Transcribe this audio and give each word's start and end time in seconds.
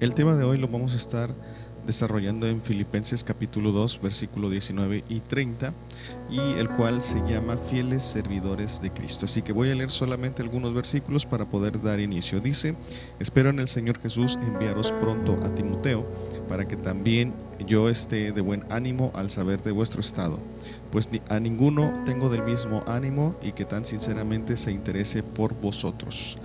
El 0.00 0.14
tema 0.14 0.36
de 0.36 0.44
hoy 0.44 0.58
lo 0.58 0.68
vamos 0.68 0.94
a 0.94 0.96
estar 0.96 1.34
desarrollando 1.84 2.46
en 2.46 2.62
Filipenses 2.62 3.24
capítulo 3.24 3.72
2, 3.72 4.00
versículo 4.00 4.48
19 4.48 5.02
y 5.08 5.18
30, 5.18 5.72
y 6.30 6.38
el 6.38 6.68
cual 6.68 7.02
se 7.02 7.18
llama 7.26 7.56
Fieles 7.56 8.04
Servidores 8.04 8.80
de 8.80 8.92
Cristo. 8.92 9.24
Así 9.24 9.42
que 9.42 9.52
voy 9.52 9.72
a 9.72 9.74
leer 9.74 9.90
solamente 9.90 10.40
algunos 10.40 10.72
versículos 10.72 11.26
para 11.26 11.46
poder 11.46 11.82
dar 11.82 11.98
inicio. 11.98 12.38
Dice, 12.38 12.76
espero 13.18 13.50
en 13.50 13.58
el 13.58 13.66
Señor 13.66 13.98
Jesús 13.98 14.38
enviaros 14.40 14.92
pronto 14.92 15.36
a 15.44 15.52
Timoteo, 15.52 16.06
para 16.48 16.68
que 16.68 16.76
también 16.76 17.34
yo 17.66 17.88
esté 17.88 18.30
de 18.30 18.40
buen 18.40 18.64
ánimo 18.70 19.10
al 19.16 19.32
saber 19.32 19.64
de 19.64 19.72
vuestro 19.72 20.00
estado, 20.00 20.38
pues 20.92 21.08
a 21.28 21.40
ninguno 21.40 22.04
tengo 22.06 22.28
del 22.28 22.44
mismo 22.44 22.84
ánimo 22.86 23.34
y 23.42 23.50
que 23.50 23.64
tan 23.64 23.84
sinceramente 23.84 24.56
se 24.56 24.70
interese 24.70 25.24
por 25.24 25.60
vosotros. 25.60 26.38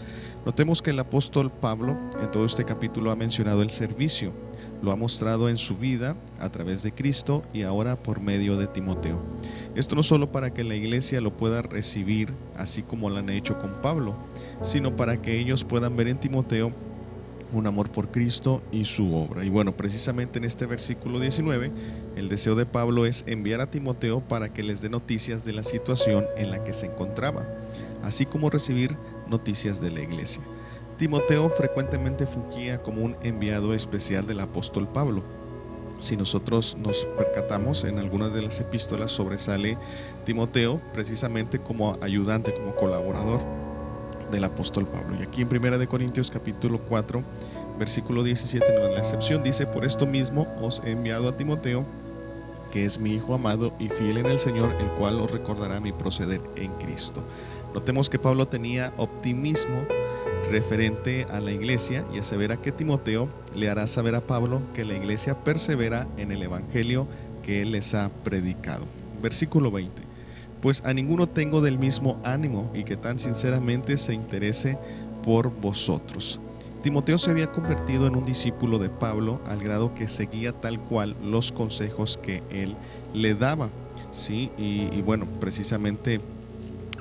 Notemos 0.45 0.81
que 0.81 0.89
el 0.89 0.99
apóstol 0.99 1.49
Pablo 1.49 1.97
en 2.21 2.29
todo 2.29 2.45
este 2.45 2.65
capítulo 2.65 3.11
ha 3.11 3.15
mencionado 3.15 3.61
el 3.61 3.69
servicio, 3.69 4.33
lo 4.81 4.91
ha 4.91 4.97
mostrado 4.97 5.47
en 5.47 5.55
su 5.55 5.77
vida 5.77 6.17
a 6.37 6.49
través 6.49 6.83
de 6.83 6.91
Cristo 6.91 7.43
y 7.53 7.61
ahora 7.61 7.95
por 7.95 8.19
medio 8.19 8.57
de 8.57 8.67
Timoteo. 8.67 9.21
Esto 9.73 9.95
no 9.95 10.03
solo 10.03 10.33
para 10.33 10.53
que 10.53 10.65
la 10.65 10.75
iglesia 10.75 11.21
lo 11.21 11.31
pueda 11.31 11.61
recibir 11.61 12.33
así 12.57 12.83
como 12.83 13.09
lo 13.09 13.17
han 13.17 13.29
hecho 13.29 13.57
con 13.57 13.81
Pablo, 13.81 14.15
sino 14.61 14.97
para 14.97 15.21
que 15.21 15.39
ellos 15.39 15.63
puedan 15.63 15.95
ver 15.95 16.09
en 16.09 16.19
Timoteo 16.19 16.73
un 17.53 17.65
amor 17.65 17.89
por 17.89 18.09
Cristo 18.09 18.61
y 18.69 18.83
su 18.83 19.15
obra. 19.15 19.45
Y 19.45 19.49
bueno, 19.49 19.71
precisamente 19.77 20.39
en 20.39 20.45
este 20.45 20.65
versículo 20.65 21.21
19, 21.21 21.71
el 22.17 22.27
deseo 22.27 22.55
de 22.55 22.65
Pablo 22.65 23.05
es 23.05 23.23
enviar 23.27 23.61
a 23.61 23.71
Timoteo 23.71 24.19
para 24.19 24.51
que 24.51 24.63
les 24.63 24.81
dé 24.81 24.89
noticias 24.89 25.45
de 25.45 25.53
la 25.53 25.63
situación 25.63 26.25
en 26.35 26.51
la 26.51 26.63
que 26.65 26.73
se 26.73 26.87
encontraba, 26.87 27.47
así 28.03 28.25
como 28.25 28.49
recibir 28.49 28.97
noticias 29.33 29.81
de 29.81 29.89
la 29.89 30.01
iglesia. 30.01 30.43
Timoteo 30.97 31.49
frecuentemente 31.49 32.27
fungía 32.27 32.81
como 32.83 33.01
un 33.01 33.17
enviado 33.23 33.73
especial 33.73 34.27
del 34.27 34.39
apóstol 34.39 34.87
Pablo. 34.87 35.23
Si 35.99 36.15
nosotros 36.15 36.77
nos 36.77 37.03
percatamos 37.17 37.83
en 37.83 37.97
algunas 37.97 38.31
de 38.31 38.43
las 38.43 38.59
epístolas 38.59 39.11
sobresale 39.11 39.77
Timoteo 40.23 40.79
precisamente 40.93 41.57
como 41.59 41.97
ayudante, 42.01 42.53
como 42.53 42.75
colaborador 42.75 43.41
del 44.31 44.43
apóstol 44.43 44.85
Pablo. 44.85 45.17
Y 45.19 45.23
aquí 45.23 45.41
en 45.41 45.47
1 45.47 45.89
Corintios 45.89 46.29
capítulo 46.29 46.79
4, 46.87 47.23
versículo 47.79 48.21
17, 48.21 48.65
no 48.75 48.87
es 48.87 48.93
la 48.93 48.99
excepción, 48.99 49.43
dice, 49.43 49.65
por 49.65 49.85
esto 49.85 50.05
mismo 50.05 50.47
os 50.61 50.81
he 50.85 50.91
enviado 50.91 51.27
a 51.27 51.37
Timoteo, 51.37 51.85
que 52.71 52.85
es 52.85 52.99
mi 52.99 53.13
hijo 53.13 53.33
amado 53.33 53.73
y 53.79 53.89
fiel 53.89 54.17
en 54.17 54.27
el 54.27 54.39
Señor, 54.39 54.75
el 54.79 54.87
cual 54.91 55.19
os 55.21 55.31
recordará 55.31 55.79
mi 55.79 55.91
proceder 55.91 56.41
en 56.55 56.71
Cristo. 56.73 57.23
Notemos 57.73 58.09
que 58.09 58.19
Pablo 58.19 58.47
tenía 58.47 58.93
optimismo 58.97 59.87
referente 60.49 61.25
a 61.31 61.39
la 61.39 61.51
iglesia 61.51 62.05
y 62.13 62.19
asevera 62.19 62.57
que 62.57 62.71
Timoteo 62.71 63.29
le 63.55 63.69
hará 63.69 63.87
saber 63.87 64.15
a 64.15 64.21
Pablo 64.21 64.61
que 64.73 64.85
la 64.85 64.93
iglesia 64.93 65.43
persevera 65.43 66.07
en 66.17 66.31
el 66.31 66.43
evangelio 66.43 67.07
que 67.41 67.61
él 67.61 67.71
les 67.71 67.95
ha 67.95 68.09
predicado. 68.23 68.85
Versículo 69.21 69.71
20. 69.71 70.01
Pues 70.61 70.83
a 70.85 70.93
ninguno 70.93 71.27
tengo 71.27 71.61
del 71.61 71.79
mismo 71.79 72.19
ánimo 72.23 72.71
y 72.73 72.83
que 72.83 72.95
tan 72.95 73.19
sinceramente 73.19 73.97
se 73.97 74.13
interese 74.13 74.77
por 75.23 75.49
vosotros. 75.49 76.39
Timoteo 76.83 77.17
se 77.17 77.31
había 77.31 77.51
convertido 77.51 78.07
en 78.07 78.15
un 78.15 78.25
discípulo 78.25 78.77
de 78.77 78.89
Pablo 78.89 79.41
al 79.47 79.63
grado 79.63 79.93
que 79.93 80.07
seguía 80.07 80.51
tal 80.51 80.79
cual 80.79 81.15
los 81.23 81.51
consejos 81.51 82.19
que 82.21 82.43
él 82.49 82.75
le 83.13 83.35
daba. 83.35 83.69
Sí, 84.11 84.51
y, 84.57 84.89
y 84.93 85.01
bueno, 85.01 85.25
precisamente 85.39 86.19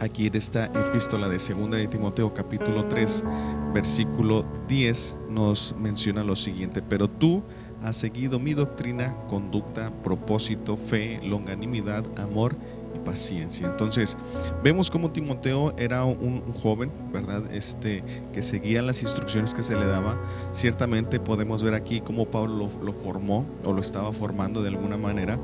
aquí 0.00 0.26
en 0.26 0.36
esta 0.36 0.66
epístola 0.66 1.28
de 1.28 1.38
segunda 1.38 1.76
de 1.76 1.86
Timoteo 1.86 2.32
capítulo 2.34 2.86
3 2.86 3.24
versículo 3.72 4.44
10 4.68 5.16
nos 5.30 5.74
menciona 5.78 6.22
lo 6.22 6.36
siguiente, 6.36 6.82
pero 6.82 7.08
tú 7.08 7.42
has 7.82 7.96
seguido 7.96 8.38
mi 8.38 8.54
doctrina, 8.54 9.14
conducta, 9.28 9.90
propósito, 10.02 10.76
fe, 10.76 11.20
longanimidad, 11.24 12.04
amor 12.18 12.56
paciencia. 13.00 13.66
Entonces, 13.66 14.16
vemos 14.62 14.90
como 14.90 15.10
Timoteo 15.10 15.74
era 15.76 16.04
un, 16.04 16.42
joven, 16.52 16.90
¿verdad? 17.12 17.42
Este, 17.52 18.02
que 18.32 18.42
seguía 18.42 18.82
las 18.82 19.02
instrucciones 19.02 19.54
que 19.54 19.62
se 19.62 19.76
le 19.76 19.86
daba. 19.86 20.18
Ciertamente 20.52 21.20
podemos 21.20 21.62
ver 21.62 21.74
aquí 21.74 22.00
cómo 22.00 22.26
Pablo 22.26 22.68
lo, 22.82 22.92
formó 22.92 23.46
o 23.64 23.72
lo 23.72 23.80
estaba 23.80 24.12
formando 24.12 24.62
de 24.62 24.68
alguna 24.68 24.96
manera. 24.96 25.38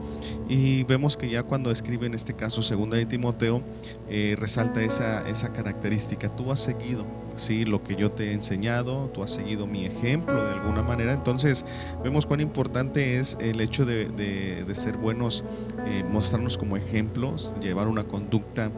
Y 0.48 0.84
vemos 0.84 1.16
que 1.16 1.28
ya 1.28 1.42
cuando 1.42 1.70
escribe 1.70 2.06
en 2.06 2.14
este 2.14 2.34
caso 2.34 2.62
segunda 2.62 2.96
de 2.96 3.06
Timoteo, 3.06 3.62
eh, 4.08 4.36
resalta 4.38 4.82
esa, 4.82 5.28
esa 5.28 5.52
característica. 5.52 6.34
Tú 6.34 6.52
has 6.52 6.60
seguido 6.60 7.04
¿sí? 7.38 7.64
lo 7.64 7.82
que 7.82 7.96
yo 7.96 8.10
te 8.10 8.28
he 8.28 8.32
enseñado, 8.32 9.10
tú 9.14 9.22
has 9.22 9.30
seguido 9.30 9.66
mi 9.66 9.84
ejemplo 9.84 10.44
de 10.44 10.52
alguna 10.52 10.82
manera. 10.82 11.12
Entonces 11.12 11.64
vemos 12.02 12.26
cuán 12.26 12.40
importante 12.40 13.18
es 13.18 13.36
el 13.40 13.60
hecho 13.60 13.86
de, 13.86 14.64
ser 14.74 14.96
buenos, 14.96 15.44
eh, 15.86 16.04
mostrarnos 16.08 16.56
como 16.58 16.76
llevar 17.60 17.88
una 17.88 18.04
conducta 18.04 18.70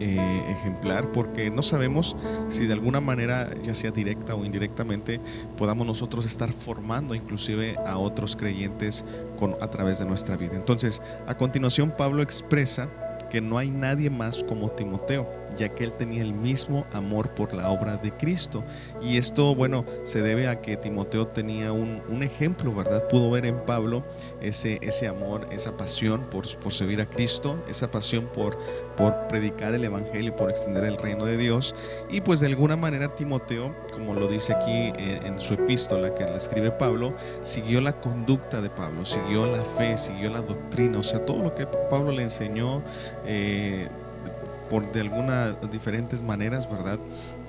eh, 0.00 0.44
ejemplar 0.48 1.10
porque 1.10 1.50
no 1.50 1.60
sabemos 1.60 2.16
si 2.48 2.66
de 2.66 2.72
alguna 2.72 3.00
manera, 3.00 3.50
ya 3.62 3.74
sea 3.74 3.90
directa 3.90 4.36
o 4.36 4.44
indirectamente, 4.44 5.20
podamos 5.56 5.86
nosotros 5.88 6.24
estar 6.24 6.52
formando 6.52 7.16
inclusive 7.16 7.74
a 7.84 7.98
otros 7.98 8.36
creyentes 8.36 9.04
con, 9.36 9.56
a 9.60 9.68
través 9.68 9.98
de 9.98 10.04
nuestra 10.04 10.36
vida. 10.36 10.54
Entonces, 10.54 11.02
a 11.26 11.36
continuación 11.36 11.90
Pablo 11.90 12.22
expresa 12.22 12.88
que 13.28 13.40
no 13.40 13.58
hay 13.58 13.70
nadie 13.70 14.08
más 14.08 14.44
como 14.44 14.70
Timoteo 14.70 15.28
ya 15.58 15.68
que 15.70 15.84
él 15.84 15.92
tenía 15.92 16.22
el 16.22 16.32
mismo 16.32 16.86
amor 16.92 17.30
por 17.30 17.52
la 17.52 17.70
obra 17.70 17.96
de 17.96 18.12
Cristo. 18.12 18.64
Y 19.02 19.16
esto, 19.16 19.54
bueno, 19.54 19.84
se 20.04 20.22
debe 20.22 20.48
a 20.48 20.60
que 20.60 20.76
Timoteo 20.76 21.26
tenía 21.26 21.72
un, 21.72 21.98
ejemplo, 22.22 22.74
¿verdad? 22.74 23.06
Pudo 23.08 23.30
ver 23.30 23.46
en 23.46 23.58
Pablo 23.60 24.04
ese, 24.40 24.78
ese 24.82 25.06
amor, 25.06 25.46
esa 25.52 25.76
pasión 25.76 26.28
por, 26.30 26.46
por 26.58 26.72
servir 26.72 27.00
a 27.00 27.06
Cristo, 27.06 27.62
esa 27.68 27.90
pasión 27.90 28.28
por, 28.34 28.58
por 28.96 29.28
predicar 29.28 29.72
el 29.74 29.84
Evangelio, 29.84 30.34
por 30.34 30.50
extender 30.50 30.84
el 30.84 30.96
reino 30.96 31.24
de 31.24 31.36
Dios. 31.36 31.74
Y 32.10 32.20
pues 32.20 32.40
de 32.40 32.46
alguna 32.46 32.76
manera 32.76 33.14
Timoteo, 33.14 33.74
como 33.92 34.14
lo 34.14 34.26
dice 34.26 34.52
aquí 34.52 34.92
en, 34.96 35.38
su 35.38 35.54
epístola 35.54 36.14
que 36.14 36.24
le 36.24 36.36
escribe 36.36 36.72
Pablo, 36.72 37.14
siguió 37.42 37.80
la 37.80 38.00
conducta 38.00 38.60
de 38.60 38.70
Pablo, 38.70 39.04
siguió 39.04 39.46
la 39.46 39.62
fe, 39.64 39.96
siguió 39.96 40.30
la 40.30 40.40
doctrina, 40.40 40.98
o 40.98 41.02
sea, 41.02 41.24
todo 41.24 41.42
lo 41.42 41.54
que 41.54 41.66
Pablo 41.66 42.10
le 42.10 42.24
enseñó. 42.24 42.82
Eh, 43.24 43.88
por 44.68 44.90
de 44.92 45.00
algunas 45.00 45.56
diferentes 45.70 46.22
maneras, 46.22 46.70
¿verdad? 46.70 46.98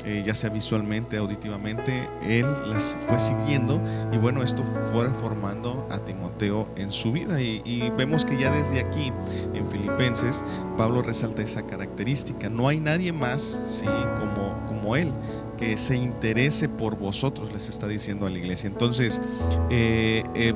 Eh, 0.06 0.24
ya 0.26 0.34
sea 0.34 0.50
visualmente, 0.50 1.18
auditivamente, 1.18 2.08
él 2.22 2.46
las 2.68 2.98
fue 3.08 3.20
siguiendo 3.20 3.82
y 4.12 4.18
bueno, 4.18 4.44
esto 4.44 4.64
fue 4.92 5.10
formando 5.10 5.88
a 5.92 6.00
Timoteo 6.00 6.70
en 6.76 6.92
su 6.92 7.12
vida 7.12 7.42
y, 7.42 7.60
vemos 7.98 8.24
que 8.24 8.38
ya 8.38 8.52
desde 8.52 8.80
aquí 8.80 9.12
en 9.54 9.70
Filipenses 9.70 10.44
Pablo 10.78 11.02
resalta 11.02 11.42
esa 11.42 11.66
característica, 11.66 12.50
no 12.50 12.68
hay 12.68 12.80
nadie 12.80 13.12
más, 13.12 13.62
¿sí? 13.68 13.86
Como, 14.20 14.66
como 14.68 14.96
él 14.96 15.12
que 15.58 15.78
se 15.78 15.98
interese 15.98 16.70
por 16.70 16.98
vosotros, 16.98 17.52
les 17.52 17.68
está 17.68 17.88
diciendo 17.88 18.26
a 18.26 18.30
la 18.30 18.38
iglesia. 18.38 18.68
Entonces, 18.68 19.22
eh, 19.70 20.24
eh 20.34 20.54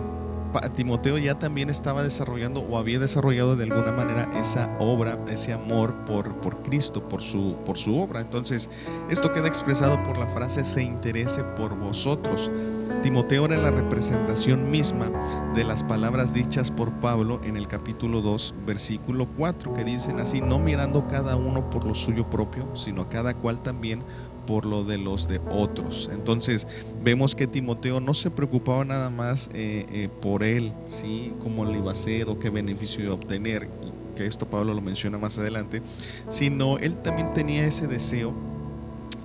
Timoteo 0.61 1.17
ya 1.17 1.39
también 1.39 1.69
estaba 1.69 2.03
desarrollando 2.03 2.61
o 2.61 2.77
había 2.77 2.99
desarrollado 2.99 3.55
de 3.55 3.63
alguna 3.63 3.91
manera 3.91 4.29
esa 4.39 4.75
obra, 4.79 5.19
ese 5.27 5.53
amor 5.53 6.05
por, 6.05 6.35
por 6.41 6.61
Cristo, 6.63 7.07
por 7.07 7.21
su, 7.21 7.57
por 7.65 7.77
su 7.77 7.97
obra. 7.97 8.21
Entonces, 8.21 8.69
esto 9.09 9.31
queda 9.31 9.47
expresado 9.47 10.01
por 10.03 10.17
la 10.17 10.27
frase 10.27 10.63
se 10.63 10.83
interese 10.83 11.43
por 11.43 11.77
vosotros. 11.77 12.51
Timoteo 13.01 13.45
era 13.45 13.57
la 13.57 13.71
representación 13.71 14.71
misma 14.71 15.11
de 15.53 15.63
las 15.63 15.83
palabras 15.83 16.33
dichas 16.33 16.71
por 16.71 16.91
Pablo 16.99 17.41
en 17.43 17.57
el 17.57 17.67
capítulo 17.67 18.21
2, 18.21 18.55
versículo 18.65 19.27
4, 19.37 19.73
que 19.73 19.83
dicen 19.83 20.19
así, 20.19 20.41
no 20.41 20.59
mirando 20.59 21.07
cada 21.07 21.35
uno 21.35 21.69
por 21.69 21.85
lo 21.85 21.95
suyo 21.95 22.29
propio, 22.29 22.75
sino 22.75 23.09
cada 23.09 23.33
cual 23.33 23.61
también 23.61 24.03
por 24.45 24.65
lo 24.65 24.83
de 24.83 24.97
los 24.97 25.27
de 25.27 25.39
otros. 25.49 26.09
Entonces 26.13 26.67
vemos 27.03 27.35
que 27.35 27.47
Timoteo 27.47 27.99
no 27.99 28.13
se 28.13 28.31
preocupaba 28.31 28.85
nada 28.85 29.09
más 29.09 29.49
eh, 29.53 29.85
eh, 29.91 30.09
por 30.21 30.43
él, 30.43 30.73
¿sí? 30.85 31.33
cómo 31.41 31.65
le 31.65 31.77
iba 31.77 31.89
a 31.89 31.93
hacer 31.93 32.29
o 32.29 32.39
qué 32.39 32.49
beneficio 32.49 33.03
iba 33.03 33.11
a 33.11 33.15
obtener, 33.15 33.69
que 34.15 34.25
esto 34.25 34.47
Pablo 34.47 34.73
lo 34.73 34.81
menciona 34.81 35.17
más 35.17 35.37
adelante, 35.37 35.81
sino 36.29 36.77
él 36.77 36.97
también 36.97 37.33
tenía 37.33 37.65
ese 37.65 37.87
deseo 37.87 38.52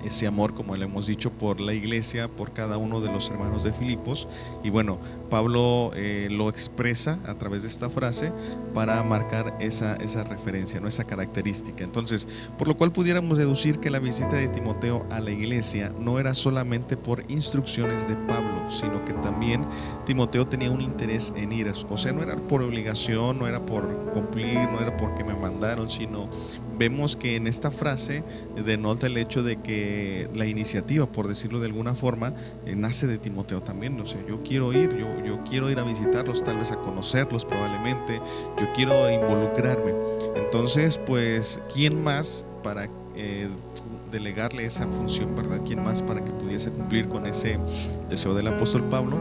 ese 0.03 0.27
amor, 0.27 0.53
como 0.53 0.75
le 0.75 0.85
hemos 0.85 1.07
dicho, 1.07 1.31
por 1.31 1.59
la 1.59 1.73
iglesia, 1.73 2.27
por 2.27 2.53
cada 2.53 2.77
uno 2.77 3.01
de 3.01 3.11
los 3.11 3.29
hermanos 3.29 3.63
de 3.63 3.73
Filipos. 3.73 4.27
Y 4.63 4.69
bueno, 4.69 4.99
Pablo 5.29 5.91
eh, 5.95 6.27
lo 6.31 6.49
expresa 6.49 7.19
a 7.25 7.35
través 7.35 7.63
de 7.63 7.67
esta 7.67 7.89
frase 7.89 8.31
para 8.73 9.01
marcar 9.03 9.55
esa, 9.59 9.95
esa 9.97 10.23
referencia, 10.23 10.79
¿no? 10.79 10.87
esa 10.87 11.03
característica. 11.03 11.83
Entonces, 11.83 12.27
por 12.57 12.67
lo 12.67 12.77
cual 12.77 12.91
pudiéramos 12.91 13.37
deducir 13.37 13.79
que 13.79 13.89
la 13.89 13.99
visita 13.99 14.35
de 14.35 14.47
Timoteo 14.47 15.05
a 15.09 15.19
la 15.19 15.31
iglesia 15.31 15.93
no 15.99 16.19
era 16.19 16.33
solamente 16.33 16.97
por 16.97 17.23
instrucciones 17.29 18.07
de 18.07 18.15
Pablo, 18.15 18.58
sino 18.69 19.03
que 19.03 19.13
también 19.13 19.65
Timoteo 20.05 20.45
tenía 20.45 20.71
un 20.71 20.81
interés 20.81 21.33
en 21.35 21.51
ir. 21.51 21.69
O 21.89 21.97
sea, 21.97 22.13
no 22.13 22.23
era 22.23 22.35
por 22.35 22.61
obligación, 22.61 23.39
no 23.39 23.47
era 23.47 23.65
por 23.65 23.87
cumplir, 24.13 24.69
no 24.71 24.79
era 24.79 24.95
porque 24.97 25.23
me 25.23 25.35
mandaron, 25.35 25.89
sino 25.89 26.29
vemos 26.77 27.15
que 27.15 27.35
en 27.35 27.47
esta 27.47 27.71
frase 27.71 28.23
denota 28.55 29.07
el 29.07 29.17
hecho 29.17 29.43
de 29.43 29.57
que 29.57 30.29
la 30.33 30.45
iniciativa, 30.45 31.05
por 31.11 31.27
decirlo 31.27 31.59
de 31.59 31.67
alguna 31.67 31.93
forma, 31.93 32.33
eh, 32.65 32.75
nace 32.75 33.05
de 33.05 33.17
Timoteo 33.17 33.61
también. 33.61 33.99
O 33.99 34.05
sea, 34.05 34.25
yo 34.25 34.41
quiero 34.43 34.73
ir, 34.73 34.95
yo, 34.97 35.23
yo 35.23 35.43
quiero 35.43 35.69
ir 35.69 35.79
a 35.79 35.83
visitarlos, 35.83 36.43
tal 36.43 36.57
vez 36.57 36.71
a 36.71 36.77
conocerlos 36.77 37.45
probablemente, 37.45 38.21
yo 38.59 38.71
quiero 38.73 39.11
involucrarme. 39.11 39.93
Entonces, 40.35 40.97
pues, 40.97 41.59
¿quién 41.73 42.01
más 42.01 42.45
para 42.63 42.89
eh, 43.15 43.49
delegarle 44.11 44.65
esa 44.65 44.87
función, 44.87 45.35
verdad? 45.35 45.61
¿Quién 45.65 45.83
más 45.83 46.01
para 46.01 46.23
que 46.23 46.31
pudiese 46.31 46.71
cumplir 46.71 47.07
con 47.07 47.25
ese 47.25 47.59
deseo 48.09 48.33
del 48.33 48.47
apóstol 48.47 48.83
Pablo? 48.89 49.17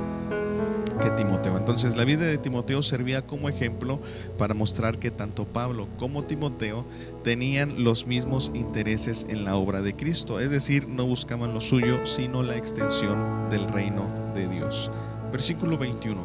que 0.98 1.10
Timoteo. 1.10 1.56
Entonces 1.56 1.96
la 1.96 2.04
vida 2.04 2.24
de 2.24 2.38
Timoteo 2.38 2.82
servía 2.82 3.22
como 3.22 3.48
ejemplo 3.48 4.00
para 4.36 4.54
mostrar 4.54 4.98
que 4.98 5.10
tanto 5.10 5.44
Pablo 5.44 5.88
como 5.96 6.24
Timoteo 6.24 6.84
tenían 7.22 7.84
los 7.84 8.06
mismos 8.06 8.50
intereses 8.54 9.24
en 9.28 9.44
la 9.44 9.56
obra 9.56 9.80
de 9.80 9.94
Cristo, 9.94 10.40
es 10.40 10.50
decir, 10.50 10.88
no 10.88 11.06
buscaban 11.06 11.54
lo 11.54 11.60
suyo, 11.60 12.04
sino 12.04 12.42
la 12.42 12.56
extensión 12.56 13.48
del 13.48 13.68
reino 13.68 14.12
de 14.34 14.48
Dios. 14.48 14.90
Versículo 15.30 15.78
21. 15.78 16.20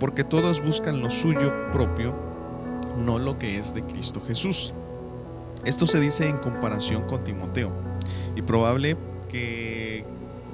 Porque 0.00 0.24
todos 0.24 0.62
buscan 0.62 1.00
lo 1.00 1.10
suyo 1.10 1.52
propio, 1.72 2.14
no 3.04 3.18
lo 3.18 3.38
que 3.38 3.58
es 3.58 3.74
de 3.74 3.82
Cristo 3.82 4.20
Jesús. 4.20 4.72
Esto 5.64 5.86
se 5.86 6.00
dice 6.00 6.26
en 6.26 6.38
comparación 6.38 7.02
con 7.02 7.24
Timoteo 7.24 7.72
y 8.36 8.42
probable 8.42 8.96
que 9.28 10.04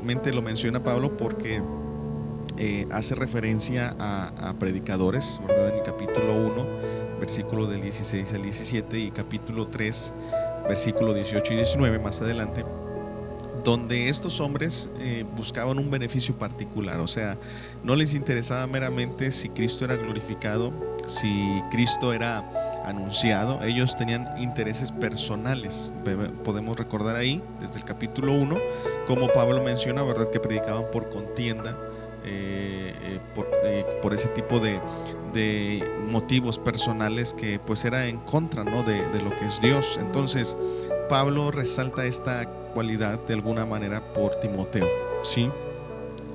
mente 0.02 0.32
lo 0.32 0.42
menciona 0.42 0.82
Pablo 0.82 1.16
porque 1.16 1.62
eh, 2.56 2.86
hace 2.92 3.16
referencia 3.16 3.96
a, 3.98 4.54
predicadores, 4.60 5.40
¿verdad? 5.46 5.70
En 5.70 5.74
el 5.76 5.82
capítulo 5.82 6.34
1, 6.34 7.18
versículo 7.18 7.66
del 7.66 7.82
16 7.82 8.32
al 8.32 8.42
17 8.42 8.98
y 8.98 9.10
capítulo 9.10 9.66
3, 9.68 10.14
versículo 10.68 11.14
18 11.14 11.52
y 11.52 11.56
19 11.56 11.98
más 11.98 12.20
adelante, 12.20 12.64
donde 13.64 14.08
estos 14.08 14.38
hombres 14.40 14.88
eh, 15.00 15.24
buscaban 15.34 15.78
un 15.78 15.90
beneficio 15.90 16.38
particular, 16.38 17.00
o 17.00 17.08
sea, 17.08 17.38
no 17.82 17.96
les 17.96 18.14
interesaba 18.14 18.66
meramente 18.68 19.32
si 19.32 19.48
Cristo 19.48 19.84
era 19.84 19.96
glorificado, 19.96 20.72
si 21.08 21.60
Cristo 21.72 22.12
era 22.12 22.48
anunciado, 22.84 23.62
ellos 23.62 23.96
tenían 23.96 24.28
intereses 24.38 24.92
personales. 24.92 25.92
Podemos 26.44 26.76
recordar 26.76 27.16
ahí, 27.16 27.42
desde 27.60 27.78
el 27.78 27.84
capítulo 27.84 28.32
1, 28.32 28.58
como 29.06 29.28
Pablo 29.28 29.62
menciona, 29.62 30.02
¿verdad? 30.02 30.30
Que 30.30 30.40
predicaban 30.40 30.84
por 30.92 31.10
contienda, 31.10 31.76
eh, 32.26 32.94
eh, 33.02 33.20
eh, 33.64 33.84
por, 34.00 34.14
ese 34.14 34.28
tipo 34.28 34.58
de, 34.58 34.80
motivos 36.08 36.58
personales 36.58 37.34
que 37.34 37.58
pues 37.58 37.84
era 37.84 38.06
en 38.06 38.18
contra 38.18 38.64
¿no? 38.64 38.82
de, 38.82 39.20
lo 39.20 39.30
que 39.36 39.46
es 39.46 39.60
Dios. 39.60 39.98
Entonces 40.00 40.56
Pablo 41.08 41.50
resalta 41.50 42.06
esta 42.06 42.46
cualidad 42.72 43.18
de 43.26 43.34
alguna 43.34 43.66
manera 43.66 44.12
por 44.12 44.36
Timoteo, 44.36 44.86
¿sí? 45.22 45.50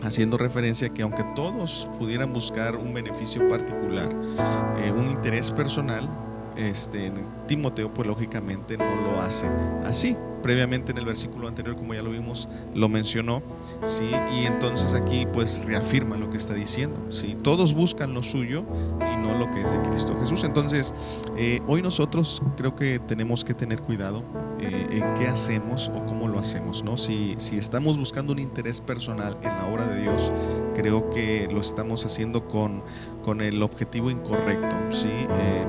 haciendo 0.03 0.37
referencia 0.37 0.89
a 0.89 0.93
que 0.93 1.01
aunque 1.01 1.23
todos 1.33 1.89
pudieran 1.97 2.33
buscar 2.33 2.75
un 2.75 2.93
beneficio 2.93 3.47
particular, 3.47 4.13
un 4.13 5.09
interés 5.09 5.49
personal, 5.49 6.09
este, 6.59 7.11
Timoteo 7.47 7.93
pues 7.93 8.07
lógicamente 8.07 8.77
no 8.77 8.95
lo 9.01 9.21
hace 9.21 9.47
así. 9.85 10.15
Previamente 10.43 10.93
en 10.93 10.97
el 10.97 11.05
versículo 11.05 11.49
anterior, 11.49 11.75
como 11.75 11.93
ya 11.93 12.01
lo 12.01 12.11
vimos, 12.11 12.47
lo 12.73 12.87
mencionó, 12.87 13.41
¿sí? 13.83 14.09
Y 14.33 14.45
entonces 14.45 14.93
aquí 14.93 15.27
pues 15.33 15.61
reafirma 15.65 16.15
lo 16.15 16.29
que 16.29 16.37
está 16.37 16.53
diciendo, 16.53 17.11
¿sí? 17.11 17.35
Todos 17.43 17.73
buscan 17.73 18.13
lo 18.13 18.23
suyo 18.23 18.63
y 19.01 19.17
no 19.17 19.37
lo 19.37 19.51
que 19.51 19.61
es 19.61 19.71
de 19.73 19.81
Cristo 19.81 20.17
Jesús. 20.17 20.45
Entonces, 20.45 20.93
eh, 21.37 21.59
hoy 21.67 21.81
nosotros 21.81 22.41
creo 22.55 22.73
que 22.73 22.99
tenemos 22.99 23.43
que 23.43 23.53
tener 23.53 23.81
cuidado 23.81 24.23
eh, 24.61 24.87
en 24.91 25.13
qué 25.15 25.27
hacemos 25.27 25.91
o 25.93 26.05
cómo 26.05 26.29
lo 26.29 26.39
hacemos, 26.39 26.85
¿no? 26.85 26.95
Si, 26.95 27.35
si 27.37 27.57
estamos 27.57 27.97
buscando 27.97 28.31
un 28.31 28.39
interés 28.39 28.79
personal 28.79 29.37
en 29.41 29.49
la 29.49 29.65
obra 29.65 29.87
de 29.87 30.01
Dios, 30.01 30.31
creo 30.73 31.09
que 31.09 31.49
lo 31.51 31.59
estamos 31.59 32.05
haciendo 32.05 32.47
con, 32.47 32.81
con 33.23 33.41
el 33.41 33.61
objetivo 33.61 34.09
incorrecto, 34.09 34.75
¿sí? 34.89 35.09
Eh, 35.09 35.65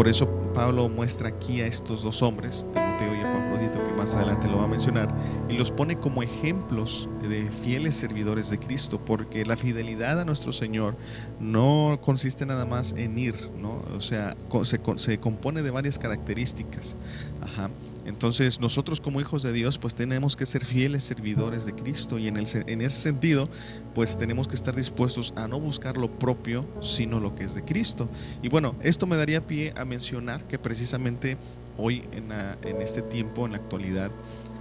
por 0.00 0.08
eso 0.08 0.26
Pablo 0.54 0.88
muestra 0.88 1.28
aquí 1.28 1.60
a 1.60 1.66
estos 1.66 2.02
dos 2.02 2.22
hombres, 2.22 2.66
Timoteo 2.72 3.14
y 3.14 3.18
Epafrodito, 3.18 3.84
que 3.84 3.92
más 3.92 4.14
adelante 4.14 4.48
lo 4.48 4.56
va 4.56 4.64
a 4.64 4.66
mencionar, 4.66 5.14
y 5.46 5.58
los 5.58 5.70
pone 5.70 5.98
como 5.98 6.22
ejemplos 6.22 7.06
de 7.20 7.50
fieles 7.50 7.96
servidores 7.96 8.48
de 8.48 8.58
Cristo, 8.58 9.04
porque 9.04 9.44
la 9.44 9.58
fidelidad 9.58 10.18
a 10.18 10.24
nuestro 10.24 10.54
Señor 10.54 10.96
no 11.38 11.98
consiste 12.00 12.46
nada 12.46 12.64
más 12.64 12.94
en 12.96 13.18
ir, 13.18 13.50
¿no? 13.60 13.82
O 13.94 14.00
sea, 14.00 14.38
se, 14.62 14.80
se 14.96 15.20
compone 15.20 15.60
de 15.60 15.70
varias 15.70 15.98
características. 15.98 16.96
Ajá. 17.42 17.68
Entonces 18.04 18.60
nosotros 18.60 19.00
como 19.00 19.20
hijos 19.20 19.42
de 19.42 19.52
Dios 19.52 19.78
pues 19.78 19.94
tenemos 19.94 20.36
que 20.36 20.46
ser 20.46 20.64
fieles 20.64 21.04
servidores 21.04 21.66
de 21.66 21.74
Cristo 21.74 22.18
y 22.18 22.28
en, 22.28 22.36
el, 22.36 22.46
en 22.66 22.80
ese 22.80 23.00
sentido 23.00 23.48
pues 23.94 24.16
tenemos 24.16 24.48
que 24.48 24.54
estar 24.54 24.74
dispuestos 24.74 25.32
a 25.36 25.48
no 25.48 25.60
buscar 25.60 25.96
lo 25.96 26.18
propio 26.18 26.66
sino 26.80 27.20
lo 27.20 27.34
que 27.34 27.44
es 27.44 27.54
de 27.54 27.64
Cristo. 27.64 28.08
Y 28.42 28.48
bueno, 28.48 28.76
esto 28.82 29.06
me 29.06 29.16
daría 29.16 29.46
pie 29.46 29.72
a 29.76 29.84
mencionar 29.84 30.46
que 30.46 30.58
precisamente 30.58 31.36
hoy 31.76 32.04
en, 32.12 32.30
en 32.32 32.82
este 32.82 33.02
tiempo, 33.02 33.46
en 33.46 33.52
la 33.52 33.58
actualidad, 33.58 34.10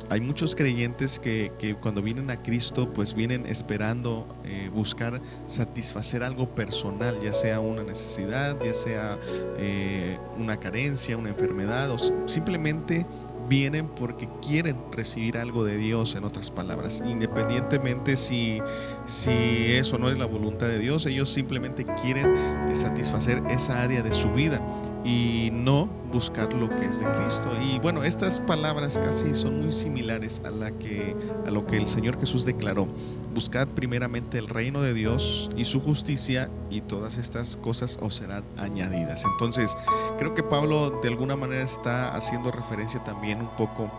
hay 0.10 0.22
muchos 0.22 0.56
creyentes 0.56 1.20
que, 1.20 1.52
que, 1.60 1.76
cuando 1.76 2.02
vienen 2.02 2.32
a 2.32 2.42
Cristo, 2.42 2.92
pues 2.94 3.14
vienen 3.14 3.46
esperando 3.46 4.28
eh, 4.44 4.70
buscar 4.74 5.22
satisfacer 5.46 6.24
algo 6.24 6.56
personal, 6.56 7.20
ya 7.22 7.32
sea 7.32 7.60
una 7.60 7.84
necesidad, 7.84 8.58
ya 8.64 8.74
sea 8.74 9.20
eh, 9.58 10.18
una 10.38 10.58
carencia, 10.58 11.16
una 11.16 11.30
enfermedad, 11.30 11.92
o 11.92 11.98
simplemente 12.28 13.06
vienen 13.50 13.88
porque 13.88 14.30
quieren 14.46 14.78
recibir 14.92 15.38
algo 15.38 15.66
de 15.66 15.78
Dios, 15.78 16.16
en 16.16 16.24
otras 16.24 16.52
palabras. 16.52 17.04
Independientemente 17.06 18.16
si, 18.16 18.62
si 19.06 19.32
eso 19.74 19.98
no 19.98 20.10
es 20.10 20.18
la 20.18 20.26
voluntad 20.26 20.68
de 20.68 20.80
Dios, 20.80 21.06
ellos 21.06 21.30
simplemente 21.30 21.86
quieren 22.02 22.76
satisfacer 22.76 23.44
esa 23.50 23.82
área 23.82 24.02
de 24.04 24.14
su 24.14 24.32
vida 24.32 24.62
y 25.04 25.50
no 25.54 25.90
buscar 26.12 26.54
lo 26.54 26.70
que 26.70 26.86
es 26.86 27.00
de 27.00 27.06
Cristo. 27.12 27.50
Y 27.62 27.80
bueno, 27.80 28.04
estas 28.04 28.40
palabras 28.40 28.98
casi 28.98 29.36
son 29.36 29.62
muy 29.62 29.72
similares 29.72 30.42
a, 30.46 30.52
la 30.52 30.72
que, 30.72 31.16
a 31.46 31.52
lo 31.52 31.66
que 31.66 31.78
el 31.78 31.88
Señor 31.88 32.20
Jesús 32.20 32.46
declaró. 32.46 32.88
Buscad 33.34 33.68
primeramente 33.68 34.38
el 34.38 34.48
reino 34.48 34.82
de 34.82 34.94
Dios 34.94 35.50
y 35.56 35.66
su 35.66 35.82
justicia 35.82 36.50
y 36.70 36.82
todas 36.82 37.18
estas 37.18 37.58
cosas 37.58 37.98
os 38.02 38.16
serán 38.16 38.44
añadidas. 38.58 39.24
Entonces, 39.24 39.78
creo 40.18 40.34
que 40.34 40.44
Pablo 40.44 41.00
de 41.02 41.10
alguna 41.10 41.36
manera 41.36 41.64
está 41.64 42.16
haciendo 42.16 42.52
referencia 42.52 43.04
también 43.04 43.40
un 43.42 43.56
poco 43.56 43.92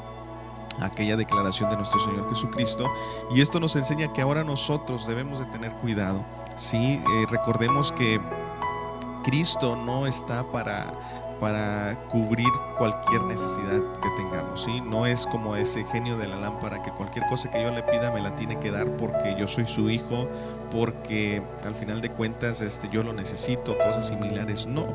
a 0.81 0.87
aquella 0.87 1.17
declaración 1.17 1.70
de 1.70 1.76
nuestro 1.76 2.00
Señor 2.00 2.29
Jesucristo 2.29 2.91
y 3.35 3.41
esto 3.41 3.61
nos 3.61 3.76
enseña 3.76 4.12
que 4.12 4.23
ahora 4.23 4.44
nosotros 4.44 5.06
debemos 5.06 5.38
de 5.38 5.46
tener 5.46 5.73
cuidado. 5.75 6.25
Sí, 6.56 6.76
eh, 6.76 7.26
recordemos 7.29 7.93
que 7.93 8.20
Cristo 9.22 9.77
no 9.77 10.06
está 10.06 10.43
para 10.43 11.30
para 11.41 11.99
cubrir 12.09 12.49
cualquier 12.77 13.23
necesidad 13.25 13.81
que 14.01 14.09
tengamos. 14.17 14.63
¿sí? 14.63 14.81
No 14.82 15.06
es 15.06 15.27
como 15.27 15.56
ese 15.56 15.85
genio 15.85 16.19
de 16.19 16.29
la 16.29 16.37
lámpara 16.37 16.82
que 16.82 16.91
cualquier 16.91 17.25
cosa 17.27 17.51
que 17.51 17.63
yo 17.63 17.70
le 17.70 17.82
pida 17.82 18.13
me 18.13 18.20
la 18.20 18.37
tiene 18.37 18.59
que 18.59 18.70
dar 18.70 18.97
porque 18.97 19.35
yo 19.39 19.49
soy 19.49 19.67
su 19.67 19.89
hijo, 19.89 20.29
porque 20.70 21.43
al 21.65 21.75
final 21.75 22.01
de 22.01 22.11
cuentas 22.11 22.61
este, 22.61 22.89
yo 22.91 23.03
lo 23.03 23.13
necesito, 23.13 23.77
cosas 23.79 24.09
similares. 24.09 24.67
No, 24.67 24.87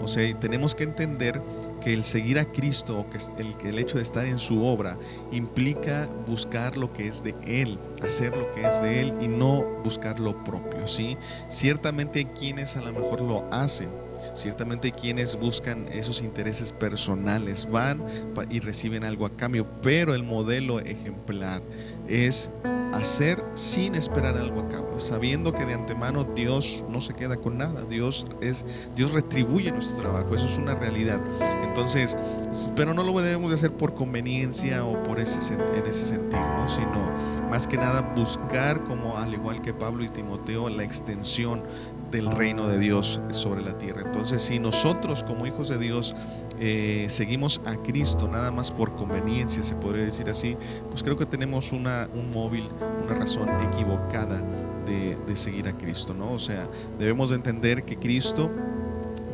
o 0.00 0.06
sea, 0.06 0.38
tenemos 0.38 0.74
que 0.74 0.84
entender 0.84 1.40
que 1.80 1.94
el 1.94 2.04
seguir 2.04 2.38
a 2.38 2.44
Cristo, 2.44 3.06
que 3.10 3.18
el, 3.42 3.54
el 3.66 3.78
hecho 3.78 3.96
de 3.96 4.02
estar 4.02 4.26
en 4.26 4.38
su 4.38 4.64
obra, 4.64 4.98
implica 5.32 6.08
buscar 6.26 6.76
lo 6.76 6.92
que 6.92 7.08
es 7.08 7.22
de 7.24 7.34
Él, 7.46 7.78
hacer 8.02 8.36
lo 8.36 8.50
que 8.52 8.66
es 8.66 8.80
de 8.82 9.00
Él 9.00 9.14
y 9.20 9.28
no 9.28 9.62
buscar 9.82 10.20
lo 10.20 10.44
propio. 10.44 10.86
¿sí? 10.86 11.16
Ciertamente 11.48 12.20
hay 12.20 12.24
quienes 12.26 12.76
a 12.76 12.82
lo 12.82 12.92
mejor 12.92 13.22
lo 13.22 13.44
hacen 13.50 14.03
Ciertamente 14.34 14.92
quienes 14.92 15.36
buscan 15.36 15.86
esos 15.92 16.20
intereses 16.20 16.72
personales 16.72 17.70
van 17.70 18.02
y 18.50 18.60
reciben 18.60 19.04
algo 19.04 19.26
a 19.26 19.36
cambio, 19.36 19.66
pero 19.80 20.14
el 20.14 20.24
modelo 20.24 20.80
ejemplar 20.80 21.62
es 22.08 22.50
hacer 22.92 23.42
sin 23.54 23.94
esperar 23.94 24.36
algo 24.36 24.60
a 24.60 24.68
cambio, 24.68 24.98
sabiendo 24.98 25.52
que 25.52 25.66
de 25.66 25.74
antemano 25.74 26.24
Dios 26.24 26.84
no 26.88 27.00
se 27.00 27.14
queda 27.14 27.36
con 27.36 27.58
nada, 27.58 27.82
Dios 27.82 28.26
es 28.40 28.64
Dios 28.94 29.12
retribuye 29.12 29.72
nuestro 29.72 29.96
trabajo, 29.98 30.34
eso 30.34 30.46
es 30.46 30.58
una 30.58 30.74
realidad. 30.74 31.20
Entonces, 31.64 32.16
pero 32.76 32.94
no 32.94 33.02
lo 33.02 33.20
debemos 33.20 33.50
de 33.50 33.56
hacer 33.56 33.72
por 33.72 33.94
conveniencia 33.94 34.84
o 34.84 35.02
por 35.02 35.18
ese 35.18 35.54
en 35.54 35.86
ese 35.86 36.06
sentido, 36.06 36.68
sino 36.68 37.10
más 37.50 37.66
que 37.66 37.76
nada 37.76 38.00
buscar 38.00 38.84
como 38.84 39.18
al 39.18 39.34
igual 39.34 39.60
que 39.60 39.74
Pablo 39.74 40.04
y 40.04 40.08
Timoteo 40.08 40.68
la 40.68 40.84
extensión 40.84 41.62
del 42.10 42.30
reino 42.30 42.68
de 42.68 42.78
Dios 42.78 43.20
sobre 43.30 43.62
la 43.62 43.76
tierra. 43.76 44.02
Entonces, 44.04 44.40
si 44.40 44.60
nosotros 44.60 45.24
como 45.24 45.46
hijos 45.46 45.68
de 45.68 45.78
Dios 45.78 46.14
eh, 46.58 47.06
seguimos 47.08 47.60
a 47.64 47.76
Cristo 47.76 48.28
nada 48.28 48.50
más 48.50 48.70
por 48.70 48.94
conveniencia, 48.94 49.62
se 49.62 49.74
podría 49.74 50.04
decir 50.04 50.28
así, 50.30 50.56
pues 50.90 51.02
creo 51.02 51.16
que 51.16 51.26
tenemos 51.26 51.72
una, 51.72 52.08
un 52.14 52.30
móvil, 52.30 52.68
una 53.04 53.14
razón 53.14 53.48
equivocada 53.72 54.42
de, 54.86 55.36
seguir 55.36 55.66
a 55.68 55.76
Cristo, 55.76 56.14
¿no? 56.14 56.32
O 56.32 56.38
sea, 56.38 56.68
debemos 56.98 57.30
de 57.30 57.36
entender 57.36 57.84
que 57.84 57.96
Cristo 57.96 58.50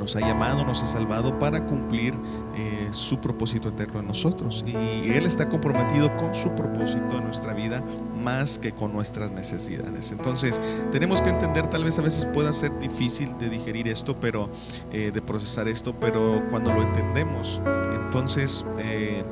nos 0.01 0.17
ha 0.17 0.21
llamado, 0.21 0.65
nos 0.65 0.83
ha 0.83 0.87
salvado 0.87 1.39
para 1.39 1.67
cumplir 1.67 2.15
eh, 2.57 2.89
su 2.91 3.21
propósito 3.21 3.69
eterno 3.69 4.01
en 4.01 4.07
nosotros. 4.07 4.65
Y 4.67 5.11
Él 5.11 5.27
está 5.27 5.49
comprometido 5.49 6.17
con 6.17 6.35
su 6.35 6.51
propósito 6.57 7.19
en 7.19 7.25
nuestra 7.25 7.53
vida 7.55 7.85
más 8.21 8.59
que 8.59 8.73
con 8.73 8.93
nuestras 8.93 9.31
necesidades. 9.31 10.11
Entonces, 10.11 10.61
tenemos 10.91 11.21
que 11.23 11.29
entender, 11.29 11.69
tal 11.69 11.85
vez 11.85 11.99
a 11.99 12.03
veces 12.03 12.27
pueda 12.27 12.53
ser 12.53 12.77
difícil 12.79 13.37
de 13.39 13.51
digerir 13.51 13.89
esto, 13.89 14.19
pero 14.19 14.51
eh, 14.91 15.11
de 15.13 15.23
procesar 15.23 15.69
esto, 15.69 15.95
pero 15.95 16.43
cuando 16.51 16.73
lo 16.73 16.83
entendemos, 16.83 17.61
entonces 17.93 18.65
eh, 18.79 19.23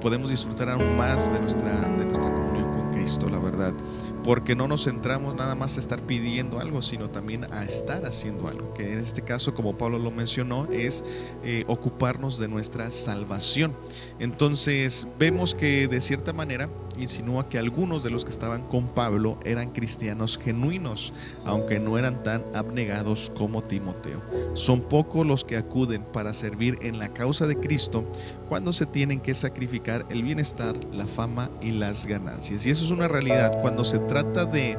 podemos 0.00 0.30
disfrutar 0.30 0.68
aún 0.68 0.96
más 0.96 1.32
de 1.32 1.40
nuestra, 1.40 1.72
de 1.72 2.04
nuestra 2.04 2.32
comunión 2.32 2.69
Cristo, 3.00 3.30
la 3.30 3.38
verdad 3.38 3.72
porque 4.22 4.54
no 4.54 4.68
nos 4.68 4.84
centramos 4.84 5.34
nada 5.34 5.54
más 5.54 5.76
a 5.76 5.80
estar 5.80 6.02
pidiendo 6.02 6.60
algo, 6.60 6.82
sino 6.82 7.10
también 7.10 7.52
a 7.52 7.64
estar 7.64 8.04
haciendo 8.04 8.48
algo, 8.48 8.74
que 8.74 8.92
en 8.92 8.98
este 8.98 9.22
caso, 9.22 9.54
como 9.54 9.76
Pablo 9.76 9.98
lo 9.98 10.10
mencionó, 10.10 10.66
es 10.70 11.02
eh, 11.42 11.64
ocuparnos 11.66 12.38
de 12.38 12.48
nuestra 12.48 12.90
salvación. 12.90 13.74
Entonces, 14.18 15.08
vemos 15.18 15.54
que 15.54 15.88
de 15.88 16.00
cierta 16.00 16.32
manera 16.32 16.68
insinúa 17.02 17.48
que 17.48 17.58
algunos 17.58 18.02
de 18.02 18.10
los 18.10 18.24
que 18.24 18.30
estaban 18.30 18.62
con 18.68 18.88
Pablo 18.88 19.38
eran 19.44 19.70
cristianos 19.70 20.38
genuinos, 20.38 21.12
aunque 21.44 21.78
no 21.78 21.98
eran 21.98 22.22
tan 22.22 22.44
abnegados 22.54 23.32
como 23.36 23.62
Timoteo. 23.62 24.22
Son 24.54 24.80
pocos 24.80 25.26
los 25.26 25.44
que 25.44 25.56
acuden 25.56 26.02
para 26.02 26.34
servir 26.34 26.78
en 26.82 26.98
la 26.98 27.12
causa 27.12 27.46
de 27.46 27.56
Cristo 27.56 28.04
cuando 28.48 28.72
se 28.72 28.86
tienen 28.86 29.20
que 29.20 29.34
sacrificar 29.34 30.04
el 30.10 30.22
bienestar, 30.22 30.76
la 30.92 31.06
fama 31.06 31.50
y 31.60 31.70
las 31.70 32.06
ganancias. 32.06 32.66
Y 32.66 32.70
eso 32.70 32.84
es 32.84 32.90
una 32.90 33.08
realidad 33.08 33.60
cuando 33.60 33.84
se 33.84 33.98
trata 34.00 34.44
de, 34.44 34.76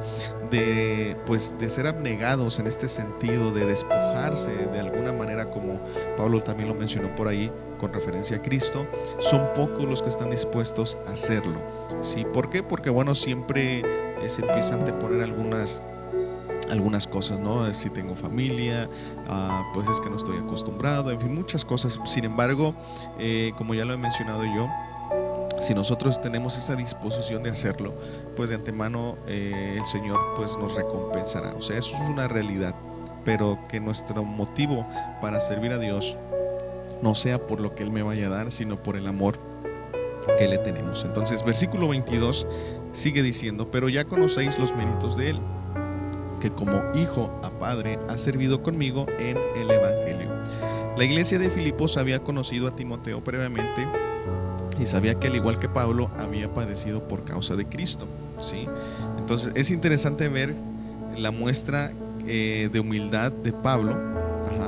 de, 0.50 1.16
pues, 1.26 1.54
de 1.58 1.70
ser 1.70 1.86
abnegados 1.86 2.58
en 2.58 2.66
este 2.66 2.88
sentido, 2.88 3.50
de 3.50 3.66
despojarse 3.66 4.50
de 4.50 4.80
alguna 4.80 5.12
manera, 5.12 5.50
como 5.50 5.80
Pablo 6.16 6.42
también 6.42 6.68
lo 6.68 6.74
mencionó 6.74 7.14
por 7.14 7.28
ahí, 7.28 7.50
con 7.78 7.92
referencia 7.92 8.36
a 8.36 8.42
Cristo, 8.42 8.86
son 9.18 9.48
pocos 9.54 9.84
los 9.84 10.02
que 10.02 10.08
están 10.08 10.30
dispuestos 10.30 10.96
a 11.08 11.12
hacerlo. 11.12 11.58
¿Sí? 12.02 12.24
¿Por 12.24 12.50
qué? 12.50 12.62
Porque 12.62 12.90
bueno, 12.90 13.14
siempre 13.14 13.80
eh, 13.80 14.28
se 14.28 14.42
empiezan 14.42 14.86
a 14.86 14.98
poner 14.98 15.22
algunas 15.22 15.80
algunas 16.70 17.06
cosas, 17.06 17.38
¿no? 17.38 17.72
Si 17.74 17.90
tengo 17.90 18.16
familia, 18.16 18.88
ah, 19.28 19.70
pues 19.74 19.88
es 19.88 20.00
que 20.00 20.08
no 20.08 20.16
estoy 20.16 20.38
acostumbrado, 20.38 21.10
en 21.10 21.20
fin, 21.20 21.34
muchas 21.34 21.64
cosas. 21.64 22.00
Sin 22.04 22.24
embargo, 22.24 22.74
eh, 23.18 23.52
como 23.56 23.74
ya 23.74 23.84
lo 23.84 23.92
he 23.92 23.98
mencionado 23.98 24.42
yo, 24.44 24.68
si 25.60 25.74
nosotros 25.74 26.20
tenemos 26.20 26.56
esa 26.58 26.74
disposición 26.74 27.42
de 27.42 27.50
hacerlo, 27.50 27.94
pues 28.36 28.50
de 28.50 28.56
antemano 28.56 29.16
eh, 29.26 29.76
el 29.78 29.84
Señor 29.84 30.18
pues 30.34 30.56
nos 30.56 30.74
recompensará. 30.74 31.52
O 31.54 31.62
sea, 31.62 31.78
eso 31.78 31.94
es 31.94 32.00
una 32.00 32.26
realidad, 32.26 32.74
pero 33.24 33.58
que 33.68 33.78
nuestro 33.78 34.24
motivo 34.24 34.86
para 35.20 35.40
servir 35.40 35.72
a 35.72 35.78
Dios 35.78 36.16
no 37.02 37.14
sea 37.14 37.46
por 37.46 37.60
lo 37.60 37.74
que 37.74 37.82
Él 37.82 37.90
me 37.90 38.02
vaya 38.02 38.26
a 38.26 38.30
dar, 38.30 38.50
sino 38.50 38.82
por 38.82 38.96
el 38.96 39.06
amor 39.06 39.51
que 40.38 40.48
le 40.48 40.58
tenemos. 40.58 41.04
Entonces, 41.04 41.44
versículo 41.44 41.88
22 41.88 42.46
sigue 42.92 43.22
diciendo, 43.22 43.70
pero 43.70 43.88
ya 43.88 44.04
conocéis 44.04 44.58
los 44.58 44.74
méritos 44.74 45.16
de 45.16 45.30
Él, 45.30 45.40
que 46.40 46.50
como 46.50 46.82
hijo 46.94 47.38
a 47.42 47.50
padre 47.50 47.98
ha 48.08 48.18
servido 48.18 48.62
conmigo 48.62 49.06
en 49.18 49.38
el 49.56 49.70
Evangelio. 49.70 50.30
La 50.96 51.04
iglesia 51.04 51.38
de 51.38 51.50
Filipos 51.50 51.96
había 51.96 52.18
conocido 52.20 52.68
a 52.68 52.76
Timoteo 52.76 53.24
previamente 53.24 53.88
y 54.78 54.86
sabía 54.86 55.14
que 55.14 55.28
al 55.28 55.36
igual 55.36 55.58
que 55.58 55.68
Pablo 55.68 56.10
había 56.18 56.52
padecido 56.52 57.06
por 57.06 57.24
causa 57.24 57.56
de 57.56 57.66
Cristo. 57.66 58.06
¿sí? 58.40 58.66
Entonces 59.18 59.52
es 59.54 59.70
interesante 59.70 60.28
ver 60.28 60.54
la 61.16 61.30
muestra 61.30 61.92
eh, 62.26 62.68
de 62.72 62.80
humildad 62.80 63.32
de 63.32 63.52
Pablo 63.52 63.96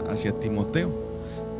hacia 0.08 0.32
Timoteo. 0.32 1.03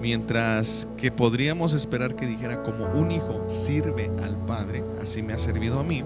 Mientras 0.05 0.87
que 0.99 1.11
podríamos 1.11 1.73
esperar 1.73 2.15
que 2.15 2.27
dijera 2.27 2.63
como 2.63 2.85
un 2.89 3.11
hijo 3.11 3.43
sirve 3.49 4.11
al 4.23 4.37
Padre, 4.45 4.85
así 5.01 5.23
me 5.23 5.33
ha 5.33 5.39
servido 5.39 5.81
a 5.81 5.83
mí, 5.83 6.05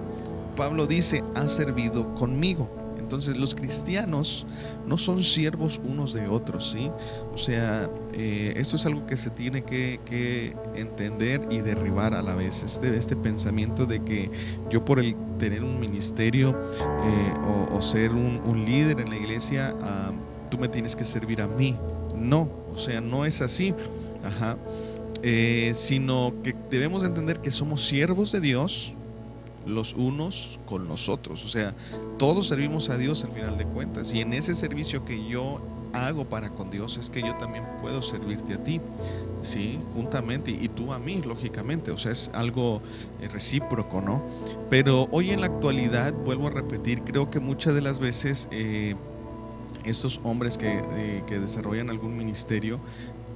Pablo 0.55 0.87
dice 0.87 1.25
ha 1.35 1.49
servido 1.49 2.15
conmigo. 2.15 2.71
Entonces 2.97 3.37
los 3.37 3.57
cristianos 3.57 4.47
no 4.87 4.99
son 4.99 5.25
siervos 5.25 5.81
unos 5.85 6.13
de 6.13 6.29
otros, 6.29 6.71
¿sí? 6.71 6.93
O 7.35 7.37
sea, 7.37 7.91
eh, 8.13 8.53
esto 8.55 8.77
es 8.77 8.87
algo 8.87 9.05
que 9.05 9.17
se 9.17 9.31
tiene 9.31 9.65
que, 9.65 10.55
entender 10.77 11.49
y 11.51 11.59
derribar 11.59 12.15
a 12.15 12.23
la 12.23 12.37
vez, 12.37 12.63
este, 12.63 12.97
este 12.97 13.17
pensamiento 13.17 13.85
de 13.85 14.05
que 14.05 14.31
yo 14.71 14.85
por 14.85 15.01
el 15.01 15.17
tener 15.39 15.65
un 15.65 15.81
ministerio 15.81 16.51
eh, 16.81 17.35
o, 17.73 17.83
ser 17.83 18.13
un, 18.13 18.65
líder 18.65 19.01
en 19.01 19.11
la 19.11 19.17
iglesia, 19.17 19.75
ah, 19.83 20.13
tú 20.53 20.57
me 20.57 20.69
tienes 20.69 20.95
que 20.95 21.05
servir 21.05 21.43
a 21.43 21.49
mí. 21.49 21.77
No, 22.15 22.49
sea, 22.79 23.01
no 23.01 23.25
es 23.25 23.41
así. 23.41 23.75
Ajá. 24.25 24.57
Eh, 25.23 25.73
sino 25.75 26.33
que 26.45 26.55
debemos 26.71 27.03
entender 27.03 27.41
que 27.41 27.51
somos 27.51 27.85
siervos 27.85 28.31
de 28.31 28.41
Dios 28.41 28.95
los 29.67 29.95
unos 29.95 30.59
con 30.67 30.89
los 30.89 31.09
otros. 31.09 31.45
O 31.45 31.49
sea, 31.49 31.75
todos 32.19 32.49
servimos 32.49 32.89
a 32.89 32.97
Dios 32.97 33.25
al 33.25 33.33
final 33.33 33.59
de 33.59 33.65
cuentas. 33.65 34.13
Y 34.15 34.21
en 34.21 34.33
ese 34.33 34.55
servicio 34.55 35.05
que 35.05 35.29
yo 35.29 35.61
hago 35.93 36.27
para 36.27 36.51
con 36.51 36.71
Dios 36.71 36.97
es 36.97 37.11
que 37.11 37.21
yo 37.21 37.35
también 37.37 37.65
puedo 37.81 38.03
servirte 38.03 38.55
a 38.55 38.65
ti, 38.65 38.81
¿sí? 39.43 39.79
Juntamente, 39.95 40.51
y 40.51 40.69
tú 40.69 40.93
a 40.93 40.99
mí, 40.99 41.23
lógicamente, 41.23 41.91
o 41.91 41.97
sea, 41.97 42.13
es 42.13 42.31
algo 42.35 42.83
eh, 43.21 43.29
recíproco, 43.29 44.01
¿no? 44.01 44.23
Pero 44.71 45.09
hoy 45.11 45.31
en 45.31 45.41
la 45.41 45.47
actualidad, 45.47 46.13
vuelvo 46.13 46.49
a 46.49 46.51
repetir, 46.51 47.03
creo 47.03 47.31
que 47.31 47.41
muchas 47.41 47.75
de 47.75 47.81
las 47.81 48.01
veces 48.01 48.49
eh, 48.51 48.97
estos 49.89 50.21
hombres 50.25 50.59
que, 50.59 51.23
que 51.27 51.39
desarrollan 51.39 51.91
algún 51.91 52.17
ministerio 52.17 52.81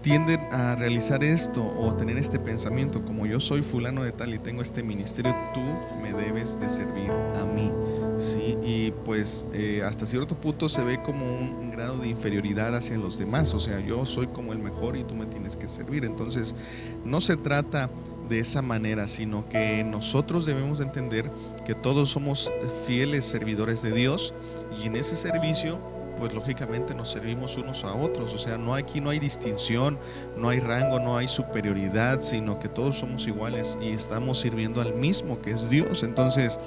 tienden 0.03 0.41
a 0.51 0.75
realizar 0.75 1.23
esto 1.23 1.65
o 1.65 1.95
tener 1.95 2.19
este 2.19 2.39
pensamiento, 2.39 3.05
como 3.05 3.25
yo 3.25 3.41
soy 3.41 3.63
fulano 3.63 4.03
de 4.03 4.13
tal 4.13 4.35
y 4.35 4.39
tengo 4.39 4.61
este 4.61 4.83
ministerio, 4.83 5.35
tú 5.55 5.61
me 6.03 6.13
debes 6.13 6.59
de 6.59 6.69
servir 6.69 7.11
a 7.11 7.45
mí. 7.45 7.73
¿sí? 8.19 8.59
Y 8.63 8.91
pues 9.05 9.47
eh, 9.53 9.83
hasta 9.85 10.05
cierto 10.05 10.35
punto 10.35 10.69
se 10.69 10.83
ve 10.83 11.01
como 11.03 11.25
un, 11.25 11.63
grado 11.73 11.97
de 11.97 12.09
inferioridad 12.09 12.77
hacia 12.77 12.99
los 12.99 13.17
demás, 13.17 13.55
o 13.55 13.59
sea, 13.59 13.81
yo 13.81 14.05
soy 14.05 14.27
como 14.27 14.53
el 14.53 14.59
mejor 14.59 14.95
y 14.95 15.05
tú 15.05 15.15
me 15.15 15.25
tienes 15.25 15.57
que 15.57 15.69
servir. 15.69 16.05
Entonces, 16.05 16.55
no 17.03 17.23
se 17.23 17.39
trata 17.39 17.89
de 18.29 18.41
esa 18.41 18.61
manera, 18.61 19.07
sino 19.07 19.49
que 19.49 19.83
nosotros 19.83 20.45
debemos 20.45 20.81
entender 20.81 21.31
que 21.65 21.75
todos 21.75 22.11
somos 22.11 22.53
fieles 22.87 23.25
servidores 23.25 23.81
de 23.81 23.93
Dios 23.93 24.35
y 24.79 24.87
en 24.87 24.97
ese 24.97 25.17
servicio 25.17 25.79
pues 26.13 26.33
lógicamente 26.33 26.95
nos 26.95 27.11
servimos 27.11 27.57
unos 27.57 27.85
a 27.85 27.95
otros. 27.95 28.33
O 28.35 28.39
sea, 28.39 28.59
no 28.59 28.75
aquí 28.75 29.01
no 29.01 29.11
hay 29.11 29.19
distinción, 29.19 29.99
no 30.37 30.49
hay 30.49 30.61
rango, 30.61 31.01
no 31.01 31.17
hay 31.17 31.29
superioridad, 31.29 32.21
sino 32.23 32.59
que 32.59 32.69
todos 32.69 32.99
somos 32.99 33.27
iguales 33.27 33.79
y 33.81 33.91
estamos 33.91 34.41
sirviendo 34.41 34.81
al 34.81 34.95
mismo 34.95 35.41
que 35.41 35.53
es 35.53 35.69
Dios. 35.69 36.03
Entonces, 36.03 36.59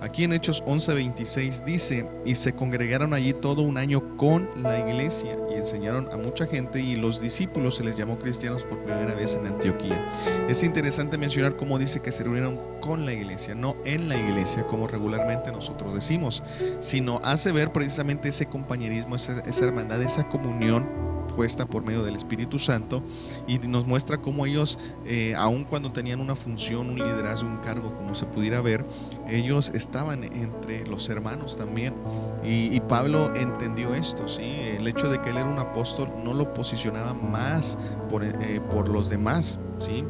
aquí 0.00 0.24
en 0.24 0.32
Hechos 0.32 0.62
11:26 0.64 1.64
dice, 1.64 2.08
y 2.24 2.34
se 2.34 2.54
congregaron 2.54 3.14
allí 3.14 3.32
todo 3.32 3.62
un 3.62 3.78
año 3.78 4.16
con 4.16 4.48
la 4.62 4.78
iglesia 4.78 5.36
y 5.50 5.54
enseñaron 5.54 6.08
a 6.12 6.16
mucha 6.16 6.46
gente 6.46 6.80
y 6.80 6.96
los 6.96 7.20
discípulos 7.20 7.76
se 7.76 7.84
les 7.84 7.96
llamó 7.96 8.18
cristianos 8.18 8.64
por 8.64 8.78
primera 8.78 9.14
vez 9.14 9.34
en 9.34 9.46
Antioquía. 9.46 10.04
Es 10.48 10.62
interesante 10.62 11.18
mencionar 11.18 11.56
cómo 11.56 11.78
dice 11.78 12.00
que 12.00 12.12
se 12.12 12.22
reunieron 12.22 12.58
con 12.80 13.06
la 13.06 13.12
iglesia, 13.12 13.54
no 13.54 13.76
en 13.84 14.08
la 14.08 14.16
iglesia 14.16 14.66
como 14.66 14.86
regularmente 14.86 15.50
nosotros 15.50 15.94
decimos, 15.94 16.42
sino 16.80 17.18
hace 17.22 17.50
ver 17.50 17.72
precisamente 17.72 18.28
ese 18.28 18.46
compañerismo 18.46 18.93
esa, 18.98 19.64
hermandad, 19.64 20.02
esa 20.02 20.28
comunión 20.28 21.04
puesta 21.34 21.66
por 21.66 21.84
medio 21.84 22.04
del 22.04 22.16
Espíritu 22.16 22.58
Santo 22.58 23.02
y 23.46 23.58
nos 23.58 23.86
muestra 23.86 24.18
cómo 24.18 24.46
ellos, 24.46 24.78
eh, 25.04 25.34
aun 25.36 25.64
cuando 25.64 25.90
tenían 25.90 26.20
una 26.20 26.36
función, 26.36 26.90
un 26.90 26.98
liderazgo, 26.98 27.48
un 27.48 27.56
cargo, 27.58 27.94
como 27.94 28.14
se 28.14 28.26
pudiera 28.26 28.60
ver, 28.60 28.84
ellos 29.28 29.72
estaban 29.74 30.24
entre 30.24 30.86
los 30.86 31.08
hermanos 31.08 31.56
también. 31.56 31.94
Y, 32.44 32.78
Pablo 32.80 33.34
entendió 33.34 33.94
esto, 33.94 34.28
¿sí? 34.28 34.42
el 34.42 34.86
hecho 34.86 35.08
de 35.08 35.20
que 35.22 35.30
él 35.30 35.38
era 35.38 35.48
un 35.48 35.58
apóstol 35.58 36.08
no 36.22 36.34
lo 36.34 36.52
posicionaba 36.52 37.14
más 37.14 37.78
por, 38.10 38.22
eh, 38.22 38.60
por 38.70 38.90
los 38.90 39.08
demás, 39.08 39.58
¿sí? 39.78 40.04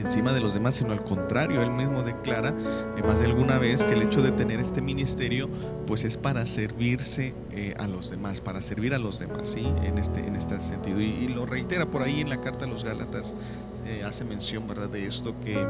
Encima 0.00 0.32
de 0.32 0.40
los 0.40 0.54
demás, 0.54 0.74
sino 0.74 0.92
al 0.92 1.02
contrario, 1.04 1.62
él 1.62 1.70
mismo 1.70 2.02
declara 2.02 2.54
eh, 2.96 3.02
más 3.02 3.20
de 3.20 3.26
alguna 3.26 3.58
vez 3.58 3.84
que 3.84 3.92
el 3.92 4.02
hecho 4.02 4.22
de 4.22 4.32
tener 4.32 4.60
este 4.60 4.82
ministerio 4.82 5.48
pues 5.86 6.04
es 6.04 6.16
para 6.16 6.46
servirse 6.46 7.34
eh, 7.50 7.74
a 7.78 7.86
los 7.86 8.10
demás, 8.10 8.40
para 8.40 8.62
servir 8.62 8.94
a 8.94 8.98
los 8.98 9.18
demás, 9.18 9.48
¿sí? 9.48 9.66
En 9.82 9.98
este, 9.98 10.20
en 10.20 10.36
este 10.36 10.60
sentido. 10.60 11.00
Y, 11.00 11.28
lo 11.30 11.46
reitera 11.46 11.86
por 11.86 12.02
ahí 12.02 12.20
en 12.20 12.28
la 12.28 12.40
carta 12.40 12.64
a 12.64 12.68
los 12.68 12.84
Gálatas, 12.84 13.34
eh, 13.86 14.02
hace 14.04 14.24
mención, 14.24 14.66
¿verdad? 14.66 14.88
De 14.88 15.06
esto, 15.06 15.34
que 15.40 15.64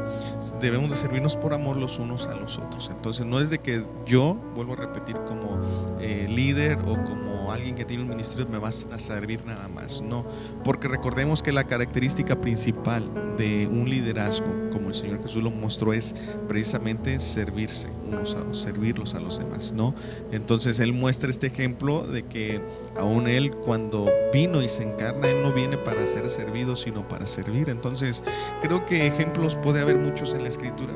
debemos 0.59 0.89
de 0.89 0.95
servirnos 0.95 1.35
por 1.35 1.53
amor 1.53 1.77
los 1.77 1.99
unos 1.99 2.27
a 2.27 2.35
los 2.35 2.57
otros. 2.57 2.89
Entonces 2.91 3.25
no 3.25 3.39
es 3.39 3.49
de 3.49 3.59
que 3.59 3.83
yo, 4.05 4.35
vuelvo 4.55 4.73
a 4.73 4.77
repetir, 4.77 5.15
como 5.27 5.59
líder 5.99 6.79
o 6.79 7.03
como 7.03 7.30
alguien 7.49 7.75
que 7.75 7.85
tiene 7.85 8.03
un 8.03 8.09
ministerio 8.09 8.45
me 8.45 8.57
vas 8.57 8.85
a 8.91 8.99
servir 8.99 9.45
nada 9.45 9.69
más. 9.69 10.01
No, 10.01 10.25
porque 10.65 10.89
recordemos 10.89 11.41
que 11.41 11.53
la 11.53 11.63
característica 11.63 12.41
principal 12.41 13.35
de 13.37 13.67
un 13.67 13.89
liderazgo, 13.89 14.69
como 14.71 14.89
el 14.89 14.93
Señor 14.93 15.21
Jesús 15.21 15.41
lo 15.41 15.51
mostró, 15.51 15.93
es 15.93 16.13
precisamente 16.47 17.17
servirse 17.19 17.89
unos 18.07 18.35
a 18.35 18.53
servirlos 18.53 19.15
a 19.15 19.21
los 19.21 19.39
demás, 19.39 19.71
¿no? 19.71 19.95
Entonces 20.31 20.79
Él 20.79 20.91
muestra 20.91 21.29
este 21.29 21.47
ejemplo 21.47 22.05
de 22.05 22.23
que 22.23 22.61
aún 22.97 23.27
Él 23.27 23.51
cuando 23.51 24.09
vino 24.33 24.61
y 24.61 24.67
se 24.67 24.83
encarna, 24.83 25.29
Él 25.29 25.41
no 25.41 25.53
viene 25.53 25.77
para 25.77 26.05
ser 26.05 26.29
servido, 26.29 26.75
sino 26.75 27.07
para 27.07 27.27
servir. 27.27 27.69
Entonces 27.69 28.23
creo 28.61 28.85
que 28.85 29.07
ejemplos 29.07 29.55
puede 29.55 29.79
haber 29.79 29.97
muchos 29.97 30.33
en 30.33 30.43
la 30.43 30.49
Escritura 30.49 30.93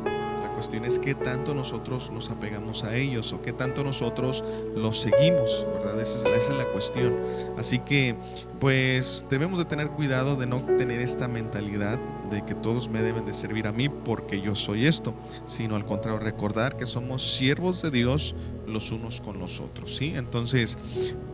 cuestión 0.55 0.85
es 0.85 0.97
qué 0.97 1.13
tanto 1.13 1.53
nosotros 1.53 2.09
nos 2.11 2.31
apegamos 2.31 2.83
a 2.83 2.95
ellos 2.95 3.31
o 3.33 3.41
qué 3.41 3.53
tanto 3.53 3.83
nosotros 3.83 4.43
los 4.75 4.99
seguimos, 5.01 5.67
¿verdad? 5.73 6.01
Esa 6.01 6.35
es, 6.35 6.49
la 6.49 6.65
cuestión. 6.65 7.13
Así 7.57 7.79
que, 7.79 8.15
pues, 8.59 9.25
debemos 9.29 9.59
de 9.59 9.65
tener 9.65 9.89
cuidado 9.89 10.35
de 10.35 10.47
no 10.47 10.61
tener 10.61 11.01
esta 11.01 11.27
mentalidad 11.27 11.99
de 12.29 12.43
que 12.43 12.55
todos 12.55 12.89
me 12.89 13.01
deben 13.01 13.25
de 13.25 13.33
servir 13.33 13.67
a 13.67 13.71
mí 13.71 13.89
porque 13.89 14.41
yo 14.41 14.55
soy 14.55 14.85
esto, 14.85 15.13
sino 15.45 15.75
al 15.75 15.85
contrario, 15.85 16.19
recordar 16.19 16.77
que 16.77 16.85
somos 16.85 17.35
siervos 17.35 17.81
de 17.81 17.91
Dios 17.91 18.35
los 18.67 18.91
unos 18.91 19.21
con 19.21 19.39
los 19.39 19.59
otros, 19.59 19.95
¿sí? 19.95 20.13
Entonces, 20.15 20.77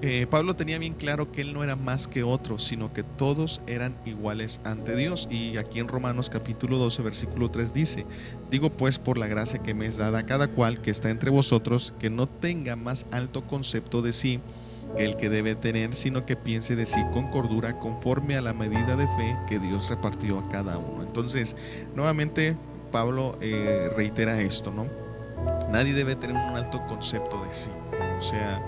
eh, 0.02 0.28
Pablo 0.30 0.56
tenía 0.56 0.78
bien 0.78 0.94
claro 0.94 1.32
que 1.32 1.42
él 1.42 1.54
no 1.54 1.64
era 1.64 1.76
más 1.76 2.08
que 2.08 2.24
otro, 2.24 2.60
sino 2.60 2.94
que 2.94 3.04
todos 3.04 3.62
eran 3.68 3.96
iguales 4.06 4.60
ante 4.64 4.96
Dios. 4.96 5.28
Y 5.32 5.58
aquí 5.58 5.80
en 5.80 5.88
Romanos 5.88 6.30
capítulo 6.30 6.78
12, 6.78 7.02
versículo 7.02 7.50
3 7.50 7.74
dice, 7.74 8.06
digo 8.50 8.70
pues 8.70 9.00
por 9.00 9.18
la 9.18 9.28
gracia 9.28 9.62
que 9.62 9.74
me 9.74 9.86
es 9.86 9.98
dada 9.98 10.20
a 10.20 10.26
cada 10.26 10.50
cual 10.50 10.82
que 10.82 10.92
está 10.92 11.10
entre 11.10 11.30
vosotros, 11.32 11.94
que 12.00 12.10
no 12.10 12.28
tenga 12.28 12.76
más 12.76 13.06
alto 13.12 13.48
concepto 13.48 14.02
de 14.02 14.14
sí 14.14 14.40
que 14.96 15.06
el 15.06 15.18
que 15.18 15.30
debe 15.30 15.56
tener, 15.56 15.94
sino 15.94 16.26
que 16.26 16.36
piense 16.36 16.76
de 16.76 16.86
sí 16.86 17.00
con 17.14 17.28
cordura 17.28 17.80
conforme 17.80 18.36
a 18.36 18.42
la 18.42 18.54
medida 18.54 18.96
de 18.96 19.08
fe 19.08 19.38
que 19.48 19.60
Dios 19.60 19.90
repartió 19.90 20.40
a 20.40 20.50
cada 20.50 20.78
uno. 20.78 21.04
Entonces, 21.04 21.56
nuevamente 21.96 22.56
Pablo 22.92 23.38
eh, 23.42 23.90
reitera 23.96 24.40
esto, 24.42 24.72
¿no? 24.72 24.88
Nadie 25.72 25.94
debe 25.94 26.16
tener 26.16 26.36
un 26.36 26.58
alto 26.58 26.86
concepto 26.88 27.44
de 27.44 27.52
sí. 27.52 27.70
O 28.18 28.22
sea, 28.22 28.62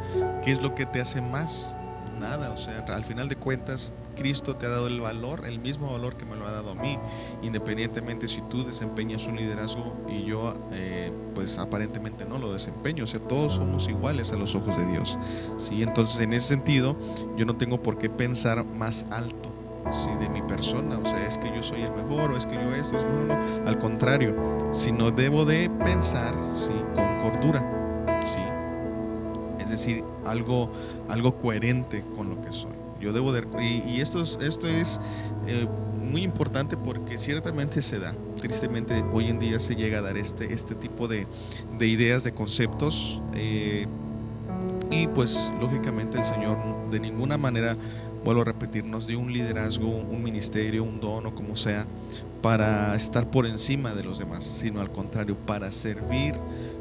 ¿qué 0.44 0.53
es 0.53 0.62
lo 0.62 0.74
que 0.74 0.86
te 0.86 1.01
hace 1.01 1.22
más? 1.22 1.75
Nada. 2.20 2.51
O 2.51 2.58
sea, 2.58 2.79
al 2.89 3.05
final 3.05 3.29
de 3.29 3.36
cuentas, 3.36 3.93
Cristo 4.15 4.55
te 4.55 4.65
ha 4.65 4.70
dado 4.70 4.88
el 4.88 5.01
valor, 5.01 5.46
el 5.46 5.60
mismo 5.60 5.91
valor 5.91 6.15
que 6.15 6.25
me 6.25 6.36
lo 6.36 6.48
ha 6.48 6.51
dado 6.51 6.72
a 6.72 6.75
mí, 6.75 6.98
independientemente 7.41 8.27
si 8.27 8.41
tú 8.41 8.63
desempeñas 8.63 9.25
un 9.25 9.36
liderazgo 9.36 9.93
y 10.08 10.24
yo, 10.24 10.53
eh, 10.72 11.12
pues 11.36 11.58
aparentemente 11.58 12.25
no 12.25 12.38
lo 12.38 12.53
desempeño. 12.53 13.03
O 13.03 13.08
sea, 13.08 13.20
todos 13.20 13.53
somos 13.53 13.88
iguales 13.88 14.32
a 14.32 14.36
los 14.36 14.55
ojos 14.55 14.77
de 14.77 14.86
Dios. 14.86 15.17
¿sí? 15.58 15.84
Entonces, 15.84 16.20
en 16.22 16.34
ese 16.34 16.48
sentido, 16.48 16.96
yo 17.36 17.46
no 17.46 17.55
tengo 17.55 17.82
por 17.82 17.98
qué 17.98 18.10
pensar 18.10 18.63
más 18.63 19.05
alto 19.10 19.50
¿sí? 19.91 20.10
de 20.20 20.29
mi 20.29 20.41
persona, 20.41 20.98
o 20.98 21.05
sea, 21.05 21.27
es 21.27 21.38
que 21.38 21.53
yo 21.53 21.63
soy 21.63 21.82
el 21.82 21.91
mejor 21.91 22.32
o 22.32 22.38
es 22.38 22.46
que 22.46 22.55
yo 22.55 22.74
esto, 22.74 22.98
es, 22.98 23.03
no, 23.03 23.25
no, 23.25 23.67
al 23.67 23.77
contrario, 23.79 24.70
sino 24.72 25.12
debo 25.12 25.46
de 25.46 25.70
pensar 25.84 26.36
¿sí? 26.55 26.74
con 26.96 27.22
cordura, 27.22 27.73
decir, 29.74 30.03
algo, 30.25 30.72
algo 31.10 31.38
coherente 31.38 32.03
con 32.15 32.30
lo 32.30 32.42
que 32.42 32.51
soy. 32.51 32.72
Yo 33.00 33.12
debo 33.12 33.34
de, 33.34 33.46
y, 33.62 34.00
esto 34.00 34.22
es, 34.22 34.38
esto 34.42 34.68
es 34.68 35.00
eh, 35.46 35.68
muy 36.01 36.24
importante 36.24 36.77
porque 36.77 37.18
ciertamente 37.18 37.82
se 37.82 38.00
da, 38.00 38.15
tristemente 38.39 39.03
hoy 39.12 39.27
en 39.27 39.39
día 39.39 39.60
se 39.60 39.75
llega 39.75 40.00
a 40.00 40.01
dar 40.01 40.18
este, 40.18 40.53
este 40.53 40.74
tipo 40.74 41.08
de, 41.08 41.27
de 41.77 41.88
ideas, 41.88 42.24
de 42.24 42.34
conceptos, 42.34 43.22
eh, 43.34 43.88
y 44.89 45.08
pues 45.08 45.51
lógicamente 45.60 46.18
el 46.18 46.24
Señor 46.24 46.58
de 46.92 47.00
ninguna 47.00 47.38
manera 47.38 47.75
vuelvo 48.24 48.42
a 48.42 48.46
repetir, 48.46 48.86
nos 48.86 49.08
dio 49.08 49.20
un 49.20 49.34
liderazgo, 49.34 49.88
un 49.88 50.24
ministerio, 50.24 50.84
un 50.84 51.00
don 51.00 51.25
o 51.25 51.36
como 51.36 51.56
sea, 51.56 51.86
para 52.42 52.94
estar 52.96 53.30
por 53.32 53.46
encima 53.46 53.94
de 53.94 54.03
los 54.03 54.20
demás, 54.20 54.44
sino 54.44 54.82
al 54.82 54.92
contrario, 54.92 55.38
para 55.38 55.72
servir, 55.72 56.36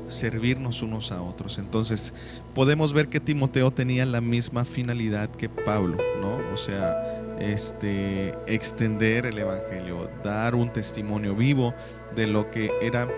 servirnos 0.09 0.83
unos 0.83 1.13
a 1.13 1.23
otros. 1.23 1.59
Entonces, 1.59 2.13
podemos 2.55 2.93
ver 2.93 3.09
que 3.09 3.21
Timoteo 3.21 3.71
tenía 3.71 4.05
la 4.05 4.21
misma 4.21 4.65
finalidad 4.65 5.29
que 5.31 5.49
Pablo, 5.49 5.99
¿no? 6.21 6.53
O 6.53 6.57
sea, 6.57 7.23
este, 7.39 8.35
extender 8.47 9.27
el 9.27 9.39
Evangelio, 9.39 10.11
dar 10.25 10.55
un 10.55 10.73
testimonio 10.73 11.35
vivo 11.35 11.75
de 12.15 12.27
lo 12.27 12.51
que 12.51 12.71
era 12.81 13.09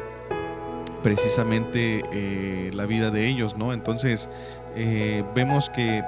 precisamente 1.03 2.03
eh, 2.13 2.71
la 2.73 2.87
vida 2.87 3.11
de 3.11 3.29
ellos, 3.29 3.57
¿no? 3.57 3.73
Entonces, 3.73 4.31
eh, 4.75 5.25
vemos 5.35 5.69
que 5.69 6.03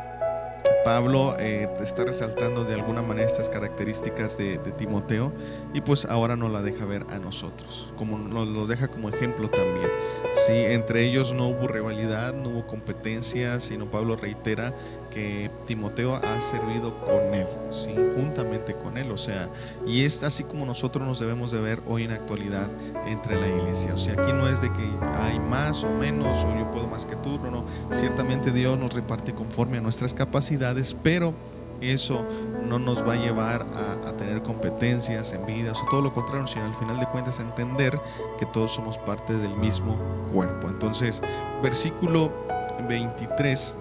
Pablo 0.87 1.35
eh, 1.41 1.69
está 1.81 2.05
resaltando 2.05 2.63
de 2.63 2.75
alguna 2.75 3.03
manera 3.03 3.27
estas 3.27 3.49
características 3.49 4.39
de, 4.39 4.59
Timoteo 4.79 5.33
y 5.75 5.81
pues 5.81 6.05
ahora 6.05 6.37
nos 6.37 6.53
la 6.53 6.63
deja 6.63 6.85
ver 6.85 7.05
a 7.11 7.19
nosotros, 7.19 7.93
como 7.97 8.17
nos 8.17 8.49
lo 8.51 8.69
deja 8.69 8.87
como 8.87 9.09
ejemplo 9.09 9.51
también. 9.51 9.91
Sí, 10.31 10.53
entre 10.53 11.03
ellos 11.03 11.33
no 11.33 11.49
hubo 11.49 11.67
rivalidad, 11.67 12.35
no 12.35 12.51
hubo 12.51 12.67
competencia, 12.69 13.59
sino 13.59 13.91
Pablo 13.91 14.15
reitera 14.15 14.73
que 15.11 15.51
Timoteo 15.67 16.17
ha 16.17 16.41
servido 16.41 17.01
con 17.01 17.35
él, 17.35 17.47
sí, 17.71 17.95
juntamente 18.15 18.75
con 18.75 18.99
él, 18.99 19.11
o 19.11 19.17
sea, 19.17 19.49
y 19.87 20.05
es 20.05 20.23
así 20.23 20.45
como 20.45 20.67
nosotros 20.67 21.07
nos 21.07 21.19
debemos 21.19 21.51
de 21.51 21.61
ver 21.61 21.83
hoy 21.87 22.05
en 22.05 22.13
actualidad 22.13 22.69
entre 23.07 23.41
la 23.41 23.49
iglesia. 23.49 23.95
O 23.95 23.99
sea, 23.99 24.13
aquí 24.13 24.33
no 24.33 24.47
es 24.49 24.61
de 24.61 24.71
que 24.73 24.91
hay 25.15 25.41
más 25.41 25.85
o 25.85 25.91
menos 25.91 26.45
o 26.45 26.55
yo 26.55 26.71
puedo 26.71 26.87
más 26.87 27.07
que 27.07 27.17
tú, 27.17 27.39
no, 27.39 27.51
no, 27.51 27.65
ciertamente 27.93 28.53
Dios 28.53 28.79
nos 28.79 28.93
reparte 28.93 29.33
conforme 29.33 29.79
a 29.79 29.81
nuestras 29.81 30.13
capacidades, 30.13 30.76
pero 31.03 31.35
eso 31.81 32.27
no 32.67 32.79
nos 32.79 33.07
va 33.07 33.13
a 33.13 33.17
llevar 33.17 33.67
a, 33.75 34.13
tener 34.17 34.43
competencias, 34.43 35.33
envidias 35.33 35.79
o 35.83 35.87
todo 35.91 36.01
lo 36.01 36.15
contrario, 36.15 36.47
sino 36.47 36.65
al 36.65 36.75
final 36.75 36.99
de 36.99 37.07
cuentas 37.07 37.39
entender 37.39 38.01
que 38.39 38.47
todos 38.47 38.73
somos 38.73 38.97
parte 38.97 39.35
del 39.35 39.55
mismo 39.57 39.99
cuerpo. 40.33 40.69
Entonces, 40.69 41.21
versículo 41.63 42.33
23 42.89 43.75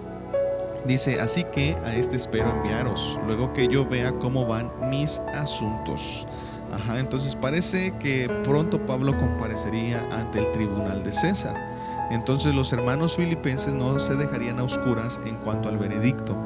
Dice, 0.86 1.20
así 1.20 1.42
que 1.42 1.76
a 1.84 1.96
este 1.96 2.14
espero 2.14 2.48
enviaros, 2.48 3.18
luego 3.26 3.52
que 3.52 3.66
yo 3.66 3.84
vea 3.84 4.12
cómo 4.12 4.46
van 4.46 4.70
mis 4.88 5.18
asuntos. 5.34 6.28
Ajá, 6.72 7.00
entonces 7.00 7.34
parece 7.34 7.92
que 7.98 8.28
pronto 8.44 8.84
Pablo 8.86 9.16
comparecería 9.18 10.06
ante 10.12 10.38
el 10.38 10.52
tribunal 10.52 11.02
de 11.02 11.10
César. 11.10 11.56
Entonces 12.12 12.54
los 12.54 12.72
hermanos 12.72 13.16
filipenses 13.16 13.72
no 13.72 13.98
se 13.98 14.14
dejarían 14.14 14.60
a 14.60 14.62
oscuras 14.62 15.18
en 15.26 15.34
cuanto 15.38 15.68
al 15.68 15.76
veredicto. 15.76 16.36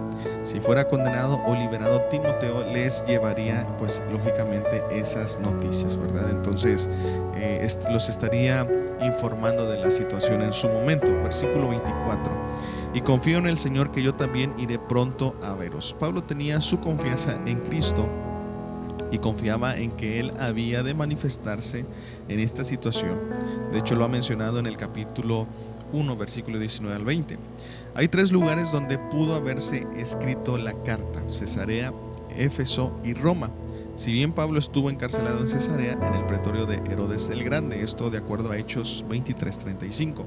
Si 0.43 0.61
fuera 0.61 0.89
condenado 0.89 1.41
o 1.47 1.55
liberado 1.55 2.01
Timoteo, 2.11 2.65
les 2.73 3.05
llevaría 3.05 3.67
pues 3.79 4.03
lógicamente 4.11 4.83
esas 4.93 5.39
noticias, 5.39 5.97
¿verdad? 5.97 6.31
Entonces 6.31 6.89
eh, 7.37 7.67
los 7.91 8.09
estaría 8.09 8.67
informando 9.03 9.69
de 9.69 9.79
la 9.79 9.91
situación 9.91 10.43
en 10.43 10.53
su 10.53 10.69
momento. 10.69 11.07
Versículo 11.23 11.69
24 11.69 12.41
y 12.93 13.03
confío 13.03 13.39
en 13.39 13.47
el 13.47 13.57
Señor 13.57 13.93
que 13.93 14.03
yo 14.03 14.15
también 14.15 14.53
iré 14.59 14.79
pronto 14.79 15.37
a 15.43 15.55
veros. 15.55 15.95
Pablo 15.99 16.23
tenía 16.23 16.61
su 16.61 16.81
confianza 16.81 17.39
en 17.47 17.61
Cristo 17.61 18.09
y 19.13 19.19
confiaba 19.19 19.77
en 19.77 19.93
que 19.93 20.21
Él 20.21 20.33
había 20.39 20.83
de 20.83 20.95
manifestarse 20.95 21.85
en 22.29 22.41
esta 22.41 22.65
situación. 22.65 23.19
De 23.73 23.79
hecho, 23.79 23.95
lo 23.95 24.05
ha 24.05 24.09
mencionado 24.09 24.59
en 24.59 24.67
el 24.67 24.77
capítulo 24.77 25.47
1, 25.93 26.17
versículo 26.17 26.59
19 26.59 26.97
al 26.97 27.05
20. 27.05 27.39
Hay 27.94 28.09
tres 28.09 28.31
lugares 28.31 28.70
donde 28.70 28.98
pudo 28.98 29.35
haberse 29.35 29.87
escrito 29.96 30.57
la 30.57 30.72
carta, 30.85 31.22
Cesarea, 31.29 31.92
Éfeso 32.37 32.96
y 33.03 33.14
Roma. 33.14 33.50
Si 33.96 34.12
bien 34.12 34.33
Pablo 34.33 34.59
estuvo 34.59 34.88
encarcelado 34.88 35.40
en 35.40 35.48
Cesarea, 35.48 35.92
en 35.92 36.14
el 36.14 36.24
pretorio 36.24 36.64
de 36.64 36.76
Herodes 36.76 37.29
el 37.29 37.44
Grande, 37.44 37.83
esto 37.83 38.09
de 38.09 38.18
acuerdo 38.18 38.53
a 38.53 38.57
Hechos 38.57 39.05
23:35, 39.09 40.24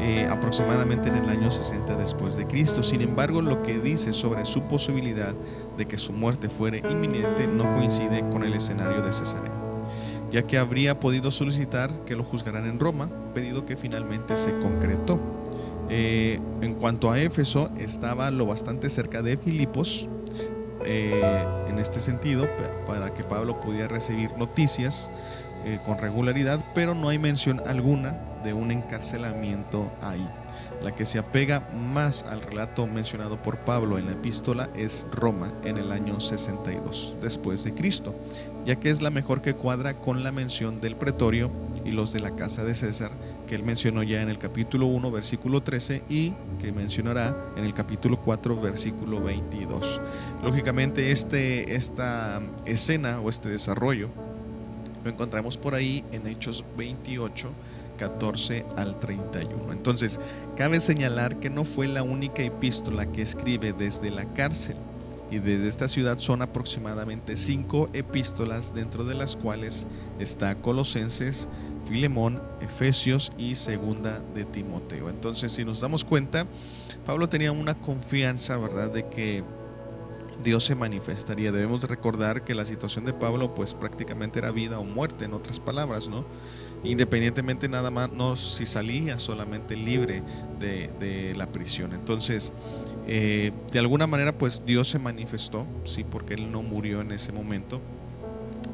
eh, 0.00 0.28
aproximadamente 0.30 1.08
en 1.08 1.16
el 1.16 1.28
año 1.28 1.50
60 1.50 1.96
después 1.96 2.36
de 2.36 2.46
Cristo. 2.46 2.82
Sin 2.82 3.00
embargo, 3.00 3.40
lo 3.40 3.62
que 3.62 3.80
dice 3.80 4.12
sobre 4.12 4.44
su 4.44 4.62
posibilidad 4.64 5.34
de 5.76 5.86
que 5.86 5.98
su 5.98 6.12
muerte 6.12 6.48
fuere 6.48 6.82
inminente 6.90 7.48
no 7.48 7.64
coincide 7.74 8.22
con 8.30 8.44
el 8.44 8.52
escenario 8.52 9.02
de 9.02 9.12
Cesarea, 9.12 9.52
ya 10.30 10.46
que 10.46 10.58
habría 10.58 11.00
podido 11.00 11.30
solicitar 11.30 12.04
que 12.04 12.14
lo 12.14 12.22
juzgaran 12.22 12.66
en 12.66 12.78
Roma, 12.78 13.08
pedido 13.34 13.64
que 13.64 13.76
finalmente 13.76 14.36
se 14.36 14.56
concretó. 14.58 15.18
Eh, 15.94 16.40
en 16.62 16.72
cuanto 16.72 17.10
a 17.10 17.20
Éfeso, 17.20 17.70
estaba 17.78 18.30
lo 18.30 18.46
bastante 18.46 18.88
cerca 18.88 19.20
de 19.20 19.36
Filipos, 19.36 20.08
eh, 20.86 21.44
en 21.68 21.78
este 21.78 22.00
sentido 22.00 22.48
para 22.86 23.12
que 23.12 23.24
Pablo 23.24 23.60
pudiera 23.60 23.88
recibir 23.88 24.34
noticias 24.38 25.10
eh, 25.66 25.80
con 25.84 25.98
regularidad, 25.98 26.64
pero 26.74 26.94
no 26.94 27.10
hay 27.10 27.18
mención 27.18 27.60
alguna 27.66 28.18
de 28.42 28.54
un 28.54 28.70
encarcelamiento 28.70 29.92
ahí. 30.00 30.26
La 30.82 30.94
que 30.94 31.04
se 31.04 31.18
apega 31.18 31.68
más 31.74 32.22
al 32.22 32.40
relato 32.40 32.86
mencionado 32.86 33.42
por 33.42 33.58
Pablo 33.58 33.98
en 33.98 34.06
la 34.06 34.12
epístola 34.12 34.70
es 34.74 35.06
Roma 35.12 35.52
en 35.62 35.76
el 35.76 35.92
año 35.92 36.20
62 36.20 37.16
después 37.20 37.64
de 37.64 37.74
Cristo, 37.74 38.14
ya 38.64 38.76
que 38.76 38.88
es 38.88 39.02
la 39.02 39.10
mejor 39.10 39.42
que 39.42 39.54
cuadra 39.54 39.98
con 39.98 40.24
la 40.24 40.32
mención 40.32 40.80
del 40.80 40.96
pretorio 40.96 41.52
y 41.84 41.90
los 41.90 42.14
de 42.14 42.20
la 42.20 42.34
casa 42.34 42.64
de 42.64 42.74
César 42.74 43.12
que 43.52 43.56
él 43.56 43.64
mencionó 43.64 44.02
ya 44.02 44.22
en 44.22 44.30
el 44.30 44.38
capítulo 44.38 44.86
1, 44.86 45.10
versículo 45.10 45.62
13 45.62 46.04
y 46.08 46.32
que 46.58 46.72
mencionará 46.72 47.36
en 47.54 47.64
el 47.64 47.74
capítulo 47.74 48.18
4, 48.18 48.58
versículo 48.58 49.22
22. 49.22 50.00
Lógicamente 50.42 51.12
este, 51.12 51.74
esta 51.74 52.40
escena 52.64 53.20
o 53.20 53.28
este 53.28 53.50
desarrollo 53.50 54.08
lo 55.04 55.10
encontramos 55.10 55.58
por 55.58 55.74
ahí 55.74 56.02
en 56.12 56.26
Hechos 56.28 56.64
28, 56.78 57.50
14 57.98 58.64
al 58.74 58.98
31. 58.98 59.70
Entonces, 59.70 60.18
cabe 60.56 60.80
señalar 60.80 61.36
que 61.38 61.50
no 61.50 61.64
fue 61.64 61.88
la 61.88 62.02
única 62.02 62.42
epístola 62.42 63.04
que 63.04 63.20
escribe 63.20 63.74
desde 63.74 64.10
la 64.10 64.24
cárcel 64.32 64.76
y 65.32 65.38
desde 65.38 65.66
esta 65.66 65.88
ciudad 65.88 66.18
son 66.18 66.42
aproximadamente 66.42 67.38
cinco 67.38 67.88
epístolas 67.94 68.74
dentro 68.74 69.04
de 69.04 69.14
las 69.14 69.34
cuales 69.34 69.86
está 70.18 70.54
Colosenses, 70.56 71.48
Filemón, 71.92 72.40
Efesios 72.62 73.32
y 73.36 73.54
Segunda 73.54 74.22
de 74.34 74.46
Timoteo. 74.46 75.10
Entonces, 75.10 75.52
si 75.52 75.62
nos 75.62 75.82
damos 75.82 76.04
cuenta, 76.06 76.46
Pablo 77.04 77.28
tenía 77.28 77.52
una 77.52 77.74
confianza, 77.74 78.56
¿verdad?, 78.56 78.88
de 78.88 79.06
que 79.08 79.44
Dios 80.42 80.64
se 80.64 80.74
manifestaría. 80.74 81.52
Debemos 81.52 81.84
recordar 81.84 82.44
que 82.44 82.54
la 82.54 82.64
situación 82.64 83.04
de 83.04 83.12
Pablo 83.12 83.54
pues 83.54 83.74
prácticamente 83.74 84.38
era 84.38 84.50
vida 84.52 84.78
o 84.78 84.84
muerte, 84.84 85.26
en 85.26 85.34
otras 85.34 85.60
palabras, 85.60 86.08
¿no? 86.08 86.24
Independientemente 86.82 87.68
nada 87.68 87.90
más, 87.90 88.10
no 88.10 88.36
si 88.36 88.64
salía 88.64 89.18
solamente 89.18 89.76
libre 89.76 90.22
de, 90.58 91.34
la 91.36 91.46
prisión. 91.48 91.92
Entonces, 91.92 92.54
eh, 93.06 93.52
de 93.70 93.78
alguna 93.78 94.06
manera, 94.06 94.32
pues 94.32 94.62
Dios 94.64 94.88
se 94.88 94.98
manifestó, 94.98 95.66
sí, 95.84 96.04
porque 96.04 96.32
Él 96.32 96.50
no 96.50 96.62
murió 96.62 97.02
en 97.02 97.12
ese 97.12 97.32
momento. 97.32 97.82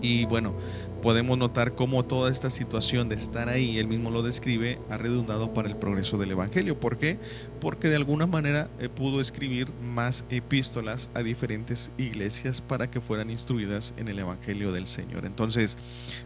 Y 0.00 0.26
bueno, 0.26 0.54
podemos 1.02 1.38
notar 1.38 1.74
cómo 1.74 2.04
toda 2.04 2.30
esta 2.30 2.50
situación 2.50 3.08
de 3.08 3.14
estar 3.14 3.48
ahí, 3.48 3.78
él 3.78 3.88
mismo 3.88 4.10
lo 4.10 4.22
describe, 4.22 4.78
ha 4.90 4.96
redundado 4.96 5.52
para 5.54 5.68
el 5.68 5.76
progreso 5.76 6.18
del 6.18 6.32
Evangelio. 6.32 6.78
¿Por 6.78 6.98
qué? 6.98 7.18
Porque 7.60 7.88
de 7.88 7.96
alguna 7.96 8.26
manera 8.26 8.68
eh, 8.78 8.88
pudo 8.88 9.20
escribir 9.20 9.68
más 9.82 10.24
epístolas 10.30 11.10
a 11.14 11.22
diferentes 11.22 11.90
iglesias 11.98 12.60
para 12.60 12.90
que 12.90 13.00
fueran 13.00 13.30
instruidas 13.30 13.94
en 13.96 14.08
el 14.08 14.18
Evangelio 14.18 14.72
del 14.72 14.86
Señor. 14.86 15.24
Entonces, 15.24 15.76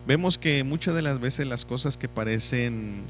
vemos 0.06 0.38
que 0.38 0.64
muchas 0.64 0.94
de 0.94 1.02
las 1.02 1.20
veces 1.20 1.46
las 1.46 1.64
cosas 1.64 1.96
que 1.96 2.08
parecen 2.08 3.04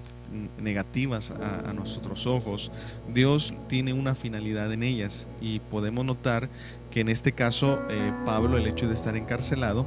negativas 0.61 1.31
a, 1.31 1.73
nuestros 1.73 2.27
ojos, 2.27 2.71
Dios 3.13 3.53
tiene 3.69 3.93
una 3.93 4.15
finalidad 4.15 4.73
en 4.73 4.83
ellas 4.83 5.27
y 5.41 5.61
podemos 5.61 6.05
notar 6.05 6.49
que 6.91 7.01
en 7.01 7.09
este 7.09 7.33
caso 7.33 7.83
eh, 7.91 8.13
Pablo, 8.25 8.57
el 8.57 8.67
hecho 8.67 8.89
de 8.89 8.95
estar 8.95 9.17
encarcelado, 9.17 9.87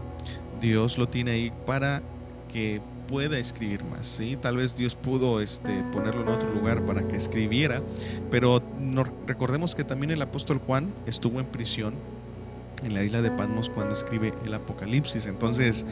Dios 0.66 0.98
lo 0.98 1.08
tiene 1.08 1.32
ahí 1.32 1.52
para 1.68 2.02
que 2.52 2.82
pueda 3.08 3.38
escribir 3.38 3.84
más. 3.84 4.08
¿sí? 4.08 4.36
Tal 4.36 4.58
vez 4.58 4.76
Dios 4.76 4.96
pudo 4.96 5.40
este, 5.40 5.84
ponerlo 5.94 6.24
en 6.24 6.30
otro 6.30 6.52
lugar 6.52 6.84
para 6.88 7.08
que 7.08 7.16
escribiera, 7.16 7.84
pero 8.32 8.64
recordemos 9.28 9.76
que 9.76 9.84
también 9.84 10.10
el 10.10 10.22
apóstol 10.24 10.60
Juan 10.66 10.92
estuvo 11.06 11.40
en 11.40 11.46
prisión 11.46 11.94
en 12.84 12.96
la 12.96 13.04
isla 13.04 13.22
de 13.22 13.30
Patmos 13.30 13.70
cuando 13.70 13.94
escribe 13.94 14.34
el 14.44 14.56
Apocalipsis. 14.56 15.28
Entonces, 15.28 15.86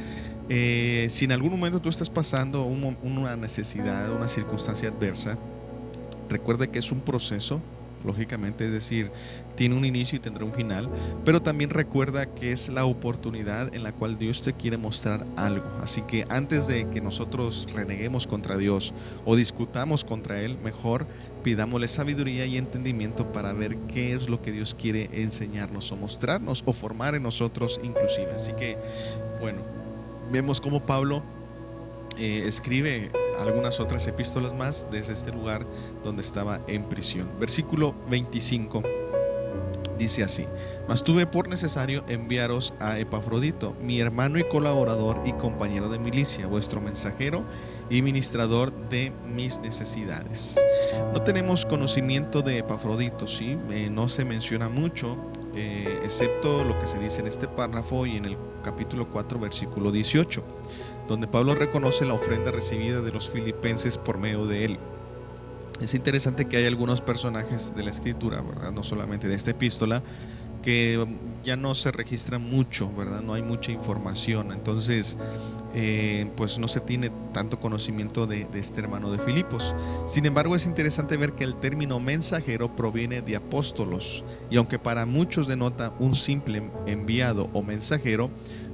eh, 0.49 1.05
si 1.11 1.25
en 1.25 1.33
algún 1.33 1.51
momento 1.51 1.79
tú 1.79 1.89
estás 1.89 2.09
pasando 2.09 2.63
una 2.65 3.35
necesidad, 3.35 4.11
una 4.11 4.27
circunstancia 4.27 4.89
adversa, 4.89 5.37
recuerde 6.29 6.69
que 6.69 6.79
es 6.79 6.91
un 6.91 7.01
proceso 7.01 7.61
lógicamente, 8.03 8.65
es 8.65 8.71
decir, 8.71 9.11
tiene 9.55 9.75
un 9.75 9.85
inicio 9.85 10.17
y 10.17 10.19
tendrá 10.19 10.45
un 10.45 10.53
final, 10.53 10.89
pero 11.23 11.41
también 11.41 11.69
recuerda 11.69 12.25
que 12.25 12.51
es 12.51 12.69
la 12.69 12.85
oportunidad 12.85 13.73
en 13.73 13.83
la 13.83 13.91
cual 13.91 14.17
Dios 14.17 14.41
te 14.41 14.53
quiere 14.53 14.77
mostrar 14.77 15.25
algo. 15.35 15.65
Así 15.81 16.01
que 16.01 16.25
antes 16.29 16.67
de 16.67 16.89
que 16.89 17.01
nosotros 17.01 17.67
reneguemos 17.73 18.27
contra 18.27 18.57
Dios 18.57 18.93
o 19.25 19.35
discutamos 19.35 20.03
contra 20.03 20.41
Él, 20.41 20.57
mejor 20.63 21.05
pidámosle 21.43 21.87
sabiduría 21.87 22.45
y 22.45 22.57
entendimiento 22.57 23.31
para 23.31 23.53
ver 23.53 23.75
qué 23.87 24.13
es 24.13 24.29
lo 24.29 24.41
que 24.41 24.51
Dios 24.51 24.75
quiere 24.75 25.09
enseñarnos 25.13 25.91
o 25.91 25.95
mostrarnos 25.95 26.63
o 26.65 26.73
formar 26.73 27.15
en 27.15 27.23
nosotros 27.23 27.79
inclusive. 27.83 28.31
Así 28.33 28.53
que, 28.53 28.77
bueno, 29.41 29.59
vemos 30.31 30.61
como 30.61 30.81
Pablo 30.81 31.21
eh, 32.17 32.43
escribe 32.47 33.11
algunas 33.39 33.79
otras 33.79 34.05
epístolas 34.05 34.53
más 34.53 34.87
desde 34.91 35.13
este 35.13 35.31
lugar 35.31 35.65
donde 36.03 36.21
estaba 36.21 36.59
en 36.67 36.83
prisión. 36.83 37.27
Versículo 37.39 37.95
25 38.09 38.83
dice 40.03 40.23
así, 40.23 40.45
mas 40.87 41.03
tuve 41.03 41.25
por 41.25 41.47
necesario 41.47 42.03
enviaros 42.09 42.73
a 42.79 42.99
Epafrodito, 42.99 43.73
mi 43.81 43.99
hermano 44.01 44.37
y 44.37 44.43
colaborador 44.43 45.21
y 45.25 45.31
compañero 45.33 45.87
de 45.87 45.97
milicia, 45.97 46.45
vuestro 46.45 46.81
mensajero 46.81 47.43
y 47.89 48.01
ministrador 48.01 48.71
de 48.89 49.13
mis 49.33 49.59
necesidades. 49.59 50.59
No 51.13 51.21
tenemos 51.21 51.65
conocimiento 51.65 52.41
de 52.41 52.59
Epafrodito, 52.59 53.27
¿sí? 53.27 53.57
Eh, 53.71 53.89
no 53.89 54.09
se 54.09 54.25
menciona 54.25 54.67
mucho, 54.67 55.17
eh, 55.55 56.01
excepto 56.03 56.65
lo 56.65 56.77
que 56.79 56.87
se 56.87 56.99
dice 56.99 57.21
en 57.21 57.27
este 57.27 57.47
párrafo 57.47 58.05
y 58.05 58.17
en 58.17 58.25
el 58.25 58.37
capítulo 58.61 59.07
4, 59.09 59.39
versículo 59.39 59.91
18 59.91 60.43
donde 61.07 61.27
Pablo 61.27 61.53
reconoce 61.53 62.05
la 62.05 62.13
ofrenda 62.13 62.51
recibida 62.51 63.01
de 63.01 63.11
los 63.11 63.29
filipenses 63.29 63.97
por 63.97 64.17
medio 64.17 64.45
de 64.45 64.65
él. 64.65 64.79
Es 65.81 65.93
interesante 65.93 66.45
que 66.45 66.57
hay 66.57 66.65
algunos 66.65 67.01
personajes 67.01 67.73
de 67.75 67.83
la 67.83 67.91
escritura, 67.91 68.43
no 68.73 68.83
solamente 68.83 69.27
de 69.27 69.35
esta 69.35 69.51
epístola, 69.51 70.01
que 70.61 71.05
ya 71.43 71.57
no 71.57 71.75
se 71.75 71.91
registra 71.91 72.39
mucho, 72.39 72.89
¿verdad? 72.95 73.21
No 73.21 73.33
hay 73.33 73.41
mucha 73.41 73.71
información. 73.71 74.51
Entonces, 74.53 75.17
eh, 75.75 76.31
pues 76.37 76.57
no 76.57 76.67
se 76.67 76.79
tiene 76.79 77.11
tanto 77.33 77.59
conocimiento 77.59 78.25
de, 78.25 78.45
de, 78.45 78.59
este 78.59 78.79
hermano 78.79 79.11
de 79.11 79.19
Filipos. 79.19 79.75
Sin 80.07 80.25
embargo, 80.25 80.55
es 80.55 80.65
interesante 80.65 81.17
ver 81.17 81.33
que 81.33 81.43
el 81.43 81.55
término 81.55 81.99
mensajero 81.99 82.75
proviene 82.75 83.21
de 83.21 83.35
apóstolos. 83.35 84.23
Y 84.49 84.57
aunque 84.57 84.79
para 84.79 85.05
muchos 85.05 85.47
denota 85.47 85.93
un 85.99 86.15
simple 86.15 86.63
enviado 86.87 87.49
o 87.53 87.61
mensajero, 87.61 88.29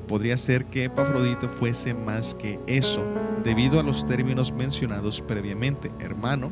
podría 0.09 0.38
ser 0.38 0.65
que 0.65 0.85
Epafrodito 0.85 1.47
fuese 1.49 1.93
más 1.93 2.33
que 2.35 2.59
eso, 2.65 3.03
debido 3.43 3.79
a 3.79 3.83
los 3.83 4.07
términos 4.07 4.51
mencionados 4.51 5.21
previamente, 5.21 5.91
hermano, 5.99 6.51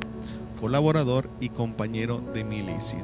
colaborador 0.60 1.30
y 1.39 1.50
compañero 1.50 2.22
de 2.34 2.43
milicia. 2.43 3.00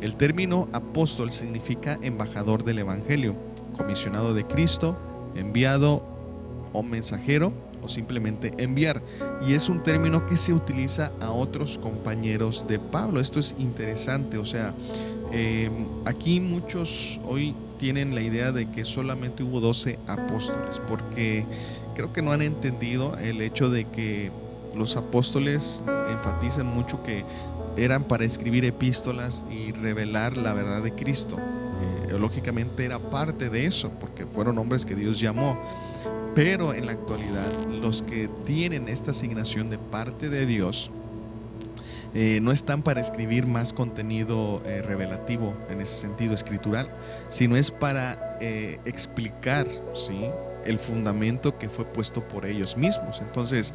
El 0.00 0.16
término 0.16 0.68
apóstol 0.72 1.30
significa 1.30 1.98
embajador 2.02 2.64
del 2.64 2.80
Evangelio, 2.80 3.36
comisionado 3.76 4.34
de 4.34 4.44
Cristo, 4.44 4.96
enviado 5.34 6.04
o 6.72 6.82
mensajero 6.82 7.52
o 7.82 7.88
simplemente 7.88 8.52
enviar. 8.58 9.02
Y 9.46 9.54
es 9.54 9.68
un 9.68 9.82
término 9.82 10.26
que 10.26 10.36
se 10.36 10.52
utiliza 10.52 11.12
a 11.20 11.30
otros 11.30 11.78
compañeros 11.78 12.66
de 12.66 12.78
Pablo. 12.78 13.20
Esto 13.20 13.40
es 13.40 13.54
interesante, 13.58 14.38
o 14.38 14.44
sea, 14.44 14.74
eh, 15.32 15.70
aquí 16.04 16.40
muchos 16.40 17.20
hoy 17.24 17.54
tienen 17.78 18.14
la 18.14 18.20
idea 18.20 18.52
de 18.52 18.70
que 18.70 18.84
solamente 18.84 19.42
hubo 19.42 19.60
12 19.60 19.98
apóstoles, 20.06 20.80
porque 20.86 21.44
creo 21.94 22.12
que 22.12 22.22
no 22.22 22.32
han 22.32 22.42
entendido 22.42 23.16
el 23.18 23.40
hecho 23.40 23.70
de 23.70 23.86
que 23.86 24.30
los 24.74 24.96
apóstoles 24.96 25.82
enfatizan 26.08 26.66
mucho 26.66 27.02
que 27.02 27.24
eran 27.76 28.04
para 28.04 28.24
escribir 28.24 28.64
epístolas 28.64 29.44
y 29.50 29.72
revelar 29.72 30.36
la 30.36 30.52
verdad 30.52 30.82
de 30.82 30.92
Cristo. 30.92 31.36
Eh, 31.38 32.18
lógicamente 32.18 32.84
era 32.84 32.98
parte 32.98 33.48
de 33.48 33.66
eso, 33.66 33.90
porque 34.00 34.26
fueron 34.26 34.58
hombres 34.58 34.84
que 34.84 34.94
Dios 34.94 35.20
llamó. 35.20 35.58
Pero 36.34 36.74
en 36.74 36.86
la 36.86 36.92
actualidad, 36.92 37.50
los 37.80 38.02
que 38.02 38.28
tienen 38.44 38.88
esta 38.88 39.10
asignación 39.10 39.70
de 39.70 39.78
parte 39.78 40.28
de 40.28 40.46
Dios, 40.46 40.90
eh, 42.14 42.40
no 42.42 42.52
están 42.52 42.82
para 42.82 43.00
escribir 43.00 43.46
más 43.46 43.72
contenido 43.72 44.62
eh, 44.66 44.82
revelativo 44.82 45.54
en 45.70 45.80
ese 45.80 45.94
sentido 45.94 46.34
escritural, 46.34 46.90
sino 47.30 47.56
es 47.56 47.70
para 47.70 48.38
explicar 48.84 49.68
¿sí? 49.94 50.26
El 50.64 50.78
fundamento 50.78 51.58
que 51.58 51.68
fue 51.68 51.84
puesto 51.84 52.22
por 52.22 52.46
ellos 52.46 52.76
mismos. 52.76 53.20
Entonces, 53.20 53.72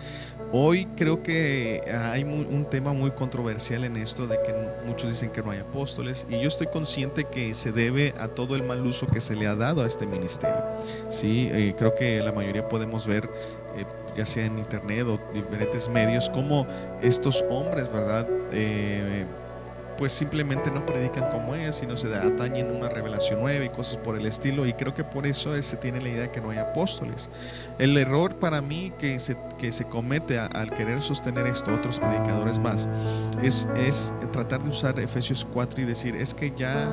hoy 0.52 0.86
creo 0.96 1.24
que 1.24 1.84
hay 1.92 2.24
un 2.24 2.66
tema 2.70 2.94
muy 2.94 3.12
controversial 3.12 3.84
en 3.84 3.98
esto 3.98 4.28
de 4.28 4.38
que 4.42 4.54
muchos 4.86 5.10
dicen 5.10 5.30
que 5.30 5.42
no 5.42 5.52
hay 5.52 5.60
apóstoles 5.60 6.26
y 6.30 6.40
yo 6.40 6.48
estoy 6.48 6.68
consciente 6.68 7.26
que 7.26 7.54
se 7.54 7.72
debe 7.72 8.14
a 8.20 8.28
todo 8.28 8.56
el 8.56 8.64
mal 8.64 8.86
uso 8.86 9.08
que 9.08 9.22
se 9.22 9.36
le 9.36 9.48
ha 9.48 9.56
dado 9.56 9.84
a 9.84 9.88
este 9.88 10.06
ministerio. 10.06 10.64
Sí, 11.10 11.50
creo 11.78 11.96
que 11.96 12.22
la 12.22 12.32
mayoría 12.32 12.68
podemos 12.68 13.06
ver 13.08 13.30
ya 14.16 14.26
sea 14.26 14.46
en 14.46 14.58
internet 14.58 15.06
o 15.08 15.20
diferentes 15.34 15.88
medios, 15.90 16.30
como 16.30 16.66
estos 17.02 17.44
hombres, 17.50 17.92
¿verdad? 17.92 18.28
Eh, 18.52 19.26
pues 19.98 20.14
simplemente 20.14 20.72
no 20.72 20.86
predican 20.86 21.30
como 21.32 21.56
es, 21.56 21.76
sino 21.76 21.98
se 21.98 22.14
atañen 22.16 22.72
una 22.72 22.90
revelación 22.90 23.42
nueva 23.42 23.66
y 23.66 23.70
cosas 23.70 23.98
por 23.98 24.18
el 24.18 24.26
estilo. 24.26 24.66
Y 24.66 24.74
creo 24.74 24.94
que 24.94 25.04
por 25.04 25.26
eso 25.26 25.60
se 25.62 25.78
tiene 25.78 26.02
la 26.02 26.10
idea 26.10 26.22
de 26.24 26.32
que 26.32 26.42
no 26.42 26.52
hay 26.52 26.58
apóstoles. 26.58 27.30
El 27.80 27.98
error 27.98 28.36
para 28.36 28.62
mí 28.62 28.94
que 28.98 29.20
se, 29.20 29.38
que 29.58 29.72
se 29.72 29.86
comete 29.86 30.40
al 30.40 30.72
querer 30.72 31.02
sostener 31.02 31.48
esto, 31.48 31.74
otros 31.74 32.00
predicadores 32.00 32.60
más, 32.60 32.88
es, 33.42 33.68
es 33.76 34.14
tratar 34.32 34.64
de 34.64 34.70
usar 34.70 35.00
Efesios 35.00 35.46
4 35.52 35.82
y 35.82 35.86
decir, 35.86 36.16
es 36.16 36.34
que 36.34 36.54
ya 36.56 36.90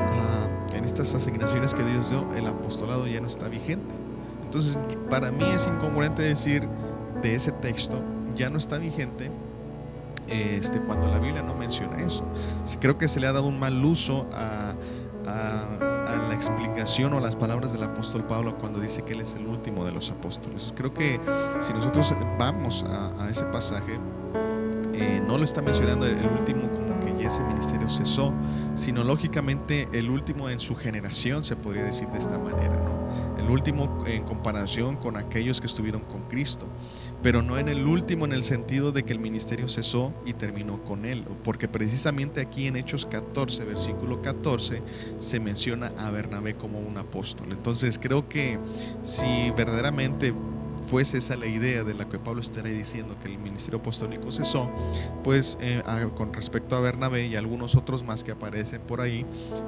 ah, 0.00 0.48
en 0.74 0.84
estas 0.84 1.14
asignaciones 1.14 1.74
que 1.74 1.82
Dios 1.82 2.10
dio, 2.10 2.28
el 2.36 2.46
apostolado 2.46 3.06
ya 3.06 3.20
no 3.20 3.26
está 3.26 3.48
vigente. 3.48 3.94
Entonces, 4.44 4.78
para 5.10 5.30
mí 5.30 5.44
es 5.54 5.66
incongruente 5.66 6.22
decir 6.22 6.66
de 7.22 7.34
ese 7.34 7.52
texto, 7.52 8.00
ya 8.34 8.48
no 8.48 8.58
está 8.58 8.78
vigente 8.78 9.30
este, 10.28 10.80
cuando 10.80 11.08
la 11.08 11.18
Biblia 11.18 11.42
no 11.42 11.54
menciona 11.54 12.00
eso. 12.02 12.24
Creo 12.80 12.98
que 12.98 13.08
se 13.08 13.20
le 13.20 13.26
ha 13.26 13.32
dado 13.32 13.46
un 13.46 13.58
mal 13.58 13.84
uso 13.84 14.26
a, 14.32 14.74
la 16.28 16.34
explicación 16.34 17.12
o 17.12 17.20
las 17.20 17.36
palabras 17.36 17.72
del 17.72 17.82
apóstol 17.82 18.24
Pablo 18.24 18.56
cuando 18.56 18.80
dice 18.80 19.02
que 19.02 19.12
él 19.12 19.20
es 19.20 19.34
el 19.34 19.46
último 19.46 19.84
de 19.84 19.92
los 19.92 20.10
apóstoles. 20.10 20.72
Creo 20.74 20.94
que 20.94 21.20
si 21.60 21.72
nosotros 21.72 22.14
vamos 22.38 22.84
a, 22.88 23.28
ese 23.28 23.44
pasaje, 23.44 23.98
eh, 24.94 25.22
no 25.26 25.36
lo 25.36 25.44
está 25.44 25.60
mencionando 25.60 26.06
el 26.06 26.26
último 26.26 26.77
que 27.00 27.20
ya 27.20 27.28
ese 27.28 27.42
ministerio 27.42 27.88
cesó, 27.88 28.32
sino 28.74 29.04
lógicamente 29.04 29.88
el 29.92 30.10
último 30.10 30.48
en 30.50 30.58
su 30.58 30.74
generación, 30.74 31.44
se 31.44 31.56
podría 31.56 31.84
decir 31.84 32.08
de 32.08 32.18
esta 32.18 32.38
manera, 32.38 32.80
el 33.38 33.50
último 33.50 34.04
en 34.06 34.24
comparación 34.24 34.96
con 34.96 35.16
aquellos 35.16 35.60
que 35.60 35.66
estuvieron 35.66 36.02
con 36.02 36.22
Cristo, 36.28 36.66
pero 37.22 37.42
no 37.42 37.58
en 37.58 37.68
el 37.68 37.86
último 37.86 38.24
en 38.24 38.32
el 38.32 38.44
sentido 38.44 38.92
de 38.92 39.04
que 39.04 39.12
el 39.12 39.18
ministerio 39.18 39.68
cesó 39.68 40.12
y 40.26 40.34
terminó 40.34 40.82
con 40.84 41.04
él, 41.04 41.24
porque 41.44 41.68
precisamente 41.68 42.40
aquí 42.40 42.66
en 42.66 42.76
Hechos 42.76 43.06
14, 43.06 43.64
versículo 43.64 44.20
14, 44.22 44.82
se 45.18 45.40
menciona 45.40 45.92
a 45.98 46.10
Bernabé 46.10 46.54
como 46.54 46.78
un 46.78 46.98
apóstol. 46.98 47.48
Entonces 47.50 47.98
creo 47.98 48.28
que 48.28 48.58
si 49.02 49.50
verdaderamente 49.56 50.32
fuese 50.88 51.18
esa 51.18 51.36
la 51.36 51.46
idea 51.46 51.84
de 51.84 51.94
la 51.94 52.08
que 52.08 52.18
Pablo 52.18 52.40
estaría 52.40 52.72
diciendo 52.72 53.16
que 53.22 53.28
el 53.28 53.38
ministerio 53.38 53.78
apostólico 53.78 54.32
cesó, 54.32 54.70
pues 55.22 55.58
eh, 55.60 55.82
con 56.16 56.32
respecto 56.32 56.76
a 56.76 56.80
Bernabé 56.80 57.26
y 57.26 57.36
algunos 57.36 57.74
otros 57.76 58.02
más 58.04 58.24
que 58.24 58.32
aparecen 58.32 58.80
por 58.80 59.00
ahí, 59.00 59.26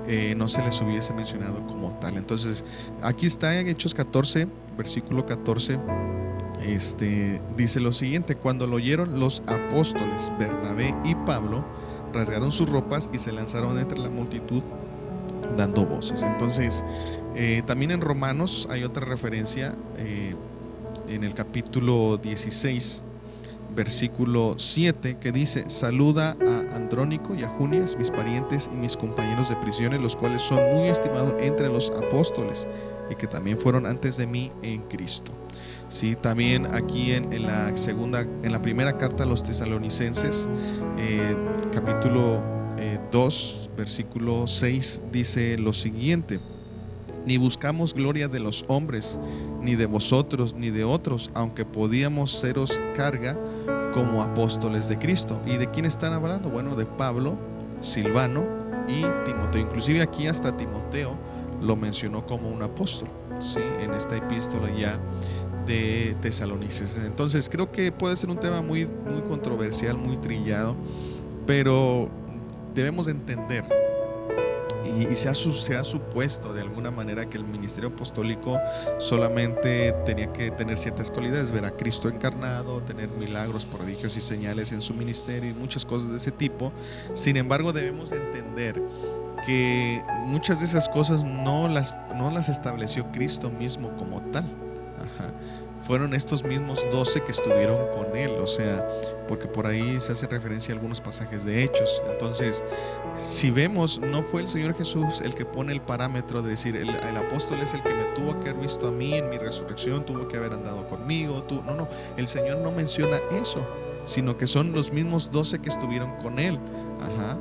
eh, 0.08 0.34
no 0.36 0.48
se 0.48 0.62
les 0.62 0.80
hubiese 0.80 1.12
mencionado 1.12 1.66
como 1.66 1.90
tal. 2.00 2.16
Entonces, 2.16 2.64
aquí 3.02 3.26
está 3.26 3.58
en 3.58 3.68
Hechos 3.68 3.94
14, 3.94 4.48
versículo 4.76 5.26
14. 5.26 5.78
Este, 6.64 7.40
dice 7.56 7.80
lo 7.80 7.92
siguiente, 7.92 8.36
cuando 8.36 8.66
lo 8.66 8.76
oyeron 8.76 9.20
los 9.20 9.42
apóstoles 9.46 10.30
Bernabé 10.38 10.94
y 11.04 11.14
Pablo, 11.14 11.64
rasgaron 12.12 12.50
sus 12.50 12.68
ropas 12.68 13.08
y 13.12 13.18
se 13.18 13.32
lanzaron 13.32 13.78
entre 13.78 13.98
la 13.98 14.08
multitud 14.08 14.62
dando 15.56 15.84
voces. 15.84 16.22
Entonces, 16.22 16.84
eh, 17.34 17.62
también 17.66 17.90
en 17.90 18.00
Romanos 18.00 18.68
hay 18.70 18.84
otra 18.84 19.04
referencia, 19.04 19.74
en 21.10 21.24
el 21.24 21.34
capítulo 21.34 22.18
16, 22.22 23.02
versículo 23.74 24.54
7, 24.56 25.18
que 25.20 25.32
dice, 25.32 25.68
saluda 25.68 26.36
a 26.40 26.76
Andrónico 26.76 27.34
y 27.34 27.42
a 27.42 27.48
Junias, 27.48 27.96
mis 27.96 28.10
parientes 28.10 28.70
y 28.72 28.76
mis 28.76 28.96
compañeros 28.96 29.48
de 29.48 29.56
prisiones, 29.56 30.00
los 30.00 30.16
cuales 30.16 30.42
son 30.42 30.60
muy 30.72 30.88
estimados 30.88 31.34
entre 31.40 31.68
los 31.68 31.90
apóstoles 31.90 32.68
y 33.10 33.16
que 33.16 33.26
también 33.26 33.58
fueron 33.58 33.86
antes 33.86 34.16
de 34.16 34.26
mí 34.26 34.52
en 34.62 34.82
Cristo. 34.82 35.32
Sí, 35.88 36.14
también 36.14 36.72
aquí 36.72 37.12
en, 37.12 37.42
la 37.44 37.76
segunda, 37.76 38.20
en 38.20 38.52
la 38.52 38.62
primera 38.62 38.96
carta 38.96 39.24
a 39.24 39.26
los 39.26 39.42
tesalonicenses, 39.42 40.48
eh, 40.96 41.36
capítulo 41.72 42.40
2, 43.10 43.68
eh, 43.68 43.70
versículo 43.76 44.46
6, 44.46 45.02
dice 45.10 45.58
lo 45.58 45.72
siguiente 45.72 46.38
ni 47.26 47.36
buscamos 47.36 47.94
gloria 47.94 48.28
de 48.28 48.40
los 48.40 48.64
hombres, 48.68 49.18
ni 49.60 49.74
de 49.74 49.86
vosotros, 49.86 50.54
ni 50.54 50.70
de 50.70 50.84
otros, 50.84 51.30
aunque 51.34 51.64
podíamos 51.64 52.30
seros 52.32 52.80
carga 52.94 53.36
como 53.92 54.22
apóstoles 54.22 54.88
de 54.88 54.98
Cristo. 54.98 55.40
¿Y 55.46 55.56
de 55.56 55.70
quién 55.70 55.84
están 55.84 56.12
hablando? 56.12 56.48
Bueno, 56.48 56.76
de 56.76 56.86
Pablo, 56.86 57.36
Silvano 57.80 58.44
y 58.88 59.02
Timoteo. 59.26 59.60
Inclusive 59.60 60.02
aquí 60.02 60.26
hasta 60.26 60.56
Timoteo 60.56 61.16
lo 61.60 61.76
mencionó 61.76 62.24
como 62.24 62.48
un 62.48 62.62
apóstol, 62.62 63.08
¿sí? 63.40 63.60
en 63.80 63.92
esta 63.94 64.16
epístola 64.16 64.70
ya 64.70 64.98
de 65.66 66.16
Tesalonicenses. 66.20 67.04
Entonces 67.04 67.48
creo 67.48 67.70
que 67.70 67.92
puede 67.92 68.16
ser 68.16 68.30
un 68.30 68.38
tema 68.38 68.62
muy, 68.62 68.86
muy 68.86 69.20
controversial, 69.28 69.96
muy 69.96 70.16
trillado, 70.16 70.74
pero 71.46 72.08
debemos 72.74 73.08
entender 73.08 73.79
y, 74.90 75.14
se, 75.14 75.28
ha, 75.28 75.34
se, 75.34 75.76
ha, 75.76 75.84
supuesto 75.84 76.52
de 76.52 76.62
alguna 76.62 76.90
manera 76.90 77.28
que 77.28 77.38
el 77.38 77.44
ministerio 77.44 77.90
apostólico 77.90 78.58
solamente 78.98 79.94
tenía 80.04 80.32
que 80.32 80.50
tener 80.50 80.78
ciertas 80.78 81.10
cualidades, 81.10 81.50
ver 81.50 81.64
a 81.64 81.72
Cristo 81.72 82.08
encarnado, 82.08 82.80
tener 82.80 83.08
milagros, 83.08 83.64
prodigios 83.64 84.16
y 84.16 84.20
señales 84.20 84.72
en 84.72 84.80
su 84.80 84.94
ministerio 84.94 85.50
y 85.50 85.54
muchas 85.54 85.84
cosas 85.84 86.10
de 86.10 86.16
ese 86.16 86.32
tipo. 86.32 86.72
Sin 87.14 87.36
embargo, 87.36 87.72
debemos 87.72 88.12
entender 88.12 88.80
que 89.46 90.02
muchas 90.26 90.60
de 90.60 90.66
esas 90.66 90.88
cosas 90.88 91.24
no 91.24 91.68
las, 91.68 91.94
no 92.14 92.30
las 92.30 92.48
estableció 92.48 93.10
Cristo 93.12 93.50
mismo 93.50 93.96
como 93.96 94.20
tal 94.32 94.44
fueron 95.90 96.14
estos 96.14 96.44
mismos 96.44 96.86
doce 96.92 97.20
que 97.20 97.32
estuvieron 97.32 97.88
con 97.88 98.16
él, 98.16 98.30
o 98.40 98.46
sea, 98.46 98.86
porque 99.26 99.48
por 99.48 99.66
ahí 99.66 99.98
se 99.98 100.12
hace 100.12 100.28
referencia 100.28 100.72
a 100.72 100.76
algunos 100.76 101.00
pasajes 101.00 101.44
de 101.44 101.64
hechos. 101.64 102.00
Entonces, 102.12 102.62
si 103.16 103.50
vemos, 103.50 103.98
no 103.98 104.22
fue 104.22 104.42
el 104.42 104.46
Señor 104.46 104.76
Jesús 104.76 105.20
el 105.20 105.34
que 105.34 105.44
pone 105.44 105.72
el 105.72 105.80
parámetro 105.80 106.42
de 106.42 106.50
decir, 106.50 106.76
el, 106.76 107.16
apóstol 107.16 107.58
es 107.58 107.74
el 107.74 107.82
que 107.82 107.92
me 107.92 108.04
tuvo 108.14 108.38
que 108.38 108.50
haber 108.50 108.62
visto 108.62 108.86
a 108.86 108.92
mí 108.92 109.14
en 109.14 109.30
mi 109.30 109.38
resurrección, 109.38 110.06
tuvo 110.06 110.28
que 110.28 110.36
haber 110.36 110.52
andado 110.52 110.86
conmigo, 110.86 111.42
tú, 111.42 111.60
no, 111.66 111.74
no, 111.74 111.88
el 112.16 112.28
Señor 112.28 112.58
no 112.58 112.70
menciona 112.70 113.18
eso, 113.32 113.66
sino 114.04 114.38
que 114.38 114.46
son 114.46 114.70
los 114.70 114.92
mismos 114.92 115.32
doce 115.32 115.58
que 115.58 115.70
estuvieron 115.70 116.14
con 116.18 116.38
él. 116.38 116.56
Ajá. 117.00 117.36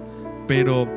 Pero 0.47 0.87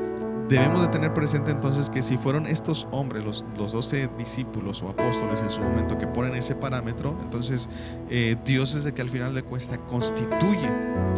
debemos 0.53 0.83
de 0.83 0.89
tener 0.89 1.15
presente 1.15 1.51
entonces 1.51 1.89
que 1.89 2.03
si 2.03 2.19
fueron 2.19 2.47
estos 2.47 2.87
hombres, 2.91 3.25
los, 3.25 3.47
los 3.57 3.73
12 3.73 4.11
discípulos 4.19 4.83
o 4.83 4.91
apóstoles 4.91 5.41
en 5.41 5.51
su 5.51 5.63
momento 5.63 5.97
que 5.97 6.07
ponen 6.07 6.35
ese 6.35 6.55
parámetro, 6.55 7.17
entonces 7.23 7.71
eh, 8.11 8.37
Dios 8.45 8.75
es 8.75 8.85
el 8.85 8.93
que 8.93 9.01
al 9.01 9.09
final 9.09 9.35
de 9.35 9.43
cuesta 9.43 9.79
constituye, 9.79 10.69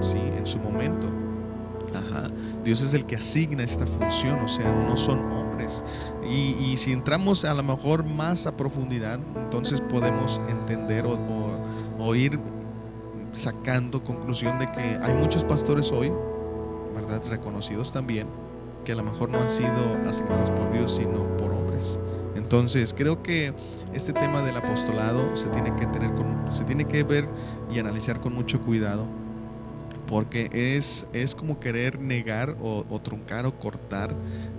¿sí? 0.00 0.18
En 0.38 0.46
su 0.46 0.58
momento. 0.58 1.08
Dios 2.64 2.80
es 2.80 2.94
el 2.94 3.04
que 3.04 3.16
asigna 3.16 3.62
esta 3.62 3.86
función, 3.86 4.38
o 4.40 4.48
sea, 4.48 4.72
no 4.72 4.96
son 4.96 5.18
hombres. 5.30 5.84
Y, 6.26 6.76
si 6.78 6.92
entramos 6.92 7.44
a 7.44 7.52
lo 7.52 7.62
mejor 7.62 8.04
más 8.04 8.46
a 8.46 8.56
profundidad, 8.56 9.18
entonces 9.36 9.82
podemos 9.82 10.40
entender 10.48 11.04
o, 11.04 11.18
o 11.98 12.14
ir 12.14 12.38
sacando 13.32 14.02
conclusión 14.02 14.58
de 14.58 14.66
que 14.66 14.98
hay 15.02 15.12
muchos 15.12 15.44
pastores 15.44 15.92
hoy, 15.92 16.10
¿verdad? 16.94 17.22
Reconocidos 17.28 17.92
también, 17.92 18.26
que 18.84 18.92
a 18.92 18.96
lo 18.96 19.02
mejor 19.02 19.30
no 19.30 19.40
han 19.40 19.50
sido 19.50 19.98
asignados 20.06 20.50
por 20.50 20.70
Dios, 20.70 20.94
sino 20.94 21.36
por 21.36 21.52
hombres. 21.52 21.98
Entonces, 22.36 22.94
creo 22.96 23.22
que 23.22 23.52
este 23.94 24.12
tema 24.12 24.42
del 24.42 24.56
apostolado 24.56 25.34
se 25.34 25.48
tiene 25.48 25.74
que 25.76 25.86
tener 25.86 26.12
con, 26.14 26.52
se 26.52 26.64
tiene 26.64 26.84
que 26.84 27.02
ver 27.02 27.26
y 27.72 27.78
analizar 27.78 28.20
con 28.20 28.34
mucho 28.34 28.60
cuidado 28.60 29.06
porque 30.06 30.76
es, 30.76 31.06
es 31.12 31.34
como 31.34 31.58
querer 31.60 31.98
negar 31.98 32.56
o, 32.60 32.84
truncar 33.02 33.46
o 33.46 33.52
cortar 33.52 34.14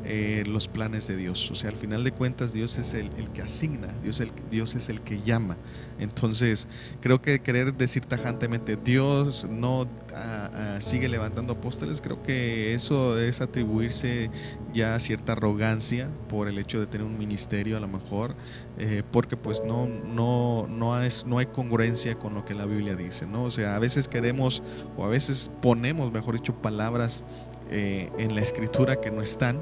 eh, 0.07 0.43
los 0.45 0.67
planes 0.67 1.07
de 1.07 1.17
Dios. 1.17 1.49
O 1.49 1.55
sea, 1.55 1.71
al 1.71 1.75
final 1.75 2.03
de 2.03 2.11
cuentas 2.11 2.53
Dios 2.53 2.77
es 2.77 2.93
el, 2.93 3.09
que 3.33 3.41
asigna, 3.41 3.87
Dios, 4.03 4.19
el, 4.19 4.31
Dios 4.51 4.75
es 4.75 4.89
el 4.89 5.01
que 5.01 5.21
llama. 5.23 5.57
Entonces, 5.97 6.67
creo 7.01 7.21
que 7.21 7.39
querer 7.39 7.73
decir 7.73 8.05
tajantemente, 8.05 8.75
Dios 8.75 9.47
no 9.49 9.87
ah, 10.13 10.51
ah, 10.53 10.77
sigue 10.79 11.09
levantando 11.09 11.53
apóstoles, 11.53 12.01
creo 12.01 12.21
que 12.21 12.75
eso 12.75 13.19
es 13.19 13.41
atribuirse 13.41 14.29
ya 14.73 14.99
cierta 14.99 15.31
arrogancia 15.31 16.09
por 16.29 16.49
el 16.49 16.59
hecho 16.59 16.79
de 16.79 16.85
tener 16.85 17.07
un 17.07 17.17
ministerio 17.17 17.75
a 17.75 17.79
lo 17.79 17.87
mejor, 17.87 18.35
eh, 18.77 19.01
porque 19.11 19.37
pues 19.37 19.63
no, 19.65 19.87
no, 19.87 20.67
no, 20.67 21.01
es, 21.01 21.25
no 21.25 21.39
hay 21.39 21.47
congruencia 21.47 22.15
con 22.15 22.35
lo 22.35 22.45
que 22.45 22.53
la 22.53 22.65
Biblia 22.65 22.95
dice, 22.95 23.25
¿no? 23.25 23.45
O 23.45 23.51
sea, 23.51 23.75
a 23.75 23.79
veces 23.79 24.07
queremos 24.07 24.61
o 24.97 25.05
a 25.05 25.07
veces 25.07 25.49
ponemos, 25.61 26.11
mejor 26.11 26.35
dicho, 26.35 26.53
palabras 26.53 27.23
eh, 27.71 28.11
en 28.19 28.35
la 28.35 28.41
escritura 28.41 29.01
que 29.01 29.09
no 29.09 29.23
están. 29.23 29.59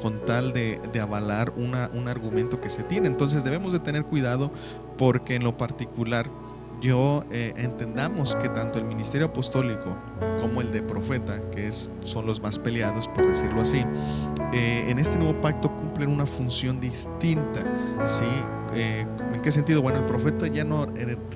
Con 0.00 0.24
tal 0.24 0.52
de, 0.52 0.80
avalar 1.00 1.52
un 1.56 2.08
argumento 2.08 2.60
que 2.60 2.70
se 2.70 2.82
tiene. 2.82 3.06
Entonces 3.06 3.44
debemos 3.44 3.72
de 3.72 3.80
tener 3.80 4.04
cuidado 4.04 4.50
porque 4.96 5.36
en 5.36 5.44
lo 5.44 5.56
particular 5.56 6.28
yo 6.80 7.24
eh, 7.32 7.54
entendamos 7.56 8.36
que 8.36 8.48
tanto 8.48 8.78
el 8.78 8.84
ministerio 8.84 9.26
apostólico 9.28 9.96
como 10.40 10.60
el 10.60 10.70
de 10.70 10.82
profeta, 10.82 11.40
que 11.50 11.72
son 11.72 12.26
los 12.26 12.40
más 12.40 12.58
peleados, 12.58 13.08
por 13.08 13.26
decirlo 13.26 13.62
así, 13.62 13.84
eh, 14.52 14.84
en 14.88 14.98
este 14.98 15.16
nuevo 15.16 15.40
pacto 15.40 15.74
cumplen 15.74 16.08
una 16.08 16.26
función 16.26 16.80
distinta. 16.80 17.64
¿sí? 18.06 18.24
Eh, 18.74 19.06
¿En 19.32 19.42
qué 19.42 19.50
sentido? 19.50 19.82
Bueno, 19.82 19.98
el 19.98 20.04
profeta 20.04 20.46
ya 20.46 20.62
no 20.62 20.86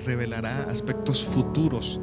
revelará 0.05 0.63
aspectos 0.69 1.23
futuros 1.23 1.99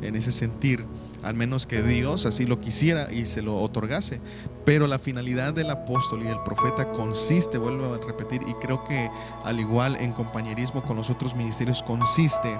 en 0.00 0.14
ese 0.14 0.30
sentir 0.30 0.84
al 1.24 1.34
menos 1.34 1.66
que 1.66 1.82
Dios 1.82 2.26
así 2.26 2.46
lo 2.46 2.60
quisiera 2.60 3.12
y 3.12 3.26
se 3.26 3.42
lo 3.42 3.60
otorgase. 3.60 4.20
Pero 4.64 4.86
la 4.86 4.98
finalidad 4.98 5.54
del 5.54 5.70
apóstol 5.70 6.22
y 6.22 6.26
del 6.26 6.42
profeta 6.44 6.90
consiste, 6.92 7.58
vuelvo 7.58 7.94
a 7.94 7.98
repetir, 7.98 8.42
y 8.46 8.54
creo 8.54 8.84
que 8.84 9.10
al 9.44 9.60
igual 9.60 9.96
en 9.96 10.12
compañerismo 10.12 10.82
con 10.82 10.96
los 10.96 11.10
otros 11.10 11.34
ministerios 11.34 11.82
consiste 11.82 12.58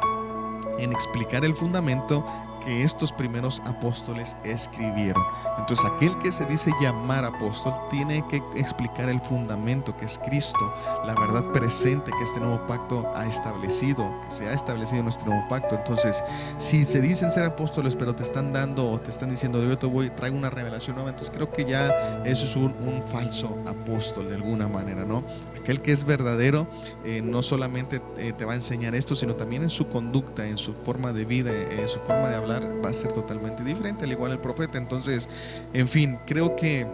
en 0.78 0.92
explicar 0.92 1.44
el 1.44 1.54
fundamento 1.54 2.24
que 2.64 2.82
estos 2.82 3.12
primeros 3.12 3.60
apóstoles 3.64 4.36
escribieron. 4.44 5.22
Entonces 5.58 5.84
aquel 5.84 6.18
que 6.18 6.32
se 6.32 6.44
dice 6.46 6.70
llamar 6.80 7.24
apóstol 7.24 7.74
tiene 7.90 8.24
que 8.28 8.42
explicar 8.56 9.08
el 9.08 9.20
fundamento 9.20 9.96
que 9.96 10.06
es 10.06 10.18
Cristo, 10.18 10.74
la 11.04 11.14
verdad 11.14 11.44
presente 11.52 12.10
que 12.10 12.24
este 12.24 12.40
nuevo 12.40 12.66
pacto 12.66 13.10
ha 13.14 13.26
establecido, 13.26 14.10
que 14.24 14.30
se 14.30 14.48
ha 14.48 14.52
establecido 14.52 14.98
en 14.98 15.04
nuestro 15.04 15.26
nuevo 15.26 15.46
pacto. 15.48 15.76
Entonces, 15.76 16.22
si 16.58 16.84
se 16.84 17.00
dicen 17.00 17.30
ser 17.30 17.44
apóstoles, 17.44 17.96
pero 17.96 18.14
te 18.14 18.22
están 18.22 18.52
dando 18.52 18.90
o 18.90 19.00
te 19.00 19.10
están 19.10 19.30
diciendo, 19.30 19.62
yo 19.62 19.78
te 19.78 19.86
voy, 19.86 20.10
traigo 20.10 20.36
una 20.36 20.50
revelación 20.50 20.96
nueva, 20.96 21.10
entonces 21.10 21.34
creo 21.34 21.50
que 21.50 21.64
ya 21.64 22.22
eso 22.24 22.44
es 22.44 22.56
un, 22.56 22.74
un 22.86 23.02
falso 23.02 23.58
apóstol 23.66 24.28
de 24.28 24.36
alguna 24.36 24.68
manera, 24.68 25.04
¿no? 25.04 25.22
Aquel 25.64 25.80
que 25.80 25.92
es 25.92 26.04
verdadero 26.04 26.68
eh, 27.06 27.22
no 27.22 27.40
solamente 27.40 28.02
eh, 28.18 28.34
te 28.36 28.44
va 28.44 28.52
a 28.52 28.54
enseñar 28.54 28.94
esto, 28.94 29.16
sino 29.16 29.34
también 29.34 29.62
en 29.62 29.70
su 29.70 29.88
conducta, 29.88 30.46
en 30.46 30.58
su 30.58 30.74
forma 30.74 31.14
de 31.14 31.24
vida, 31.24 31.50
en 31.52 31.88
su 31.88 32.00
forma 32.00 32.28
de 32.28 32.36
hablar, 32.36 32.84
va 32.84 32.90
a 32.90 32.92
ser 32.92 33.12
totalmente 33.12 33.64
diferente, 33.64 34.04
al 34.04 34.12
igual 34.12 34.32
el 34.32 34.40
profeta. 34.40 34.76
Entonces, 34.76 35.26
en 35.72 35.88
fin, 35.88 36.18
creo 36.26 36.54
que 36.54 36.86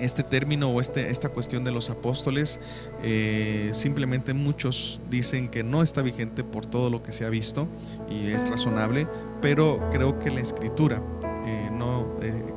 este 0.00 0.22
término 0.22 0.68
o 0.68 0.80
este, 0.80 1.10
esta 1.10 1.28
cuestión 1.28 1.64
de 1.64 1.72
los 1.72 1.90
apóstoles, 1.90 2.60
eh, 3.02 3.70
simplemente 3.72 4.34
muchos 4.34 5.00
dicen 5.10 5.48
que 5.48 5.62
no 5.62 5.82
está 5.82 6.02
vigente 6.02 6.44
por 6.44 6.66
todo 6.66 6.90
lo 6.90 7.02
que 7.02 7.12
se 7.12 7.24
ha 7.24 7.30
visto 7.30 7.68
y 8.10 8.30
es 8.30 8.48
razonable, 8.48 9.06
pero 9.40 9.88
creo 9.90 10.18
que 10.18 10.30
la 10.30 10.40
escritura 10.40 10.96
eh, 10.96 11.00
eh, 11.00 11.17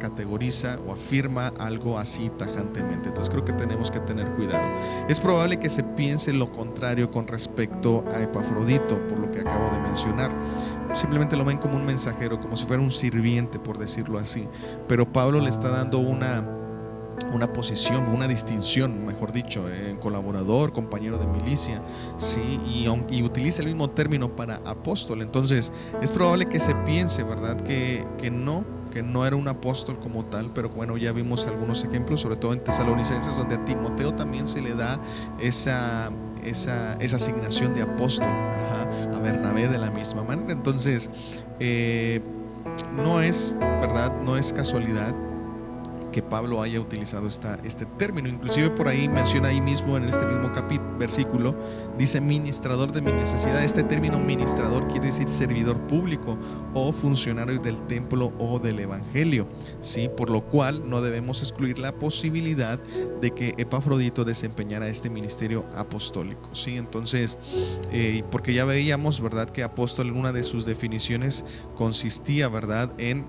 categoriza 0.01 0.79
o 0.87 0.93
afirma 0.93 1.53
algo 1.59 1.99
así 1.99 2.31
tajantemente. 2.37 3.09
Entonces 3.09 3.29
creo 3.29 3.45
que 3.45 3.53
tenemos 3.53 3.91
que 3.91 3.99
tener 3.99 4.27
cuidado. 4.31 4.67
Es 5.07 5.19
probable 5.19 5.59
que 5.59 5.69
se 5.69 5.83
piense 5.83 6.33
lo 6.33 6.51
contrario 6.51 7.11
con 7.11 7.27
respecto 7.27 8.03
a 8.13 8.21
Epafrodito, 8.21 8.97
por 9.07 9.19
lo 9.19 9.29
que 9.29 9.41
acabo 9.41 9.69
de 9.69 9.79
mencionar. 9.79 10.31
Simplemente 10.93 11.37
lo 11.37 11.45
ven 11.45 11.59
como 11.59 11.75
un 11.75 11.85
mensajero, 11.85 12.39
como 12.39 12.57
si 12.57 12.65
fuera 12.65 12.81
un 12.81 12.91
sirviente, 12.91 13.59
por 13.59 13.77
decirlo 13.77 14.17
así. 14.17 14.47
Pero 14.87 15.11
Pablo 15.11 15.39
le 15.39 15.49
está 15.49 15.69
dando 15.69 15.99
una 15.99 16.57
una 17.31 17.53
posición, 17.53 18.09
una 18.09 18.27
distinción, 18.27 19.05
mejor 19.05 19.31
dicho, 19.31 19.69
en 19.69 19.97
colaborador, 19.97 20.73
compañero 20.73 21.19
de 21.19 21.27
milicia, 21.27 21.79
¿sí? 22.17 22.59
Y, 22.65 22.87
y, 23.15 23.23
utiliza 23.23 23.61
el 23.61 23.67
mismo 23.67 23.91
término 23.91 24.35
para 24.35 24.55
apóstol. 24.65 25.21
Entonces, 25.21 25.71
es 26.01 26.11
probable 26.11 26.47
que 26.47 26.59
se 26.59 26.73
piense, 26.73 27.21
¿verdad?, 27.21 27.61
que, 27.61 28.05
que 28.17 28.31
no, 28.31 28.65
que 28.91 29.01
no 29.01 29.25
era 29.25 29.35
un 29.35 29.47
apóstol 29.47 29.97
como 29.99 30.25
tal, 30.25 30.51
pero 30.53 30.69
bueno, 30.69 30.97
ya 30.97 31.11
vimos 31.11 31.47
algunos 31.47 31.83
ejemplos, 31.83 32.21
sobre 32.21 32.35
todo 32.35 32.53
en 32.53 32.63
Tesalonicenses, 32.63 33.35
donde 33.35 33.55
a 33.55 33.65
Timoteo 33.65 34.13
también 34.13 34.47
se 34.47 34.61
le 34.61 34.75
da 34.75 34.99
esa, 35.39 36.11
esa, 36.43 36.93
esa 36.95 37.15
asignación 37.15 37.73
de 37.73 37.81
apóstol, 37.81 38.27
a 38.27 39.19
Bernabé 39.19 39.67
de 39.67 39.77
la 39.77 39.89
misma 39.89 40.23
manera. 40.23 40.51
Entonces, 40.51 41.09
eh, 41.59 42.21
no 42.95 43.21
es, 43.21 43.55
¿verdad? 43.59 44.13
No 44.23 44.37
es 44.37 44.53
casualidad 44.53 45.13
que 46.11 46.21
Pablo 46.21 46.61
haya 46.61 46.79
utilizado 46.79 47.27
esta, 47.27 47.55
este 47.63 47.85
término. 47.85 48.27
Inclusive 48.27 48.69
por 48.71 48.87
ahí 48.87 49.07
menciona 49.07 49.49
ahí 49.49 49.61
mismo 49.61 49.97
en 49.97 50.05
este 50.05 50.25
mismo 50.25 50.51
capítulo, 50.51 50.97
versículo, 50.97 51.55
dice 51.97 52.21
ministrador 52.21 52.91
de 52.91 53.01
mi 53.01 53.11
necesidad. 53.11 53.63
Este 53.63 53.83
término 53.83 54.19
ministrador 54.19 54.87
quiere 54.87 55.07
decir 55.07 55.29
servidor 55.29 55.77
público 55.87 56.37
o 56.73 56.91
funcionario 56.91 57.59
del 57.59 57.81
templo 57.87 58.31
o 58.39 58.59
del 58.59 58.79
evangelio. 58.79 59.47
¿sí? 59.81 60.09
Por 60.15 60.29
lo 60.29 60.41
cual 60.41 60.89
no 60.89 61.01
debemos 61.01 61.41
excluir 61.41 61.79
la 61.79 61.93
posibilidad 61.93 62.79
de 63.21 63.31
que 63.31 63.55
Epafrodito 63.57 64.25
desempeñara 64.25 64.87
este 64.87 65.09
ministerio 65.09 65.65
apostólico. 65.75 66.53
¿sí? 66.53 66.77
Entonces, 66.77 67.37
eh, 67.91 68.23
porque 68.31 68.53
ya 68.53 68.65
veíamos, 68.65 69.21
¿verdad?, 69.21 69.49
que 69.49 69.63
apóstol 69.63 70.07
en 70.07 70.17
una 70.17 70.31
de 70.31 70.43
sus 70.43 70.65
definiciones 70.65 71.45
consistía, 71.75 72.47
¿verdad?, 72.47 72.91
en 72.97 73.25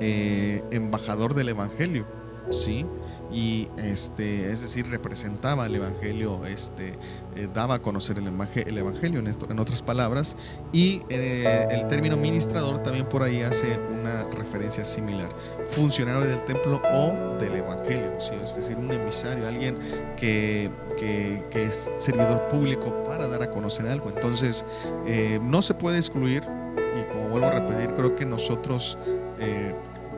eh, 0.00 0.64
embajador 0.70 1.34
del 1.34 1.50
Evangelio, 1.50 2.06
¿sí? 2.50 2.86
Y 3.32 3.68
este, 3.76 4.50
es 4.50 4.62
decir, 4.62 4.88
representaba 4.88 5.66
el 5.66 5.74
Evangelio, 5.76 6.44
este, 6.46 6.94
eh, 7.36 7.48
daba 7.52 7.76
a 7.76 7.78
conocer 7.82 8.18
el, 8.18 8.26
el 8.26 8.78
Evangelio, 8.78 9.20
en, 9.20 9.28
esto, 9.28 9.46
en, 9.48 9.60
otras 9.60 9.82
palabras, 9.82 10.36
y 10.72 11.02
eh, 11.10 11.68
el 11.70 11.86
término 11.86 12.16
ministrador 12.16 12.82
también 12.82 13.06
por 13.08 13.22
ahí 13.22 13.42
hace 13.42 13.78
una 13.78 14.24
referencia 14.30 14.84
similar, 14.84 15.28
funcionario 15.68 16.22
del 16.22 16.42
templo 16.44 16.82
o 16.92 17.36
del 17.38 17.56
Evangelio, 17.56 18.18
¿sí? 18.18 18.32
es 18.42 18.56
decir, 18.56 18.76
un 18.76 18.90
emisario, 18.90 19.46
alguien 19.46 19.78
que, 20.16 20.70
que, 20.98 21.44
que, 21.50 21.64
es 21.64 21.88
servidor 21.98 22.48
público 22.48 23.04
para 23.04 23.28
dar 23.28 23.42
a 23.42 23.50
conocer 23.50 23.86
algo. 23.86 24.08
Entonces, 24.08 24.64
no 25.42 25.62
se 25.62 25.74
puede 25.74 25.98
excluir, 25.98 26.42
y 26.98 27.04
como 27.04 27.28
vuelvo 27.28 27.46
a 27.46 27.52
repetir, 27.52 27.94
creo 27.94 28.16
que 28.16 28.26
nosotros 28.26 28.98
eh, 29.40 29.74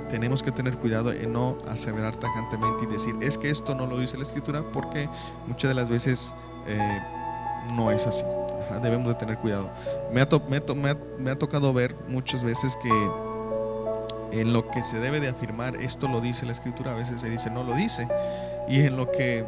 tenemos 0.08 0.42
que 0.42 0.52
tener 0.52 0.76
cuidado 0.76 1.12
en 1.12 1.32
no 1.32 1.58
aseverar 1.68 2.16
tajantemente 2.16 2.85
y 2.85 2.87
decir, 2.87 3.14
es 3.20 3.38
que 3.38 3.50
esto 3.50 3.74
no 3.74 3.87
lo 3.87 3.98
dice 3.98 4.16
la 4.16 4.24
escritura, 4.24 4.62
porque 4.72 5.08
muchas 5.46 5.68
de 5.68 5.74
las 5.74 5.88
veces 5.88 6.35
eh, 6.66 6.98
no 7.74 7.90
es 7.90 8.06
así. 8.06 8.24
debemos 8.82 9.08
de 9.08 9.14
tener 9.14 9.38
cuidado. 9.38 9.70
Me 10.12 10.20
ha, 10.20 10.28
me 11.18 11.30
ha 11.30 11.38
tocado 11.38 11.72
ver 11.72 11.94
muchas 12.08 12.44
veces 12.44 12.76
que 12.76 12.90
en 14.32 14.52
lo 14.52 14.68
que 14.68 14.82
se 14.82 14.98
debe 14.98 15.20
de 15.20 15.28
afirmar, 15.28 15.76
esto 15.76 16.08
lo 16.08 16.20
dice 16.20 16.46
la 16.46 16.52
escritura, 16.52 16.92
a 16.92 16.94
veces 16.94 17.20
se 17.20 17.30
dice, 17.30 17.50
no 17.50 17.62
lo 17.62 17.74
dice. 17.74 18.08
Y 18.68 18.80
en 18.80 18.96
lo 18.96 19.11
que 19.11 19.44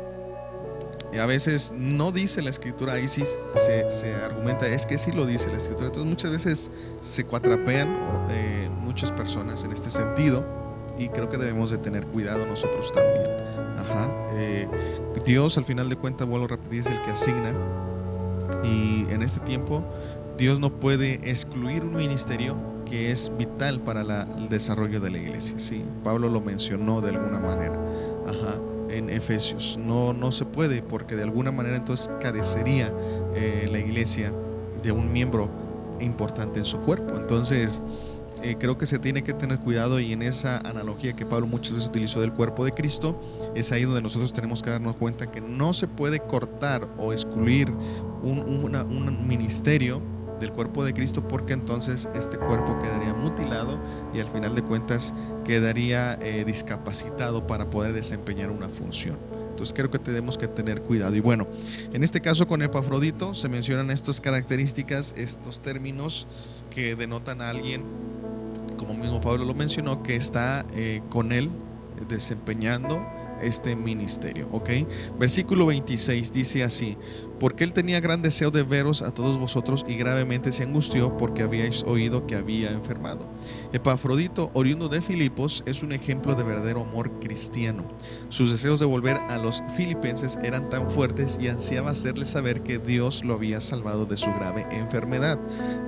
a 1.18 1.26
veces 1.26 1.72
no 1.76 2.12
dice 2.12 2.42
la 2.42 2.50
escritura, 2.50 2.94
ahí 2.94 3.08
sí 3.08 3.22
se, 3.56 4.14
argumenta, 4.14 4.66
es 4.66 4.86
que 4.86 4.98
sí 4.98 5.12
lo 5.12 5.26
dice 5.26 5.48
la 5.48 5.56
escritura. 5.56 5.86
Entonces 5.86 6.10
muchas 6.10 6.30
veces 6.30 6.70
se 7.00 7.24
cuatrapean 7.24 7.96
eh, 8.30 8.68
muchas 8.80 9.12
personas 9.12 9.64
en 9.64 9.72
este 9.72 9.90
sentido 9.90 10.44
y 10.98 11.08
creo 11.08 11.28
que 11.28 11.36
debemos 11.36 11.70
de 11.70 11.78
tener 11.78 12.06
cuidado 12.06 12.46
nosotros 12.46 12.90
también. 12.92 13.26
Ajá. 13.78 14.10
Eh, 14.34 14.68
Dios 15.24 15.56
al 15.58 15.64
final 15.64 15.88
de 15.88 15.96
cuentas, 15.96 16.26
vuelvo 16.26 16.46
a 16.46 16.48
repetir, 16.48 16.80
es 16.80 16.86
el 16.86 17.00
que 17.02 17.10
asigna 17.10 17.52
y 18.62 19.06
en 19.10 19.22
este 19.22 19.40
tiempo 19.40 19.84
Dios 20.36 20.58
no 20.58 20.70
puede 20.80 21.30
excluir 21.30 21.84
un 21.84 21.96
ministerio 21.96 22.56
que 22.84 23.12
es 23.12 23.32
vital 23.38 23.80
para 23.80 24.02
el 24.22 24.48
desarrollo 24.48 25.00
de 25.00 25.10
la 25.10 25.18
iglesia. 25.18 25.58
¿sí? 25.58 25.84
Pablo 26.02 26.28
lo 26.28 26.40
mencionó 26.40 27.00
de 27.00 27.10
alguna 27.10 27.38
manera. 27.38 27.78
Ajá 28.26 28.73
en 28.96 29.10
Efesios. 29.10 29.78
No, 29.78 30.12
no 30.12 30.32
se 30.32 30.44
puede 30.44 30.82
porque 30.82 31.16
de 31.16 31.22
alguna 31.22 31.52
manera 31.52 31.76
entonces 31.76 32.10
carecería 32.20 32.92
eh, 33.34 33.68
la 33.70 33.78
iglesia 33.78 34.32
de 34.82 34.92
un 34.92 35.12
miembro 35.12 35.48
importante 36.00 36.58
en 36.58 36.64
su 36.64 36.78
cuerpo. 36.78 37.16
Entonces, 37.16 37.82
eh, 38.42 38.56
creo 38.58 38.76
que 38.76 38.86
se 38.86 38.98
tiene 38.98 39.22
que 39.22 39.32
tener 39.32 39.58
cuidado 39.58 40.00
y 40.00 40.12
en 40.12 40.22
esa 40.22 40.58
analogía 40.58 41.14
que 41.14 41.24
Pablo 41.24 41.46
muchas 41.46 41.72
veces 41.72 41.88
utilizó 41.88 42.20
del 42.20 42.32
cuerpo 42.32 42.64
de 42.64 42.72
Cristo, 42.72 43.18
es 43.54 43.72
ahí 43.72 43.84
donde 43.84 44.02
nosotros 44.02 44.32
tenemos 44.32 44.62
que 44.62 44.70
darnos 44.70 44.96
cuenta 44.96 45.30
que 45.30 45.40
no 45.40 45.72
se 45.72 45.88
puede 45.88 46.20
cortar 46.20 46.88
o 46.98 47.12
excluir 47.12 47.70
un, 48.22 48.40
un 48.40 49.28
ministerio 49.28 50.02
del 50.44 50.52
cuerpo 50.52 50.84
de 50.84 50.92
Cristo 50.92 51.26
porque 51.26 51.54
entonces 51.54 52.06
este 52.14 52.36
cuerpo 52.36 52.78
quedaría 52.78 53.14
mutilado 53.14 53.78
y 54.12 54.20
al 54.20 54.28
final 54.28 54.54
de 54.54 54.62
cuentas 54.62 55.14
quedaría 55.42 56.18
eh, 56.20 56.44
discapacitado 56.46 57.46
para 57.46 57.70
poder 57.70 57.94
desempeñar 57.94 58.50
una 58.50 58.68
función. 58.68 59.16
Entonces 59.50 59.72
creo 59.74 59.90
que 59.90 59.98
tenemos 59.98 60.36
que 60.36 60.46
tener 60.46 60.82
cuidado. 60.82 61.16
Y 61.16 61.20
bueno, 61.20 61.46
en 61.92 62.04
este 62.04 62.20
caso 62.20 62.46
con 62.46 62.60
Epafrodito 62.60 63.32
se 63.32 63.48
mencionan 63.48 63.90
estas 63.90 64.20
características, 64.20 65.14
estos 65.16 65.60
términos 65.60 66.26
que 66.70 66.94
denotan 66.94 67.40
a 67.40 67.48
alguien, 67.48 67.82
como 68.76 68.92
mismo 68.92 69.22
Pablo 69.22 69.46
lo 69.46 69.54
mencionó, 69.54 70.02
que 70.02 70.16
está 70.16 70.66
eh, 70.74 71.00
con 71.08 71.32
él 71.32 71.48
desempeñando 72.06 73.00
este 73.42 73.76
ministerio, 73.76 74.48
¿ok? 74.52 74.70
Versículo 75.18 75.66
26 75.66 76.32
dice 76.32 76.64
así, 76.64 76.96
porque 77.38 77.64
él 77.64 77.72
tenía 77.72 78.00
gran 78.00 78.22
deseo 78.22 78.50
de 78.50 78.62
veros 78.62 79.02
a 79.02 79.12
todos 79.12 79.38
vosotros 79.38 79.84
y 79.88 79.96
gravemente 79.96 80.52
se 80.52 80.62
angustió 80.62 81.16
porque 81.16 81.42
habíais 81.42 81.82
oído 81.84 82.26
que 82.26 82.36
había 82.36 82.70
enfermado. 82.70 83.26
Epafrodito, 83.72 84.50
oriundo 84.54 84.88
de 84.88 85.00
Filipos, 85.00 85.62
es 85.66 85.82
un 85.82 85.92
ejemplo 85.92 86.34
de 86.34 86.44
verdadero 86.44 86.82
amor 86.82 87.18
cristiano. 87.20 87.84
Sus 88.28 88.50
deseos 88.50 88.80
de 88.80 88.86
volver 88.86 89.16
a 89.28 89.38
los 89.38 89.62
filipenses 89.76 90.38
eran 90.42 90.68
tan 90.70 90.90
fuertes 90.90 91.38
y 91.40 91.48
ansiaba 91.48 91.90
hacerles 91.90 92.28
saber 92.28 92.62
que 92.62 92.78
Dios 92.78 93.24
lo 93.24 93.34
había 93.34 93.60
salvado 93.60 94.06
de 94.06 94.16
su 94.16 94.32
grave 94.32 94.66
enfermedad. 94.70 95.38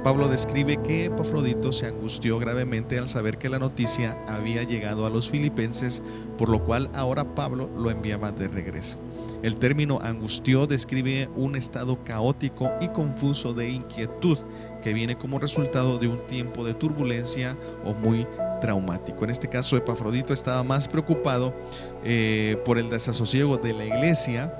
Pablo 0.02 0.28
describe 0.28 0.82
que 0.82 1.06
Epafrodito 1.06 1.72
se 1.72 1.86
angustió 1.86 2.38
gravemente 2.38 2.98
al 2.98 3.08
saber 3.08 3.38
que 3.38 3.48
la 3.48 3.58
noticia 3.58 4.18
había 4.26 4.62
llegado 4.62 5.06
a 5.06 5.10
los 5.10 5.30
filipenses, 5.30 6.02
por 6.38 6.48
lo 6.48 6.64
cual 6.64 6.90
ahora 6.94 7.34
Pablo 7.34 7.70
lo 7.76 7.90
enviaba 7.90 8.32
de 8.32 8.48
regreso. 8.48 8.98
El 9.42 9.56
término 9.56 9.98
angustió 10.02 10.66
describe 10.66 11.28
un 11.36 11.56
estado 11.56 12.02
caótico 12.04 12.70
y 12.80 12.88
confuso 12.88 13.52
de 13.52 13.70
inquietud 13.70 14.38
que 14.82 14.92
viene 14.92 15.16
como 15.16 15.38
resultado 15.38 15.98
de 15.98 16.08
un 16.08 16.26
tiempo 16.26 16.64
de 16.64 16.74
turbulencia 16.74 17.56
o 17.84 17.94
muy 17.94 18.26
traumático. 18.60 19.24
En 19.24 19.30
este 19.30 19.48
caso, 19.48 19.76
Epafrodito 19.76 20.32
estaba 20.32 20.62
más 20.62 20.88
preocupado 20.88 21.54
eh, 22.04 22.60
por 22.64 22.78
el 22.78 22.88
desasosiego 22.90 23.56
de 23.56 23.72
la 23.72 23.84
iglesia 23.84 24.54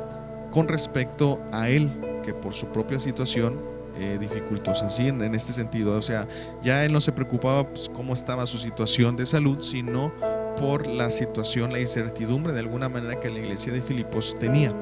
con 0.51 0.69
respecto 0.69 1.41
a 1.53 1.69
él 1.69 1.91
que 2.23 2.35
por 2.35 2.55
su 2.55 2.67
propia 2.67 2.99
situación 2.99 3.61
eh, 3.99 4.19
dificultosa, 4.21 4.91
¿sí? 4.91 5.09
En, 5.09 5.35
este 5.35 5.55
sentido, 5.55 5.97
o 5.97 6.03
sea, 6.03 6.29
ya 6.63 6.85
él 6.85 6.93
no 6.93 7.01
se 7.01 7.13
preocupaba 7.13 7.67
pues, 7.67 7.91
cómo 7.95 8.13
estaba 8.13 8.45
su 8.45 8.59
situación 8.59 9.17
de 9.17 9.25
salud, 9.25 9.63
sino 9.63 10.13
por 10.59 10.87
la 10.87 11.11
situación, 11.11 11.73
la 11.73 11.81
incertidumbre 11.81 12.53
de 12.53 12.61
alguna 12.61 12.89
manera 12.89 13.21
que 13.21 13.31
la 13.31 13.39
iglesia 13.39 13.73
de 13.73 13.83
Filipos 13.83 14.37
tenía. 14.39 14.73